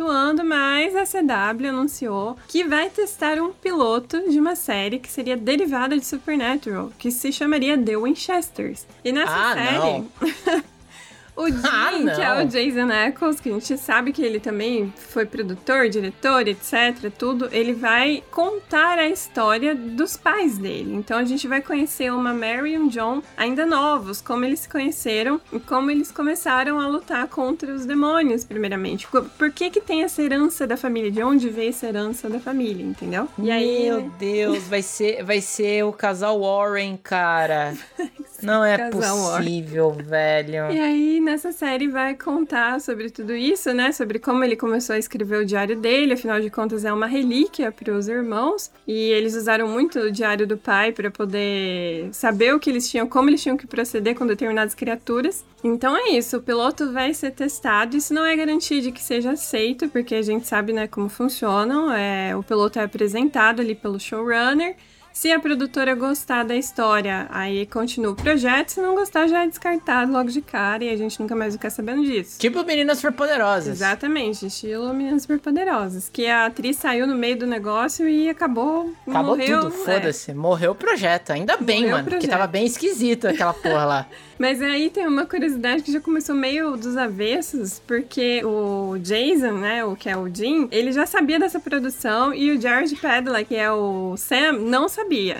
mas 0.44 0.94
a 0.96 1.04
CW 1.04 1.68
anunciou 1.68 2.36
que 2.48 2.64
vai 2.64 2.90
testar 2.90 3.38
um 3.40 3.52
piloto 3.52 4.28
de 4.30 4.38
uma 4.40 4.56
série 4.56 4.98
que 4.98 5.10
seria 5.10 5.36
derivada 5.36 5.96
de 5.96 6.04
Supernatural, 6.04 6.90
que 6.98 7.10
se 7.10 7.30
chamaria 7.32 7.78
The 7.78 7.96
Winchesters. 7.96 8.86
E 9.04 9.12
nessa 9.12 9.32
Ah, 9.32 9.54
série. 9.54 10.64
O 11.36 11.48
Jim, 11.48 11.60
Ah, 11.64 12.14
que 12.14 12.20
é 12.20 12.42
o 12.42 12.46
Jason 12.46 12.90
Ackles, 12.92 13.40
que 13.40 13.48
a 13.48 13.52
gente 13.52 13.76
sabe 13.76 14.12
que 14.12 14.22
ele 14.22 14.38
também 14.38 14.92
foi 14.96 15.26
produtor, 15.26 15.88
diretor, 15.88 16.46
etc, 16.46 17.10
tudo, 17.18 17.48
ele 17.50 17.72
vai 17.72 18.22
contar 18.30 18.98
a 18.98 19.08
história 19.08 19.74
dos 19.74 20.16
pais 20.16 20.56
dele. 20.58 20.94
Então 20.94 21.18
a 21.18 21.24
gente 21.24 21.48
vai 21.48 21.60
conhecer 21.60 22.12
uma 22.12 22.32
Mary 22.32 22.74
e 22.74 22.78
um 22.78 22.88
John 22.88 23.22
ainda 23.36 23.66
novos, 23.66 24.20
como 24.20 24.44
eles 24.44 24.60
se 24.60 24.68
conheceram 24.68 25.40
e 25.52 25.58
como 25.58 25.90
eles 25.90 26.12
começaram 26.12 26.78
a 26.80 26.86
lutar 26.86 27.26
contra 27.28 27.72
os 27.72 27.84
demônios, 27.84 28.44
primeiramente. 28.44 29.08
Por 29.08 29.50
que 29.50 29.70
que 29.70 29.80
tem 29.80 30.02
essa 30.04 30.22
herança 30.22 30.66
da 30.66 30.76
família? 30.76 31.10
De 31.10 31.22
onde 31.22 31.48
veio 31.48 31.70
essa 31.70 31.86
herança 31.86 32.28
da 32.28 32.38
família, 32.38 32.84
entendeu? 32.84 33.28
E 33.38 33.50
aí... 33.50 33.84
Meu 33.84 34.02
Deus, 34.18 34.64
vai 34.64 34.82
ser, 34.82 35.24
vai 35.24 35.40
ser 35.40 35.84
o 35.84 35.92
casal 35.92 36.40
Warren, 36.40 36.96
cara. 36.96 37.74
Não 38.44 38.64
é 38.64 38.76
Casal 38.76 39.38
possível, 39.38 39.90
velho. 39.92 40.70
E 40.70 40.78
aí, 40.78 41.20
nessa 41.20 41.52
série, 41.52 41.88
vai 41.88 42.14
contar 42.14 42.80
sobre 42.80 43.10
tudo 43.10 43.34
isso, 43.34 43.72
né? 43.72 43.92
Sobre 43.92 44.18
como 44.18 44.44
ele 44.44 44.56
começou 44.56 44.94
a 44.94 44.98
escrever 44.98 45.42
o 45.42 45.46
diário 45.46 45.76
dele, 45.76 46.12
afinal 46.12 46.40
de 46.40 46.50
contas 46.50 46.84
é 46.84 46.92
uma 46.92 47.06
relíquia 47.06 47.72
para 47.72 47.92
os 47.92 48.08
irmãos. 48.08 48.70
E 48.86 49.10
eles 49.10 49.34
usaram 49.34 49.66
muito 49.68 49.98
o 49.98 50.12
diário 50.12 50.46
do 50.46 50.56
pai 50.56 50.92
para 50.92 51.10
poder 51.10 52.08
saber 52.12 52.54
o 52.54 52.60
que 52.60 52.70
eles 52.70 52.88
tinham, 52.88 53.06
como 53.06 53.30
eles 53.30 53.42
tinham 53.42 53.56
que 53.56 53.66
proceder 53.66 54.14
com 54.14 54.26
determinadas 54.26 54.74
criaturas. 54.74 55.44
Então 55.62 55.96
é 55.96 56.10
isso, 56.10 56.36
o 56.36 56.42
piloto 56.42 56.92
vai 56.92 57.14
ser 57.14 57.30
testado. 57.30 57.96
Isso 57.96 58.12
não 58.12 58.24
é 58.24 58.36
garantia 58.36 58.82
de 58.82 58.92
que 58.92 59.02
seja 59.02 59.32
aceito, 59.32 59.88
porque 59.88 60.14
a 60.14 60.22
gente 60.22 60.46
sabe, 60.46 60.74
né, 60.74 60.86
como 60.86 61.08
funcionam. 61.08 61.90
É, 61.90 62.36
o 62.36 62.42
piloto 62.42 62.78
é 62.78 62.84
apresentado 62.84 63.60
ali 63.60 63.74
pelo 63.74 63.98
showrunner. 63.98 64.76
Se 65.14 65.30
a 65.30 65.38
produtora 65.38 65.94
gostar 65.94 66.42
da 66.42 66.56
história, 66.56 67.28
aí 67.30 67.64
continua 67.66 68.10
o 68.10 68.16
projeto. 68.16 68.70
Se 68.70 68.80
não 68.80 68.96
gostar, 68.96 69.28
já 69.28 69.44
é 69.44 69.46
descartado 69.46 70.10
logo 70.10 70.28
de 70.28 70.42
cara 70.42 70.82
e 70.82 70.90
a 70.90 70.96
gente 70.96 71.20
nunca 71.20 71.36
mais 71.36 71.54
fica 71.54 71.70
sabendo 71.70 72.02
disso. 72.04 72.36
Tipo 72.40 72.64
Meninas 72.64 72.98
Superpoderosas. 72.98 73.76
Exatamente, 73.76 74.46
estilo 74.46 74.92
Meninas 74.92 75.22
Superpoderosas. 75.22 76.10
Que 76.12 76.26
a 76.26 76.46
atriz 76.46 76.78
saiu 76.78 77.06
no 77.06 77.14
meio 77.14 77.38
do 77.38 77.46
negócio 77.46 78.08
e 78.08 78.28
acabou. 78.28 78.92
Acabou 79.06 79.36
morreu, 79.36 79.60
tudo, 79.60 79.74
é. 79.74 79.84
foda-se. 79.84 80.34
Morreu 80.34 80.72
o 80.72 80.74
projeto. 80.74 81.30
Ainda 81.30 81.56
bem, 81.58 81.82
Morreu 81.82 81.92
mano. 81.92 82.04
Porque 82.04 82.16
projeto. 82.16 82.30
tava 82.36 82.48
bem 82.48 82.66
esquisito 82.66 83.28
aquela 83.28 83.54
porra 83.54 83.84
lá. 83.84 84.06
Mas 84.36 84.60
aí 84.60 84.90
tem 84.90 85.06
uma 85.06 85.24
curiosidade 85.26 85.84
que 85.84 85.92
já 85.92 86.00
começou 86.00 86.34
meio 86.34 86.76
dos 86.76 86.96
avessos, 86.96 87.80
porque 87.86 88.44
o 88.44 88.98
Jason, 88.98 89.52
né, 89.52 89.84
o 89.84 89.94
que 89.94 90.08
é 90.10 90.16
o 90.16 90.28
Jim, 90.28 90.66
ele 90.72 90.90
já 90.90 91.06
sabia 91.06 91.38
dessa 91.38 91.60
produção 91.60 92.34
e 92.34 92.50
o 92.50 92.60
Jared 92.60 92.96
Padla, 92.96 93.44
que 93.44 93.54
é 93.54 93.70
o 93.70 94.16
Sam, 94.16 94.54
não 94.54 94.88
sabia. 94.88 95.03
E, 95.12 95.32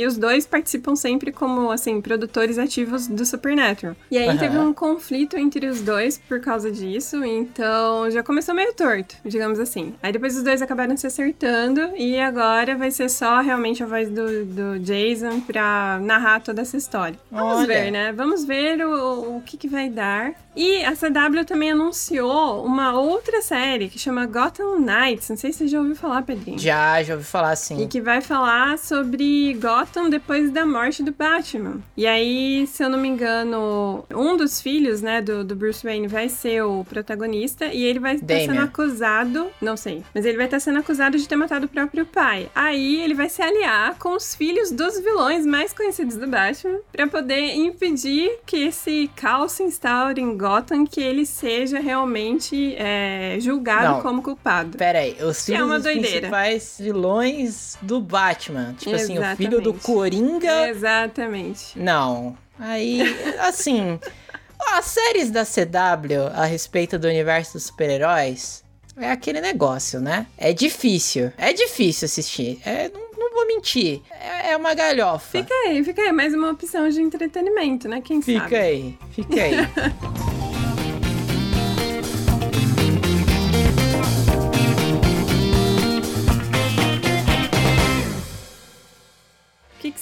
e 0.00 0.06
os 0.06 0.16
dois 0.16 0.46
participam 0.46 0.94
sempre 0.96 1.32
como, 1.32 1.70
assim, 1.70 2.00
produtores 2.00 2.58
ativos 2.58 3.06
do 3.06 3.24
Supernatural. 3.24 3.96
E 4.10 4.18
aí 4.18 4.28
Aham. 4.28 4.38
teve 4.38 4.58
um 4.58 4.72
conflito 4.72 5.36
entre 5.36 5.66
os 5.66 5.80
dois 5.80 6.18
por 6.28 6.40
causa 6.40 6.70
disso, 6.70 7.24
então 7.24 8.10
já 8.10 8.22
começou 8.22 8.54
meio 8.54 8.72
torto, 8.74 9.16
digamos 9.24 9.58
assim. 9.58 9.94
Aí 10.02 10.12
depois 10.12 10.36
os 10.36 10.42
dois 10.42 10.60
acabaram 10.62 10.96
se 10.96 11.06
acertando 11.06 11.96
e 11.96 12.18
agora 12.18 12.76
vai 12.76 12.90
ser 12.90 13.08
só 13.08 13.40
realmente 13.40 13.82
a 13.82 13.86
voz 13.86 14.08
do, 14.08 14.44
do 14.44 14.78
Jason 14.80 15.40
pra 15.40 15.98
narrar 16.02 16.40
toda 16.40 16.62
essa 16.62 16.76
história. 16.76 17.18
Vamos 17.30 17.58
Olha. 17.58 17.66
ver, 17.66 17.90
né? 17.90 18.12
Vamos 18.12 18.44
ver 18.44 18.84
o, 18.84 19.36
o 19.36 19.42
que, 19.44 19.56
que 19.56 19.68
vai 19.68 19.88
dar. 19.88 20.32
E 20.56 20.84
a 20.84 20.92
CW 20.92 21.44
também 21.44 21.72
anunciou 21.72 22.64
uma 22.64 22.92
outra 22.98 23.42
série 23.42 23.88
que 23.88 23.98
chama 23.98 24.24
Gotham 24.26 24.78
Knights. 24.78 25.28
Não 25.28 25.36
sei 25.36 25.52
se 25.52 25.58
você 25.58 25.68
já 25.68 25.78
ouviu 25.80 25.96
falar, 25.96 26.22
Pedrinho. 26.22 26.58
Já, 26.58 27.02
já 27.02 27.14
ouvi 27.14 27.24
falar 27.24 27.50
assim. 27.50 27.82
E 27.82 27.88
que 27.88 28.00
vai 28.00 28.20
falar 28.20 28.78
sobre 28.78 29.03
Gotham 29.60 30.08
depois 30.08 30.50
da 30.50 30.64
morte 30.66 31.02
do 31.02 31.12
Batman. 31.12 31.80
E 31.96 32.06
aí, 32.06 32.66
se 32.66 32.82
eu 32.82 32.88
não 32.88 32.98
me 32.98 33.08
engano, 33.08 34.04
um 34.10 34.36
dos 34.36 34.60
filhos, 34.60 35.00
né, 35.02 35.20
do, 35.20 35.44
do 35.44 35.54
Bruce 35.54 35.84
Wayne 35.84 36.06
vai 36.08 36.28
ser 36.28 36.62
o 36.62 36.84
protagonista 36.84 37.66
e 37.66 37.84
ele 37.84 37.98
vai 37.98 38.14
estar 38.16 38.26
Damian. 38.26 38.46
sendo 38.46 38.60
acusado, 38.64 39.46
não 39.60 39.76
sei, 39.76 40.02
mas 40.14 40.24
ele 40.24 40.36
vai 40.36 40.46
estar 40.46 40.60
sendo 40.60 40.78
acusado 40.78 41.16
de 41.18 41.28
ter 41.28 41.36
matado 41.36 41.66
o 41.66 41.68
próprio 41.68 42.06
pai. 42.06 42.48
Aí 42.54 43.00
ele 43.02 43.14
vai 43.14 43.28
se 43.28 43.42
aliar 43.42 43.96
com 43.98 44.14
os 44.16 44.34
filhos 44.34 44.70
dos 44.70 44.98
vilões 45.00 45.44
mais 45.46 45.72
conhecidos 45.72 46.16
do 46.16 46.26
Batman 46.26 46.78
pra 46.92 47.06
poder 47.06 47.54
impedir 47.54 48.30
que 48.46 48.56
esse 48.64 49.10
caos 49.16 49.52
se 49.52 49.62
instaure 49.62 50.20
em 50.20 50.36
Gotham, 50.36 50.84
que 50.86 51.00
ele 51.00 51.26
seja 51.26 51.78
realmente 51.78 52.74
é, 52.76 53.36
julgado 53.40 53.96
Não. 53.96 54.02
como 54.02 54.22
culpado. 54.22 54.76
Pera 54.78 55.00
aí, 55.00 55.16
os 55.22 55.48
é 55.48 55.52
filhos 55.52 55.66
uma 55.66 55.74
dos 55.74 55.84
doideira. 55.84 56.08
principais 56.18 56.76
vilões 56.80 57.76
do 57.82 58.00
Batman. 58.00 58.74
Tipo 58.78 58.93
assim, 58.94 59.18
o 59.18 59.36
filho 59.36 59.60
do. 59.60 59.74
Coringa. 59.74 60.68
Exatamente. 60.68 61.78
Não. 61.78 62.36
Aí, 62.58 63.02
assim, 63.40 63.98
as 64.72 64.84
séries 64.86 65.30
da 65.30 65.44
CW 65.44 66.32
a 66.34 66.44
respeito 66.44 66.98
do 66.98 67.08
universo 67.08 67.54
dos 67.54 67.64
super-heróis 67.64 68.64
é 68.96 69.10
aquele 69.10 69.40
negócio, 69.40 70.00
né? 70.00 70.26
É 70.38 70.52
difícil. 70.52 71.32
É 71.36 71.52
difícil 71.52 72.06
assistir. 72.06 72.60
É, 72.64 72.88
não, 72.88 73.00
não 73.16 73.34
vou 73.34 73.46
mentir. 73.46 74.00
É, 74.10 74.52
é 74.52 74.56
uma 74.56 74.72
galhofa. 74.74 75.38
Fica 75.38 75.52
aí, 75.66 75.82
fica 75.82 76.02
aí, 76.02 76.12
mais 76.12 76.32
uma 76.32 76.50
opção 76.50 76.88
de 76.88 77.00
entretenimento, 77.00 77.88
né? 77.88 78.00
Quem 78.00 78.22
Fica 78.22 78.40
sabe? 78.40 78.56
aí, 78.56 78.98
fica 79.10 79.42
aí. 79.42 79.54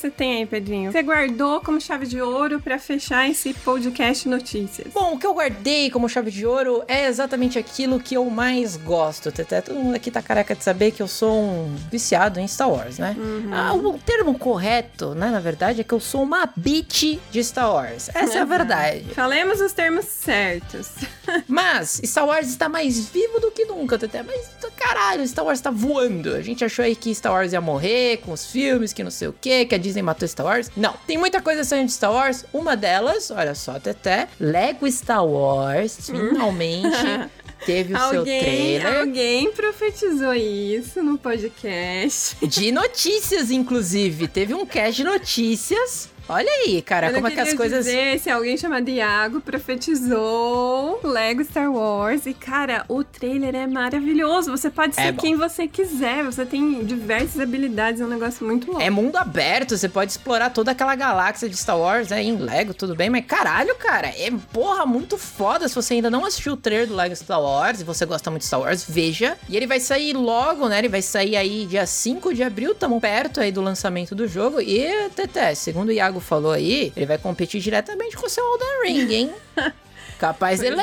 você 0.02 0.10
tem 0.10 0.38
aí, 0.38 0.46
Pedrinho? 0.46 0.90
Você 0.90 1.00
guardou 1.00 1.60
como 1.60 1.80
chave 1.80 2.06
de 2.08 2.20
ouro 2.20 2.60
pra 2.60 2.76
fechar 2.76 3.30
esse 3.30 3.54
podcast 3.54 4.28
notícias. 4.28 4.92
Bom, 4.92 5.14
o 5.14 5.18
que 5.18 5.24
eu 5.24 5.32
guardei 5.32 5.90
como 5.90 6.08
chave 6.08 6.28
de 6.32 6.44
ouro 6.44 6.82
é 6.88 7.06
exatamente 7.06 7.56
aquilo 7.56 8.00
que 8.00 8.16
eu 8.16 8.28
mais 8.28 8.76
gosto, 8.76 9.30
Teté. 9.30 9.60
Todo 9.60 9.78
mundo 9.78 9.94
aqui 9.94 10.10
tá 10.10 10.20
careca 10.20 10.56
de 10.56 10.64
saber 10.64 10.90
que 10.90 11.00
eu 11.00 11.06
sou 11.06 11.40
um 11.40 11.76
viciado 11.88 12.40
em 12.40 12.48
Star 12.48 12.68
Wars, 12.68 12.98
né? 12.98 13.14
Ah, 13.52 13.74
o 13.74 13.96
termo 13.96 14.36
correto, 14.36 15.14
né, 15.14 15.30
na 15.30 15.38
verdade, 15.38 15.82
é 15.82 15.84
que 15.84 15.94
eu 15.94 16.00
sou 16.00 16.24
uma 16.24 16.50
bitch 16.56 17.20
de 17.30 17.44
Star 17.44 17.72
Wars. 17.72 18.08
Essa 18.12 18.38
é 18.38 18.40
a 18.40 18.44
verdade. 18.44 19.04
Falemos 19.14 19.60
os 19.60 19.72
termos 19.72 20.06
certos. 20.06 20.90
Mas 21.46 22.00
Star 22.04 22.26
Wars 22.26 22.48
está 22.48 22.68
mais 22.68 23.08
vivo 23.08 23.38
do 23.38 23.52
que 23.52 23.66
nunca, 23.66 23.96
Teté. 23.96 24.24
Mas 24.24 24.50
caralho, 24.82 25.26
Star 25.26 25.44
Wars 25.44 25.60
tá 25.60 25.70
voando. 25.70 26.34
A 26.34 26.42
gente 26.42 26.64
achou 26.64 26.84
aí 26.84 26.96
que 26.96 27.14
Star 27.14 27.32
Wars 27.32 27.52
ia 27.52 27.60
morrer 27.60 28.18
com 28.18 28.32
os 28.32 28.50
filmes, 28.50 28.92
que 28.92 29.04
não 29.04 29.10
sei 29.10 29.28
o 29.28 29.32
que, 29.32 29.64
que 29.66 29.74
a 29.74 29.78
Disney 29.78 29.91
matou 30.00 30.26
Star 30.28 30.46
Wars. 30.46 30.70
Não, 30.76 30.94
tem 31.06 31.18
muita 31.18 31.42
coisa 31.42 31.64
saindo 31.64 31.86
de 31.86 31.92
Star 31.92 32.12
Wars. 32.12 32.44
Uma 32.52 32.76
delas, 32.76 33.30
olha 33.30 33.54
só, 33.54 33.78
Teté, 33.80 34.28
Lego 34.38 34.90
Star 34.90 35.26
Wars 35.26 36.08
finalmente 36.08 36.88
teve 37.66 37.94
o 37.94 37.98
seu 37.98 38.18
alguém, 38.20 38.40
trailer. 38.40 38.98
alguém 39.00 39.52
profetizou 39.52 40.34
isso 40.34 41.02
no 41.02 41.18
podcast. 41.18 42.36
De 42.46 42.70
notícias, 42.70 43.50
inclusive. 43.50 44.28
Teve 44.28 44.54
um 44.54 44.64
cast 44.64 44.94
de 44.94 45.04
notícias. 45.04 46.11
Olha 46.28 46.48
aí, 46.64 46.80
cara, 46.82 47.08
Eu 47.08 47.14
como 47.14 47.28
é 47.28 47.30
que 47.30 47.40
as 47.40 47.52
coisas. 47.54 47.84
dizer 47.84 48.18
se 48.18 48.30
alguém 48.30 48.56
chamado 48.56 48.88
Iago 48.88 49.40
profetizou 49.40 51.00
Lego 51.04 51.44
Star 51.44 51.70
Wars. 51.72 52.26
E, 52.26 52.34
cara, 52.34 52.84
o 52.88 53.02
trailer 53.04 53.54
é 53.54 53.66
maravilhoso. 53.66 54.50
Você 54.50 54.70
pode 54.70 54.98
É 54.98 55.04
ser 55.06 55.12
bom. 55.12 55.20
quem 55.22 55.36
você 55.36 55.66
quiser. 55.66 56.24
Você 56.24 56.44
tem 56.46 56.84
diversas 56.84 57.40
habilidades. 57.40 58.00
É 58.00 58.04
um 58.04 58.08
negócio 58.08 58.44
muito 58.46 58.66
louco. 58.68 58.82
É 58.82 58.90
mundo 58.90 59.16
aberto, 59.16 59.76
você 59.76 59.88
pode 59.88 60.10
explorar 60.12 60.50
toda 60.50 60.70
aquela 60.70 60.94
galáxia 60.94 61.48
de 61.48 61.56
Star 61.56 61.78
Wars, 61.78 62.08
né? 62.08 62.22
Em 62.22 62.36
Lego, 62.36 62.72
tudo 62.74 62.94
bem, 62.94 63.10
mas 63.10 63.24
caralho, 63.26 63.74
cara, 63.76 64.08
é 64.08 64.30
porra 64.52 64.86
muito 64.86 65.18
foda. 65.18 65.68
Se 65.68 65.74
você 65.74 65.94
ainda 65.94 66.10
não 66.10 66.24
assistiu 66.24 66.52
o 66.54 66.56
trailer 66.56 66.86
do 66.88 66.94
Lego 66.94 67.14
Star 67.16 67.40
Wars 67.40 67.80
e 67.80 67.84
você 67.84 68.04
gosta 68.06 68.30
muito 68.30 68.42
de 68.42 68.46
Star 68.46 68.60
Wars, 68.60 68.84
veja. 68.88 69.36
E 69.48 69.56
ele 69.56 69.66
vai 69.66 69.80
sair 69.80 70.12
logo, 70.14 70.68
né? 70.68 70.78
Ele 70.78 70.88
vai 70.88 71.02
sair 71.02 71.36
aí 71.36 71.66
dia 71.66 71.86
5 71.86 72.32
de 72.34 72.42
abril, 72.42 72.74
tamo 72.74 73.00
perto 73.00 73.40
aí 73.40 73.50
do 73.52 73.60
lançamento 73.60 74.14
do 74.14 74.26
jogo. 74.28 74.60
E, 74.60 75.10
Teté, 75.10 75.54
segundo 75.54 75.88
o 75.88 75.92
Iago 75.92 76.11
falou 76.20 76.52
aí, 76.52 76.92
ele 76.96 77.06
vai 77.06 77.18
competir 77.18 77.60
diretamente 77.60 78.16
com 78.16 78.26
o 78.26 78.30
seu 78.30 78.44
Elden 78.44 78.82
Ring, 78.84 79.12
hein? 79.12 79.34
Capaz 80.18 80.60
de 80.60 80.66
Pois 80.66 80.78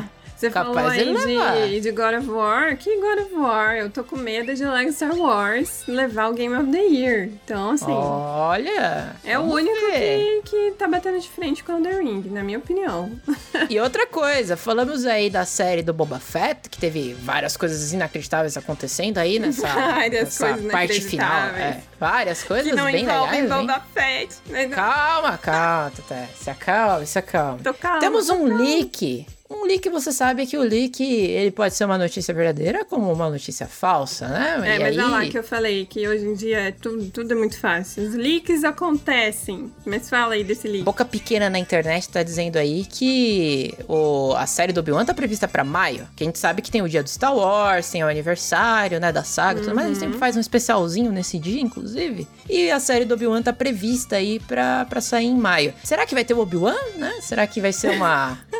é. 0.00 0.04
Você 0.48 0.50
capaz 0.50 0.74
falou 0.74 0.90
aí 0.90 1.80
de 1.80 1.80
de, 1.80 1.90
God 1.90 2.14
of 2.18 2.28
War. 2.28 2.76
Que 2.76 2.96
God 2.96 3.26
of 3.26 3.34
War? 3.34 3.76
Eu 3.76 3.90
tô 3.90 4.04
com 4.04 4.16
medo 4.16 4.54
de 4.54 4.64
Lego 4.64 4.92
Star 4.92 5.16
Wars 5.16 5.84
levar 5.86 6.30
o 6.30 6.34
Game 6.34 6.54
of 6.54 6.70
the 6.70 6.82
Year. 6.82 7.28
Então, 7.44 7.70
assim. 7.70 7.90
Olha! 7.90 9.16
É 9.24 9.38
o 9.38 9.42
único 9.42 9.74
ver. 9.90 10.42
que, 10.44 10.50
que 10.50 10.70
tá 10.72 10.86
batendo 10.86 11.18
de 11.18 11.28
frente 11.28 11.62
com 11.64 11.80
o 11.80 11.82
The 11.82 11.98
Ring, 11.98 12.22
na 12.30 12.42
minha 12.42 12.58
opinião. 12.58 13.10
E 13.70 13.80
outra 13.80 14.06
coisa, 14.06 14.56
falamos 14.56 15.06
aí 15.06 15.30
da 15.30 15.44
série 15.44 15.82
do 15.82 15.92
Boba 15.94 16.18
Fett, 16.18 16.68
que 16.68 16.76
teve 16.78 17.14
várias 17.14 17.56
coisas 17.56 17.92
inacreditáveis 17.92 18.56
acontecendo 18.56 19.18
aí 19.18 19.38
nessa, 19.38 19.66
Várias 19.72 20.38
nessa 20.38 20.56
parte 20.70 21.00
final. 21.00 21.48
É, 21.48 21.80
várias 21.98 22.42
coisas 22.42 22.66
que 22.66 22.76
não 22.76 22.84
bem 22.84 23.06
legais? 23.06 23.48
Boba 23.48 23.82
Fett. 23.94 24.36
Calma, 24.74 25.38
calma, 25.38 25.92
Tete. 26.08 26.38
Se 26.38 26.50
acalma, 26.50 27.06
se 27.06 27.18
acalma. 27.18 27.58
Tô 27.62 27.72
calma. 27.72 28.00
Temos 28.00 28.28
um 28.28 28.44
leak. 28.56 29.26
Um 29.48 29.66
leak, 29.66 29.88
você 29.90 30.10
sabe 30.10 30.46
que 30.46 30.56
o 30.56 30.62
leak, 30.62 31.02
ele 31.04 31.50
pode 31.50 31.74
ser 31.74 31.84
uma 31.84 31.98
notícia 31.98 32.32
verdadeira 32.32 32.82
como 32.84 33.12
uma 33.12 33.28
notícia 33.28 33.66
falsa, 33.66 34.26
né? 34.26 34.62
É, 34.64 34.76
E 34.76 34.78
mas 34.78 34.98
aí... 34.98 35.04
olha 35.04 35.06
lá 35.08 35.26
que 35.26 35.38
eu 35.38 35.44
falei 35.44 35.84
que 35.84 36.08
hoje 36.08 36.24
em 36.24 36.34
dia 36.34 36.58
é 36.68 36.70
tudo, 36.70 37.10
tudo 37.10 37.32
é 37.32 37.36
muito 37.36 37.58
fácil. 37.58 38.04
Os 38.04 38.14
leaks 38.14 38.64
acontecem. 38.64 39.70
Mas 39.84 40.08
fala 40.08 40.34
aí 40.34 40.42
desse 40.42 40.66
leak. 40.66 40.84
Boca 40.84 41.04
pequena 41.04 41.50
na 41.50 41.58
internet 41.58 42.08
tá 42.08 42.22
dizendo 42.22 42.56
aí 42.56 42.86
que 42.86 43.74
o, 43.86 44.32
a 44.34 44.46
série 44.46 44.72
do 44.72 44.80
Obi-Wan 44.80 45.04
tá 45.04 45.12
prevista 45.12 45.46
pra 45.46 45.62
maio. 45.62 46.08
Que 46.16 46.24
a 46.24 46.26
gente 46.26 46.38
sabe 46.38 46.62
que 46.62 46.70
tem 46.70 46.80
o 46.80 46.88
dia 46.88 47.02
do 47.02 47.10
Star 47.10 47.36
Wars, 47.36 47.90
tem 47.90 48.02
o 48.02 48.08
aniversário, 48.08 48.98
né, 48.98 49.12
da 49.12 49.24
saga 49.24 49.60
e 49.60 49.64
tudo 49.64 49.74
mais. 49.74 49.86
A 49.88 49.90
gente 49.90 50.00
sempre 50.00 50.18
faz 50.18 50.36
um 50.36 50.40
especialzinho 50.40 51.12
nesse 51.12 51.38
dia, 51.38 51.60
inclusive. 51.60 52.26
E 52.48 52.70
a 52.70 52.80
série 52.80 53.04
do 53.04 53.12
Obi-Wan 53.14 53.42
tá 53.42 53.52
prevista 53.52 54.16
aí 54.16 54.40
pra, 54.40 54.86
pra 54.86 55.02
sair 55.02 55.26
em 55.26 55.36
maio. 55.36 55.74
Será 55.84 56.06
que 56.06 56.14
vai 56.14 56.24
ter 56.24 56.32
o 56.32 56.38
Obi-Wan, 56.40 56.74
né? 56.96 57.18
Será 57.20 57.46
que 57.46 57.60
vai 57.60 57.72
ser 57.72 57.90
uma, 57.90 58.38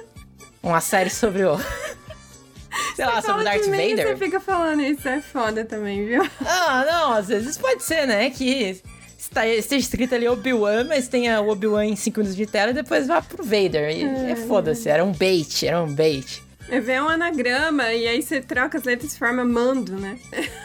uma 0.64 0.80
série 0.80 1.10
sobre 1.10 1.44
o... 1.44 1.58
Sei 2.96 3.04
lá, 3.04 3.22
sobre 3.22 3.44
Darth 3.44 3.66
Vader? 3.66 4.08
Você 4.08 4.16
fica 4.16 4.40
falando 4.40 4.82
isso, 4.82 5.08
é 5.08 5.20
foda 5.20 5.64
também, 5.64 6.06
viu? 6.06 6.22
Ah, 6.44 6.84
não, 6.84 7.12
às 7.12 7.28
vezes 7.28 7.56
pode 7.56 7.82
ser, 7.82 8.06
né? 8.06 8.30
Que 8.30 8.80
está, 9.18 9.46
esteja 9.46 9.84
escrito 9.84 10.14
ali 10.14 10.28
Obi-Wan, 10.28 10.84
mas 10.84 11.06
tenha 11.06 11.40
o 11.40 11.48
Obi-Wan 11.50 11.86
em 11.86 11.96
5 11.96 12.18
minutos 12.18 12.36
de 12.36 12.46
tela 12.46 12.70
e 12.70 12.74
depois 12.74 13.06
vá 13.06 13.20
pro 13.22 13.44
Vader. 13.44 13.90
E 13.90 14.02
é, 14.30 14.36
foda-se, 14.36 14.88
era 14.88 15.04
um 15.04 15.12
bait, 15.12 15.66
era 15.66 15.82
um 15.82 15.92
bait. 15.92 16.42
É 16.68 16.80
ver 16.80 17.02
um 17.02 17.08
anagrama 17.08 17.92
e 17.92 18.08
aí 18.08 18.22
você 18.22 18.40
troca 18.40 18.78
as 18.78 18.84
letras 18.84 19.14
e 19.14 19.18
forma 19.18 19.44
mando, 19.44 19.98
né? 19.98 20.18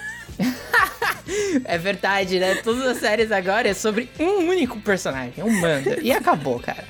É 1.66 1.78
verdade, 1.78 2.40
né? 2.40 2.56
Todas 2.56 2.84
as 2.88 2.98
séries 2.98 3.32
agora 3.32 3.68
é 3.68 3.74
sobre 3.76 4.10
um 4.20 4.50
único 4.50 4.80
personagem, 4.82 5.44
um 5.44 5.52
mando. 5.62 6.02
E 6.02 6.12
acabou, 6.12 6.60
cara. 6.60 6.84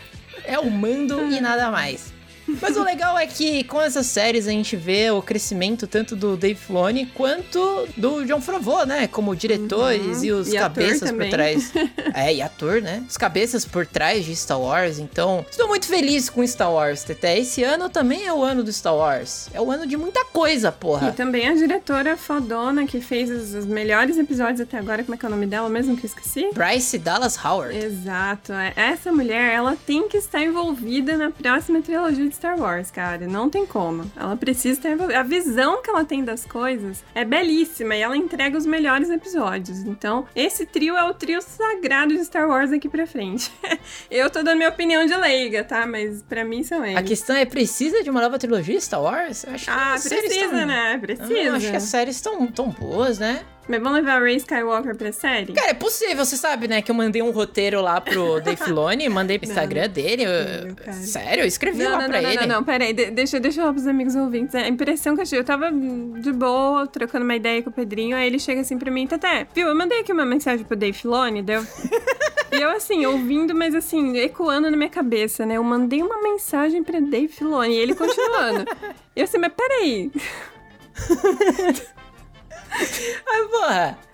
É 0.45 0.57
o 0.57 0.71
mando 0.71 1.29
e 1.29 1.41
nada 1.41 1.69
mais. 1.69 2.13
Mas 2.61 2.75
o 2.77 2.83
legal 2.83 3.17
é 3.17 3.25
que 3.27 3.63
com 3.63 3.81
essas 3.81 4.05
séries 4.07 4.47
a 4.47 4.51
gente 4.51 4.75
vê 4.75 5.09
o 5.11 5.21
crescimento 5.21 5.87
tanto 5.87 6.15
do 6.15 6.35
Dave 6.37 6.55
Filoni 6.59 7.05
quanto 7.07 7.87
do 7.97 8.25
John 8.25 8.41
Favreau, 8.41 8.85
né? 8.85 9.07
Como 9.07 9.35
diretores 9.35 10.17
Uhum. 10.19 10.23
e 10.23 10.31
os 10.31 10.53
E 10.53 10.57
cabeças 10.57 11.11
por 11.11 11.29
trás. 11.29 11.71
É, 12.13 12.33
e 12.33 12.41
ator, 12.41 12.81
né? 12.81 13.03
Os 13.07 13.17
cabeças 13.17 13.65
por 13.65 13.85
trás 13.85 14.25
de 14.25 14.35
Star 14.35 14.59
Wars. 14.59 14.97
Então, 14.99 15.45
estou 15.49 15.67
muito 15.67 15.85
feliz 15.85 16.29
com 16.29 16.45
Star 16.45 16.71
Wars, 16.73 17.03
Teté. 17.03 17.37
Esse 17.37 17.63
ano 17.63 17.87
também 17.89 18.25
é 18.25 18.33
o 18.33 18.43
ano 18.43 18.63
do 18.63 18.71
Star 18.73 18.95
Wars. 18.95 19.47
É 19.53 19.61
o 19.61 19.71
ano 19.71 19.85
de 19.85 19.95
muita 19.95 20.25
coisa, 20.25 20.69
E 20.69 20.71
porra. 20.71 21.11
também 21.11 21.47
a 21.47 21.53
diretora 21.53 22.17
fodona 22.17 22.85
que 22.85 22.99
fez 22.99 23.29
os, 23.29 23.53
os 23.53 23.65
melhores 23.65 24.17
episódios 24.17 24.59
até 24.61 24.77
agora. 24.77 25.03
Como 25.03 25.15
é 25.15 25.17
que 25.17 25.25
é 25.25 25.27
o 25.27 25.31
nome 25.31 25.45
dela 25.45 25.69
mesmo 25.69 25.95
que 25.95 26.05
eu 26.05 26.07
esqueci? 26.07 26.49
Bryce 26.53 26.97
Dallas 26.97 27.37
Howard. 27.43 27.77
Exato. 27.77 28.53
é. 28.53 28.73
Essa 28.75 29.11
mulher, 29.11 29.53
ela 29.53 29.77
tem 29.85 30.07
que 30.09 30.17
estar 30.17 30.41
envolvida 30.41 31.15
na 31.17 31.29
próxima 31.29 31.81
trilogia 31.81 32.27
de 32.27 32.38
Star 32.39 32.57
Wars, 32.57 32.89
cara. 32.89 33.27
Não 33.27 33.49
tem 33.49 33.65
como. 33.65 34.09
Ela 34.15 34.37
precisa 34.37 34.89
envolvida. 34.89 35.19
A 35.19 35.23
visão 35.23 35.81
que 35.81 35.89
ela 35.89 36.05
tem 36.05 36.23
das 36.23 36.45
coisas 36.45 37.03
é 37.13 37.25
belíssima 37.25 37.95
e 37.97 38.01
ela 38.01 38.15
entrega 38.15 38.57
os 38.57 38.65
melhores 38.65 39.09
episódios. 39.09 39.79
Então, 39.79 40.25
esse 40.33 40.65
trio 40.65 40.95
é 40.95 41.03
o 41.03 41.13
trio 41.13 41.41
sagrado 41.41 42.13
de 42.13 42.23
Star 42.23 42.47
Wars 42.47 42.71
aqui 42.71 42.87
pra 42.87 43.05
frente. 43.05 43.51
eu 44.09 44.29
tô 44.29 44.41
dando 44.41 44.55
minha 44.57 44.69
opinião 44.69 45.05
de 45.05 45.13
leiga, 45.15 45.65
tá? 45.65 45.85
Mas 45.85 46.23
pra 46.23 46.45
mim 46.45 46.63
são 46.63 46.85
eles. 46.85 46.97
A 46.97 47.03
questão 47.03 47.35
é, 47.35 47.43
precisa 47.45 48.01
de 48.03 48.09
uma 48.09 48.21
nova 48.21 48.39
trilogia 48.39 48.79
Star 48.79 49.01
Wars? 49.01 49.43
Eu 49.43 49.53
acho 49.53 49.65
que 49.65 49.71
Ah, 49.71 49.95
precisa, 50.01 50.49
tão- 50.49 50.65
né? 50.65 50.93
Eu 50.95 50.99
Precisa. 51.01 51.55
acho 51.57 51.69
que 51.71 51.75
as 51.75 51.83
séries 51.83 52.15
estão 52.15 52.47
tão 52.47 52.69
boas, 52.69 53.19
né? 53.19 53.41
Mas 53.69 53.79
vamos 53.83 53.99
levar 53.99 54.19
o 54.19 54.23
Ray 54.23 54.35
Skywalker 54.37 54.95
pra 54.95 55.11
série? 55.11 55.53
Cara, 55.53 55.69
é 55.69 55.73
possível, 55.75 56.25
você 56.25 56.35
sabe, 56.35 56.67
né? 56.67 56.81
Que 56.81 56.89
eu 56.89 56.95
mandei 56.95 57.21
um 57.21 57.29
roteiro 57.29 57.79
lá 57.81 58.01
pro 58.01 58.41
Dave 58.43 58.57
Filoni, 58.57 59.07
mandei 59.07 59.37
pro 59.37 59.47
Instagram 59.47 59.87
dele. 59.87 60.23
eu- 60.23 60.93
sério, 60.93 61.43
eu 61.43 61.47
escrevi 61.47 61.83
Não, 61.83 61.91
lá 61.91 61.99
não, 62.01 62.09
pra 62.09 62.21
não, 62.21 62.29
ele. 62.31 62.39
não, 62.41 62.47
não, 62.47 62.63
peraí, 62.63 62.93
de- 62.93 63.11
deixa, 63.11 63.39
deixa 63.39 63.59
eu 63.59 63.63
falar 63.65 63.73
pros 63.73 63.85
amigos 63.85 64.15
ouvintes. 64.15 64.55
A 64.55 64.67
impressão 64.67 65.15
que 65.15 65.21
eu 65.21 65.25
tive, 65.25 65.41
eu 65.41 65.43
tava 65.45 65.69
de 65.71 66.31
boa, 66.33 66.87
trocando 66.87 67.23
uma 67.23 67.35
ideia 67.35 67.61
com 67.61 67.69
o 67.69 67.73
Pedrinho, 67.73 68.17
aí 68.17 68.25
ele 68.25 68.39
chega 68.39 68.61
assim 68.61 68.79
pra 68.79 68.89
mim, 68.89 69.05
Tete, 69.05 69.47
viu, 69.53 69.67
eu 69.67 69.75
mandei 69.75 69.99
aqui 69.99 70.11
uma 70.11 70.25
mensagem 70.25 70.65
pro 70.65 70.75
Dave 70.75 70.97
Filoni, 70.97 71.43
deu... 71.43 71.61
e 72.51 72.55
eu 72.59 72.71
assim, 72.71 73.05
ouvindo, 73.05 73.53
mas 73.53 73.75
assim, 73.75 74.17
ecoando 74.17 74.71
na 74.71 74.75
minha 74.77 74.89
cabeça, 74.89 75.45
né? 75.45 75.57
Eu 75.57 75.63
mandei 75.63 76.01
uma 76.01 76.19
mensagem 76.23 76.83
pra 76.83 76.99
Dave 76.99 77.27
Filoni, 77.27 77.75
e 77.75 77.77
ele 77.77 77.93
continuando. 77.93 78.65
e 79.15 79.19
eu 79.19 79.25
assim, 79.25 79.37
mas 79.37 79.51
peraí, 79.55 80.11
Ai, 82.79 83.47
porra. 83.51 84.08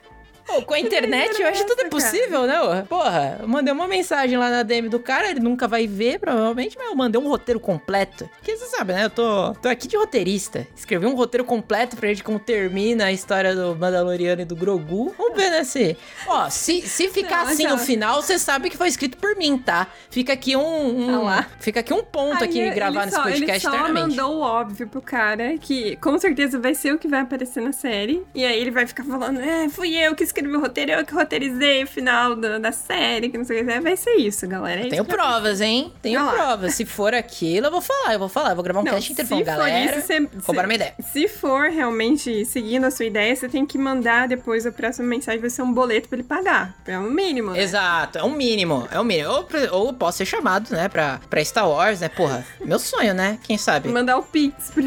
Pô, 0.45 0.61
com 0.61 0.73
a 0.73 0.79
internet 0.79 1.41
eu 1.41 1.47
acho 1.47 1.61
tudo 1.65 1.73
é 1.81 1.89
cara? 1.89 1.89
possível, 1.89 2.43
né? 2.45 2.85
Porra, 2.87 3.39
eu 3.41 3.47
mandei 3.47 3.73
uma 3.73 3.87
mensagem 3.87 4.37
lá 4.37 4.49
na 4.51 4.61
DM 4.63 4.87
do 4.89 4.99
cara, 4.99 5.31
ele 5.31 5.39
nunca 5.39 5.67
vai 5.67 5.87
ver, 5.87 6.19
provavelmente, 6.19 6.77
mas 6.77 6.87
eu 6.87 6.95
mandei 6.95 7.19
um 7.19 7.27
roteiro 7.27 7.59
completo. 7.59 8.29
Porque 8.37 8.55
você 8.55 8.65
sabe, 8.67 8.93
né? 8.93 9.05
Eu 9.05 9.09
tô, 9.09 9.53
tô 9.55 9.67
aqui 9.67 9.87
de 9.87 9.97
roteirista. 9.97 10.67
Escrevi 10.75 11.07
um 11.07 11.15
roteiro 11.15 11.43
completo 11.43 11.97
pra 11.97 12.07
gente 12.09 12.23
como 12.23 12.37
termina 12.39 13.05
a 13.05 13.11
história 13.11 13.55
do 13.55 13.75
Mandaloriano 13.75 14.41
e 14.43 14.45
do 14.45 14.55
Grogu. 14.55 15.13
Vamos 15.17 15.35
ver, 15.35 15.49
né? 15.49 15.63
Se, 15.63 15.97
ó, 16.27 16.47
se, 16.49 16.81
se 16.83 17.09
ficar 17.09 17.45
Não, 17.45 17.51
assim 17.51 17.65
no 17.67 17.77
final, 17.79 18.21
você 18.21 18.37
sabe 18.37 18.69
que 18.69 18.77
foi 18.77 18.87
escrito 18.87 19.17
por 19.17 19.35
mim, 19.35 19.57
tá? 19.57 19.87
Fica 20.11 20.33
aqui 20.33 20.55
um. 20.55 21.09
um 21.09 21.15
Ah 21.15 21.21
lá. 21.23 21.47
fica 21.59 21.79
aqui 21.79 21.93
um 21.93 22.03
ponto 22.03 22.37
Aí 22.43 22.49
aqui 22.49 22.59
ele 22.59 22.69
gravar 22.69 23.05
nesse 23.05 23.17
só- 23.17 23.23
podcast 23.23 23.67
Ele 23.67 23.77
só 23.77 23.91
mandou 23.91 24.35
o 24.35 24.41
óbvio 24.41 24.87
pro 24.87 25.01
cara, 25.01 25.57
que 25.57 25.95
com 25.97 26.17
certeza 26.19 26.59
vai 26.59 26.75
ser 26.75 26.93
o 26.93 26.99
que 26.99 27.07
vai 27.07 27.21
aparecer 27.21 27.61
na 27.63 27.71
série. 27.71 28.23
E 28.35 28.45
aí 28.45 28.59
ele 28.61 28.69
vai 28.71 28.85
ficar 28.85 29.03
falando, 29.03 29.39
é, 29.39 29.67
fui 29.69 29.95
eu 29.97 30.13
que 30.13 30.23
escrevi 30.23 30.34
o 30.41 30.59
roteiro, 30.59 30.91
eu 30.91 31.05
que 31.05 31.13
roteirizei 31.13 31.83
o 31.83 31.87
final 31.87 32.35
da, 32.35 32.57
da 32.59 32.71
série, 32.71 33.29
que 33.29 33.37
não 33.37 33.45
sei 33.45 33.61
o 33.61 33.65
que. 33.65 33.71
É, 33.71 33.79
Vai 33.79 33.95
ser 33.97 34.15
isso, 34.15 34.47
galera. 34.47 34.79
É 34.79 34.81
isso 34.81 34.89
Tenho 34.91 35.05
provas, 35.05 35.61
hein? 35.61 35.91
Tenho 36.01 36.25
provas. 36.29 36.73
Se 36.73 36.85
for 36.85 37.13
aquilo, 37.13 37.67
eu 37.67 37.71
vou 37.71 37.81
falar, 37.81 38.13
eu 38.13 38.19
vou 38.19 38.29
falar. 38.29 38.49
Eu 38.51 38.55
vou 38.55 38.63
gravar 38.63 38.81
um 38.81 38.83
Não, 38.83 38.93
cast 38.93 39.15
for 39.25 39.43
galera. 39.43 39.97
isso, 39.97 40.07
você- 40.07 40.29
roubaram 40.45 40.67
minha 40.67 40.75
ideia. 40.75 40.93
Se 41.11 41.27
for 41.27 41.69
realmente 41.69 42.45
seguindo 42.45 42.85
a 42.85 42.91
sua 42.91 43.05
ideia, 43.05 43.35
você 43.35 43.47
tem 43.49 43.65
que 43.65 43.77
mandar 43.77 44.27
depois 44.27 44.65
a 44.65 44.71
próxima 44.71 45.07
mensagem 45.07 45.39
vai 45.39 45.49
ser 45.49 45.61
um 45.61 45.71
boleto 45.73 46.07
pra 46.09 46.17
ele 46.17 46.27
pagar. 46.27 46.75
É 46.85 46.97
o 46.97 47.03
mínimo. 47.03 47.51
né? 47.51 47.61
Exato, 47.61 48.17
é 48.17 48.23
um 48.23 48.31
mínimo, 48.31 48.87
é 48.91 48.99
um 48.99 49.03
mínimo. 49.03 49.29
Ou, 49.31 49.47
ou 49.71 49.93
posso 49.93 50.17
ser 50.19 50.25
chamado, 50.25 50.69
né, 50.71 50.87
pra, 50.89 51.19
pra 51.29 51.43
Star 51.43 51.69
Wars, 51.69 51.99
né? 52.01 52.09
Porra, 52.09 52.45
meu 52.63 52.79
sonho, 52.79 53.13
né? 53.13 53.37
Quem 53.43 53.57
sabe? 53.57 53.89
Mandar 53.89 54.17
o 54.17 54.23
Pix 54.23 54.71
pro, 54.71 54.83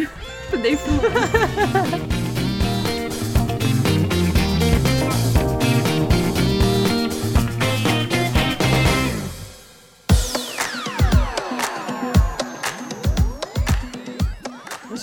pro 0.50 0.58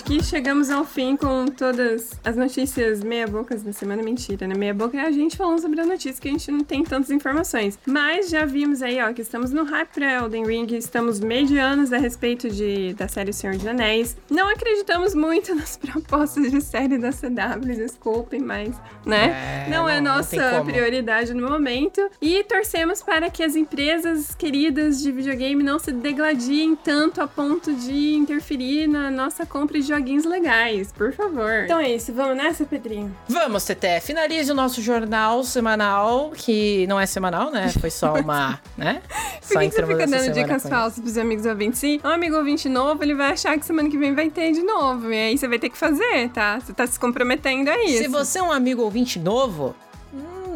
que 0.05 0.23
chegamos 0.23 0.69
ao 0.69 0.85
fim 0.85 1.17
com 1.17 1.47
todas 1.47 2.11
as 2.23 2.35
notícias 2.35 3.03
meia-bocas 3.03 3.63
da 3.63 3.73
semana. 3.73 4.03
Mentira, 4.03 4.45
né? 4.47 4.53
Meia-boca 4.53 4.95
é 4.95 5.01
a 5.01 5.11
gente 5.11 5.35
falando 5.35 5.59
sobre 5.59 5.81
a 5.81 5.85
notícia 5.85 6.21
que 6.21 6.27
a 6.27 6.31
gente 6.31 6.51
não 6.51 6.59
tem 6.59 6.83
tantas 6.83 7.09
informações. 7.09 7.79
Mas 7.87 8.29
já 8.29 8.45
vimos 8.45 8.83
aí, 8.83 9.01
ó, 9.01 9.11
que 9.13 9.21
estamos 9.23 9.51
no 9.51 9.63
hype 9.63 9.89
pra 9.89 10.13
Elden 10.13 10.45
Ring, 10.45 10.67
estamos 10.75 11.19
medianos 11.19 11.91
a 11.91 11.97
respeito 11.97 12.49
de, 12.51 12.93
da 12.93 13.07
série 13.07 13.33
Senhor 13.33 13.55
dos 13.55 13.65
Anéis. 13.65 14.15
Não 14.29 14.47
acreditamos 14.47 15.15
muito 15.15 15.53
nas 15.55 15.75
propostas 15.75 16.51
de 16.51 16.61
série 16.61 16.99
da 16.99 17.09
CW, 17.11 17.65
desculpem, 17.75 18.41
mas, 18.41 18.75
né? 19.03 19.65
É, 19.65 19.69
não, 19.71 19.89
é 19.89 19.99
não- 19.99 20.17
não 20.17 20.23
tem 20.23 20.37
nossa 20.39 20.57
como. 20.59 20.71
prioridade 20.71 21.33
no 21.33 21.49
momento. 21.49 21.99
E 22.21 22.43
torcemos 22.43 23.01
para 23.01 23.27
que 23.31 23.41
as 23.41 23.55
empresas 23.55 24.35
queridas 24.35 25.01
de 25.01 25.11
videogame 25.11 25.63
não 25.63 25.79
se 25.79 25.91
degladiem 25.91 26.75
tanto 26.75 27.21
a 27.21 27.27
ponto 27.27 27.73
de 27.73 28.13
interferir 28.13 28.85
na 28.87 29.09
nossa 29.09 29.47
compra 29.47 29.79
de 29.79 29.94
joguinhos 29.95 30.25
legais, 30.25 30.91
por 30.91 31.13
favor. 31.13 31.63
Então 31.63 31.79
é 31.79 31.91
isso, 31.91 32.13
vamos 32.13 32.37
nessa, 32.37 32.65
Pedrinho? 32.65 33.15
Vamos, 33.27 33.63
Teté, 33.65 33.99
finalize 33.99 34.51
o 34.51 34.55
nosso 34.55 34.81
jornal 34.81 35.43
semanal, 35.43 36.31
que 36.35 36.85
não 36.87 36.99
é 36.99 37.05
semanal, 37.05 37.49
né? 37.49 37.69
Foi 37.79 37.89
só 37.89 38.13
uma, 38.19 38.59
né? 38.77 39.01
Por 39.47 39.59
que, 39.59 39.69
que 39.69 39.75
você 39.75 39.85
fica 39.85 40.07
dando 40.07 40.33
dicas 40.33 40.63
falsas 40.67 40.99
pros 40.99 41.17
amigos 41.17 41.45
ouvintes? 41.45 41.79
Se 41.79 42.01
um 42.03 42.09
amigo 42.09 42.35
ouvinte 42.35 42.67
novo, 42.67 43.03
ele 43.03 43.13
vai 43.13 43.31
achar 43.31 43.57
que 43.57 43.65
semana 43.65 43.89
que 43.89 43.97
vem 43.97 44.13
vai 44.13 44.29
ter 44.29 44.51
de 44.51 44.61
novo. 44.61 45.11
E 45.11 45.15
aí 45.15 45.37
você 45.37 45.47
vai 45.47 45.59
ter 45.59 45.69
que 45.69 45.77
fazer, 45.77 46.29
tá? 46.29 46.59
Você 46.59 46.73
tá 46.73 46.85
se 46.85 46.99
comprometendo 46.99 47.69
a 47.69 47.83
isso. 47.83 48.03
Se 48.03 48.07
você 48.07 48.39
é 48.39 48.43
um 48.43 48.51
amigo 48.51 48.81
ouvinte 48.81 49.19
novo, 49.19 49.75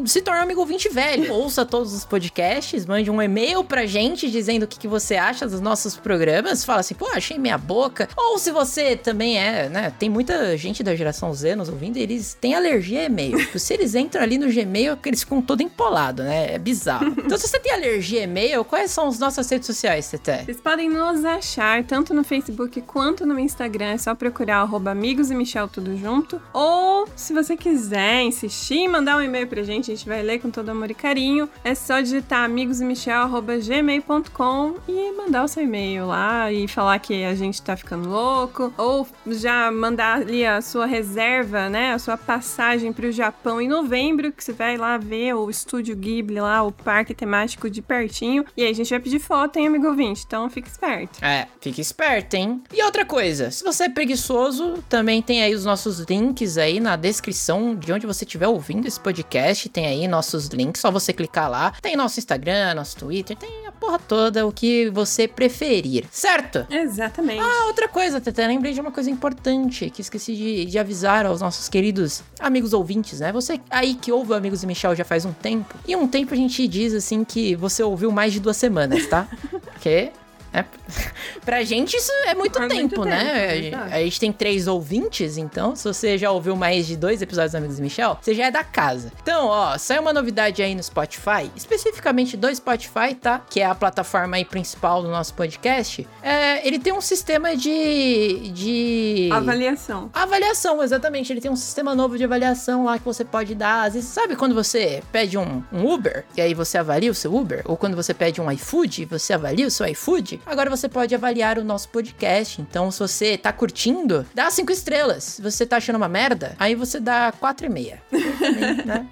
se 0.06 0.22
torne 0.22 0.40
um 0.40 0.44
amigo 0.44 0.60
ouvinte 0.60 0.90
velho. 0.90 1.32
Ouça 1.34 1.66
todos 1.66 1.94
os 1.94 2.06
podcasts, 2.06 2.86
mande 2.86 3.10
um 3.10 3.22
e-mail 3.22 3.64
pra 3.64 3.86
gente 3.86 4.30
dizendo 4.30 4.64
o 4.64 4.68
que, 4.68 4.80
que 4.80 4.88
você 4.88 5.16
acha 5.16 5.48
dos 5.48 5.62
nossos 5.62 5.96
programas. 5.96 6.64
Fala 6.64 6.80
assim, 6.82 6.96
pô, 6.96 7.08
achei 7.14 7.38
meia 7.38 7.58
boca. 7.58 8.08
Ou 8.16 8.38
se 8.38 8.52
você 8.52 8.96
também 8.96 9.40
é, 9.40 9.70
né? 9.70 9.94
Tem 9.98 10.10
muita 10.10 10.56
gente 10.58 10.84
da 10.84 10.96
geração 10.96 11.34
Z 11.34 11.56
nos 11.56 11.70
ouvindo, 11.70 11.98
eles 11.98 12.38
têm 12.40 12.56
alergia 12.56 13.02
a 13.02 13.04
e-mail. 13.06 13.38
se 13.60 13.74
eles 13.74 13.96
entram 13.96 14.22
ali 14.22 14.38
no 14.38 14.52
Gmail, 14.52 14.98
eles 15.06 15.24
ficam 15.24 15.42
todo 15.42 15.62
empolado, 15.62 16.24
né? 16.24 16.54
É 16.54 16.58
bizarro. 16.58 17.16
Então, 17.30 17.38
se 17.38 17.48
você 17.48 17.60
tem 17.60 17.72
alergia 17.72 18.22
a 18.22 18.24
e-mail, 18.24 18.66
quais 18.66 18.90
são 18.90 19.08
as 19.08 19.20
nossas 19.20 19.48
redes 19.48 19.68
sociais, 19.68 20.10
Tete? 20.10 20.46
Vocês 20.46 20.60
podem 20.60 20.90
nos 20.90 21.24
achar 21.24 21.84
tanto 21.84 22.12
no 22.12 22.24
Facebook 22.24 22.82
quanto 22.82 23.24
no 23.24 23.38
Instagram. 23.40 23.92
É 23.92 23.98
só 23.98 24.16
procurar 24.16 24.62
arroba 24.62 24.90
amigos 24.90 25.30
e 25.30 25.36
Michel 25.36 25.68
tudo 25.68 25.96
junto. 25.96 26.42
Ou, 26.52 27.08
se 27.16 27.34
você 27.34 27.56
quiser 27.56 28.24
insistir, 28.24 28.88
mandar 28.88 29.18
um 29.18 29.22
e-mail 29.22 29.48
pra 29.48 29.62
gente, 29.62 29.89
gente 29.96 30.08
vai 30.08 30.22
ler 30.22 30.40
com 30.40 30.50
todo 30.50 30.70
amor 30.70 30.90
e 30.92 30.94
carinho. 30.94 31.50
É 31.64 31.74
só 31.76 32.00
digitar 32.00 32.46
amigosemichel.gmail.com 32.46 34.76
e 34.88 35.12
mandar 35.14 35.44
o 35.44 35.48
seu 35.48 35.64
e-mail 35.64 36.06
lá 36.08 36.52
e 36.52 36.68
falar 36.68 37.00
que 37.00 37.24
a 37.24 37.34
gente 37.36 37.62
tá 37.62 37.78
ficando 37.78 38.10
louco. 38.10 38.74
Ou 38.78 39.08
já 39.28 39.72
mandar 39.72 40.22
ali 40.22 40.46
a 40.46 40.62
sua 40.62 40.86
reserva, 40.86 41.70
né? 41.70 41.94
A 41.94 42.00
sua 42.00 42.18
passagem 42.18 42.92
pro 42.94 43.12
Japão 43.12 43.60
em 43.62 43.68
novembro, 43.68 44.32
que 44.32 44.44
você 44.44 44.54
vai 44.54 44.78
lá 44.78 44.98
ver 44.98 45.34
o 45.34 45.50
Estúdio 45.50 45.96
Ghibli 45.96 46.40
lá, 46.40 46.64
o 46.64 46.72
parque 46.72 47.14
temático 47.14 47.70
de 47.70 47.82
pertinho. 47.82 48.46
E 48.56 48.64
aí 48.64 48.72
a 48.72 48.74
gente 48.74 48.90
vai 48.90 49.00
pedir 49.00 49.20
foto, 49.20 49.58
hein, 49.58 49.68
amigo 49.68 49.88
ouvinte? 49.88 50.24
Então 50.26 50.50
fique 50.50 50.70
esperto. 50.70 51.24
É, 51.24 51.48
fique 51.60 51.82
esperto, 51.82 52.36
hein? 52.36 52.64
E 52.74 52.82
outra 52.84 53.06
coisa, 53.06 53.52
se 53.52 53.64
você 53.64 53.86
é 53.86 53.90
preguiçoso, 53.90 54.84
também 54.88 55.22
tem 55.22 55.42
aí 55.42 55.54
os 55.54 55.66
nossos 55.66 56.00
links 56.02 56.58
aí 56.58 56.80
na 56.80 56.96
descrição 56.96 57.76
de 57.76 57.92
onde 57.92 58.06
você 58.06 58.26
estiver 58.26 58.48
ouvindo 58.48 58.88
esse 58.88 59.00
podcast. 59.00 59.68
Tem 59.70 59.79
aí 59.86 60.08
nossos 60.08 60.48
links, 60.48 60.82
só 60.82 60.92
você 60.92 61.14
clicar 61.14 61.50
lá. 61.50 61.74
Tem 61.82 61.96
nosso 61.96 62.20
Instagram, 62.20 62.76
nosso 62.76 62.98
Twitter, 62.98 63.36
tem 63.38 63.68
a 63.68 63.72
porra 63.72 64.00
toda, 64.00 64.46
o 64.46 64.52
que 64.52 64.90
você 64.90 65.28
preferir, 65.28 66.06
certo? 66.12 66.66
Exatamente. 66.70 67.42
Ah, 67.42 67.66
outra 67.68 67.88
coisa, 67.88 68.20
Tete, 68.20 68.46
lembrei 68.46 68.74
de 68.74 68.82
uma 68.82 68.92
coisa 68.92 69.10
importante 69.10 69.90
que 69.90 70.02
esqueci 70.02 70.36
de, 70.36 70.66
de 70.66 70.80
avisar 70.80 71.26
aos 71.26 71.42
nossos 71.42 71.70
queridos 71.70 72.24
amigos 72.40 72.74
ouvintes, 72.74 73.20
né? 73.20 73.32
Você 73.32 73.60
aí 73.70 73.96
que 73.96 74.12
ouve 74.12 74.34
Amigos 74.34 74.64
e 74.64 74.68
Michel 74.68 74.96
já 74.96 75.04
faz 75.04 75.26
um 75.26 75.34
tempo, 75.34 75.76
e 75.88 75.96
um 75.96 76.08
tempo 76.08 76.34
a 76.34 76.38
gente 76.38 76.68
diz 76.68 76.94
assim 76.94 77.24
que 77.24 77.56
você 77.56 77.84
ouviu 77.84 78.12
mais 78.12 78.34
de 78.34 78.40
duas 78.40 78.58
semanas, 78.58 79.08
tá? 79.08 79.28
Porque 79.64 80.12
é, 80.54 80.64
pra 81.46 81.64
gente 81.64 81.96
isso 81.96 82.12
é 82.26 82.34
muito 82.36 82.58
É 82.60 82.68
tempo, 82.68 82.80
muito 82.98 83.06
né? 83.06 83.48
tempo, 83.62 83.78
é 83.78 83.94
A- 83.96 84.04
gente 84.04 84.20
tem 84.20 84.32
três 84.32 84.68
ouvintes, 84.68 85.38
então 85.38 85.76
se 85.76 85.84
você 85.84 86.18
já 86.18 86.32
ouviu 86.32 86.56
mais 86.56 86.88
de 86.88 86.96
dois 86.98 87.22
episódios 87.22 87.54
Amigos 87.56 87.78
do 87.78 87.82
Michel, 87.84 88.18
você 88.22 88.34
já 88.34 88.46
é 88.48 88.52
da 88.52 88.64
casa. 88.64 89.12
Então, 89.22 89.48
ó, 89.48 89.78
saiu 89.78 90.02
uma 90.02 90.14
novidade 90.14 90.62
aí 90.62 90.74
no 90.76 90.82
Spotify, 90.84 91.50
especificamente 91.56 92.36
do 92.38 92.54
Spotify, 92.56 93.14
tá? 93.20 93.42
Que 93.50 93.62
é 93.62 93.66
a 93.66 93.76
plataforma 93.76 94.36
aí 94.38 94.46
principal 94.46 95.02
do 95.02 95.10
nosso 95.10 95.34
podcast. 95.34 96.08
É, 96.22 96.66
ele 96.68 96.80
tem 96.80 96.94
um 96.94 97.02
sistema 97.02 97.56
de... 97.56 98.52
de... 98.54 99.30
Avaliação. 99.32 100.10
Avaliação, 100.14 100.82
exatamente. 100.84 101.32
Ele 101.32 101.42
tem 101.42 101.52
um 101.52 101.56
sistema 101.56 101.94
novo 101.96 102.18
de 102.18 102.24
avaliação 102.24 102.86
lá 102.86 102.98
que 102.98 103.06
você 103.06 103.24
pode 103.24 103.56
dar. 103.56 103.84
Às 103.88 103.94
vezes, 103.94 104.10
sabe 104.10 104.36
quando 104.36 104.54
você 104.56 105.02
pede 105.12 105.38
um, 105.38 105.64
um 105.72 105.92
Uber 105.92 106.26
e 106.36 106.42
aí 106.42 106.54
você 106.54 106.78
avalia 106.78 107.12
o 107.12 107.16
seu 107.16 107.34
Uber? 107.36 107.62
Ou 107.66 107.78
quando 107.78 107.96
você 107.96 108.14
pede 108.14 108.42
um 108.42 108.52
iFood 108.52 109.04
e 109.04 109.06
você 109.06 109.34
avalia 109.34 109.68
o 109.68 109.72
seu 109.72 109.86
iFood? 109.88 110.39
Agora 110.46 110.70
você 110.70 110.90
pode 110.90 111.14
avaliar 111.14 111.58
o 111.58 111.64
nosso 111.64 111.90
podcast. 111.90 112.62
Então, 112.62 112.90
se 112.92 113.00
você 113.00 113.38
tá 113.38 113.54
curtindo, 113.54 114.26
dá 114.34 114.50
cinco 114.50 114.72
estrelas. 114.72 115.24
Se 115.24 115.42
você 115.42 115.66
tá 115.66 115.78
achando 115.78 115.98
uma 115.98 116.10
merda, 116.10 116.56
aí 116.60 116.76
você 116.76 117.00
dá 117.00 117.32
quatro 117.32 117.66
e 117.66 117.70
meia. 117.70 118.02
Também, 118.10 118.76
né? 118.86 119.08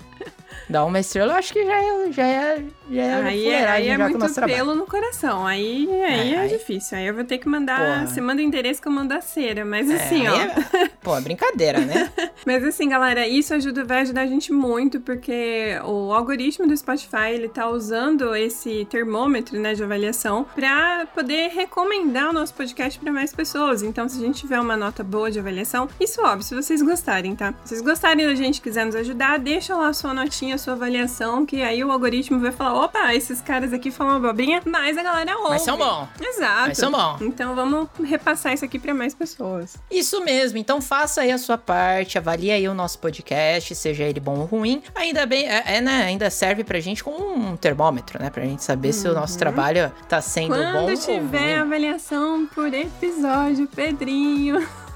Dá 0.70 0.84
uma 0.84 1.00
estrela, 1.00 1.34
eu 1.34 1.38
acho 1.38 1.54
que 1.54 1.66
já 1.66 1.82
é, 1.82 2.12
já 2.12 2.28
é, 2.28 2.64
já 2.92 3.02
é 3.02 3.14
Aí, 3.24 3.40
é, 3.40 3.44
fuleiragem 3.44 3.72
aí 3.84 3.90
é 3.90 3.98
muito 3.98 4.18
nosso 4.18 4.36
trabalho. 4.36 4.56
pelo 4.58 4.76
no 4.76 4.86
coração. 4.86 5.46
Aí, 5.46 5.88
aí 5.92 6.02
É, 6.02 6.34
é, 6.36 6.38
aí- 6.40 6.50
difícil. 6.50 6.98
Aí 6.98 7.08
eu 7.08 7.14
vou 7.14 7.24
ter 7.24 7.38
que 7.38 7.48
mandar. 7.48 7.80
Porra. 7.80 8.08
Você 8.08 8.22
manda 8.22 8.42
endereço 8.42 8.82
que 8.82 8.88
eu 8.88 8.92
mando 8.92 9.14
a 9.14 9.22
cera. 9.22 9.66
Mas 9.66 9.90
assim, 9.90 10.26
É, 10.26 10.32
ó. 10.32 10.36
aí 10.36 10.42
é- 10.84 10.90
Pô, 11.02 11.16
é 11.18 11.22
brincadeira, 11.22 11.80
né? 11.80 12.10
Mas 12.46 12.64
assim, 12.64 12.90
galera, 12.90 13.28
isso 13.28 13.54
ajuda, 13.54 13.84
vai 13.84 14.02
ajudar 14.02 14.22
a 14.22 14.26
gente 14.28 14.52
muito, 14.54 15.00
porque 15.02 15.78
o 15.86 16.14
algoritmo 16.14 16.68
do 16.68 16.76
Spotify, 16.76 17.32
ele 17.34 17.50
tá 17.50 17.70
usando 17.70 18.36
esse 18.36 18.86
termômetro, 18.90 19.60
né, 19.60 19.74
de 19.74 19.84
avaliação 19.84 20.46
pra 20.56 21.06
poder 21.14 21.50
recomendar 21.50 22.30
o 22.30 22.34
nosso 22.34 22.54
podcast 22.54 23.00
pra 23.00 23.12
mais 23.12 23.34
pessoas. 23.34 23.84
Então, 23.84 24.08
se 24.08 24.18
a 24.18 24.22
gente 24.22 24.40
tiver 24.42 24.60
uma 24.60 24.76
nota 24.78 25.04
boa 25.04 25.30
de 25.32 25.40
avaliação, 25.40 25.88
isso 26.00 26.22
óbvio, 26.22 26.44
se 26.44 26.56
vocês 26.56 26.82
gostarem, 26.82 27.36
tá? 27.36 27.54
Se 27.64 27.70
vocês 27.70 27.82
gostarem 27.82 28.26
da 28.26 28.36
gente, 28.36 28.62
quiser 28.62 28.86
nos 28.86 28.96
ajudar, 28.96 29.40
deixa 29.40 29.76
lá 29.76 29.88
a 29.90 29.94
sua 29.94 30.14
notinha, 30.14 30.56
a 30.56 30.58
sua 30.58 30.74
avaliação, 30.74 31.46
que 31.46 31.62
aí 31.62 31.84
o 31.84 31.92
algoritmo 31.92 32.40
vai 32.40 32.52
falar, 32.52 32.77
opa, 32.84 33.14
esses 33.14 33.42
caras 33.42 33.74
aqui 33.74 33.92
falam 33.92 34.18
abobrinha, 34.18 34.62
mas 34.66 34.98
a 34.98 35.04
galera 35.04 35.38
ouve. 35.38 35.50
Mas 35.50 35.62
são 35.64 35.78
bom. 35.78 36.08
Exato. 36.20 36.68
Mas 36.68 36.78
são 36.78 36.92
bom. 36.92 37.18
Então 37.22 37.56
vamos 37.56 37.88
repassar 38.04 38.54
isso 38.54 38.66
aqui 38.66 38.80
pra 38.80 38.94
mais 38.94 39.14
pessoas. 39.14 39.76
Isso 39.92 40.24
mesmo, 40.24 40.58
então 40.58 40.82
faça 40.82 41.22
aí 41.22 41.32
a 41.32 41.38
sua 41.38 41.58
parte, 41.58 42.18
avalie 42.18 42.52
aí 42.52 42.68
o 42.68 42.74
nosso 42.74 43.00
podcast, 43.00 43.74
seja 43.76 44.04
ele 44.04 44.20
bom 44.20 44.40
ou 44.40 44.46
ruim. 44.46 44.82
Ainda 44.96 45.26
bem, 45.26 45.48
é, 45.48 45.64
é, 45.78 45.82
né, 45.82 46.04
ainda 46.04 46.30
serve 46.30 46.64
pra 46.64 46.80
gente 46.80 47.04
como 47.04 47.34
um 47.34 47.56
termômetro, 47.56 48.22
né? 48.22 48.30
Pra 48.30 48.44
gente 48.44 48.64
saber 48.64 48.94
se 48.94 49.08
o 49.08 49.14
nosso 49.14 49.38
trabalho 49.38 49.92
tá 50.08 50.22
sendo 50.22 50.56
bom 50.56 50.72
Quando 50.72 50.90
ou 50.90 50.98
tiver 50.98 51.40
ruim. 51.40 51.62
avaliação 51.62 52.48
por 52.48 52.74
episódio, 52.74 53.68
Pedrinho. 53.68 54.87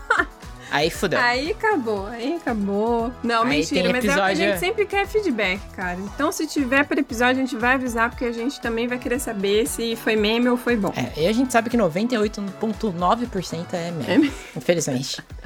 Aí 0.72 0.90
fudeu. 0.90 1.20
Aí 1.20 1.52
acabou, 1.52 2.08
aí 2.08 2.36
acabou. 2.38 3.12
Não, 3.22 3.44
Aí 3.44 3.50
mentira, 3.50 3.90
mas 3.92 3.96
é 3.96 3.98
o 3.98 4.02
que 4.02 4.08
a 4.10 4.14
episódio- 4.14 4.36
gente 4.38 4.60
sempre 4.60 4.86
quer 4.86 5.06
feedback, 5.06 5.60
cara. 5.76 6.00
Então, 6.00 6.32
se 6.32 6.48
tiver 6.48 6.86
por 6.86 6.98
episódio, 6.98 7.44
a 7.44 7.46
gente 7.46 7.58
vai 7.58 7.74
avisar, 7.76 8.10
porque 8.10 8.24
a 8.26 8.32
gente 8.32 8.60
também 8.62 8.88
vai 8.88 8.98
querer 8.98 9.20
saber 9.20 9.68
se 9.68 9.96
foi 9.98 10.16
meme 10.16 10.48
ou 10.48 10.56
foi 10.56 10.78
bom. 10.78 10.94
É, 10.96 11.12
e 11.22 11.28
a 11.28 11.34
gente 11.34 11.52
sabe 11.52 11.70
que 11.70 11.78
98,9% 11.78 13.74
é 13.74 13.92
meme. 13.92 14.32
Infelizmente. 14.56 15.22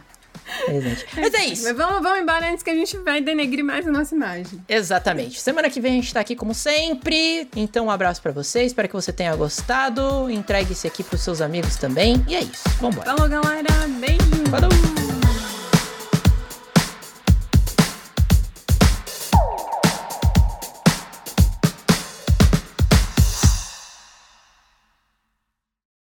Infelizmente. 0.63 1.05
Mas 1.15 1.33
é 1.33 1.45
isso. 1.45 1.63
Mas 1.63 1.75
vamos, 1.75 2.01
vamos 2.01 2.19
embora 2.19 2.51
antes 2.51 2.63
que 2.63 2.69
a 2.69 2.75
gente 2.75 2.97
vai 2.97 3.21
denegrir 3.21 3.63
mais 3.63 3.87
a 3.87 3.91
nossa 3.91 4.15
imagem. 4.15 4.63
Exatamente. 4.67 5.39
Semana 5.39 5.69
que 5.69 5.79
vem 5.81 5.93
a 5.93 5.95
gente 5.95 6.13
tá 6.13 6.19
aqui 6.19 6.35
como 6.35 6.53
sempre. 6.53 7.47
Então, 7.55 7.87
um 7.87 7.91
abraço 7.91 8.21
pra 8.21 8.31
você. 8.31 8.63
Espero 8.63 8.87
que 8.87 8.93
você 8.93 9.11
tenha 9.11 9.35
gostado. 9.35 10.29
Entregue 10.29 10.73
esse 10.73 10.87
aqui 10.87 11.03
pros 11.03 11.21
seus 11.21 11.41
amigos 11.41 11.75
também. 11.75 12.23
E 12.27 12.35
é 12.35 12.41
isso. 12.41 12.63
Vambora. 12.79 13.15
Falou, 13.15 13.29
galera. 13.29 13.87
Beijo. 13.99 14.19
Falou! 14.49 15.24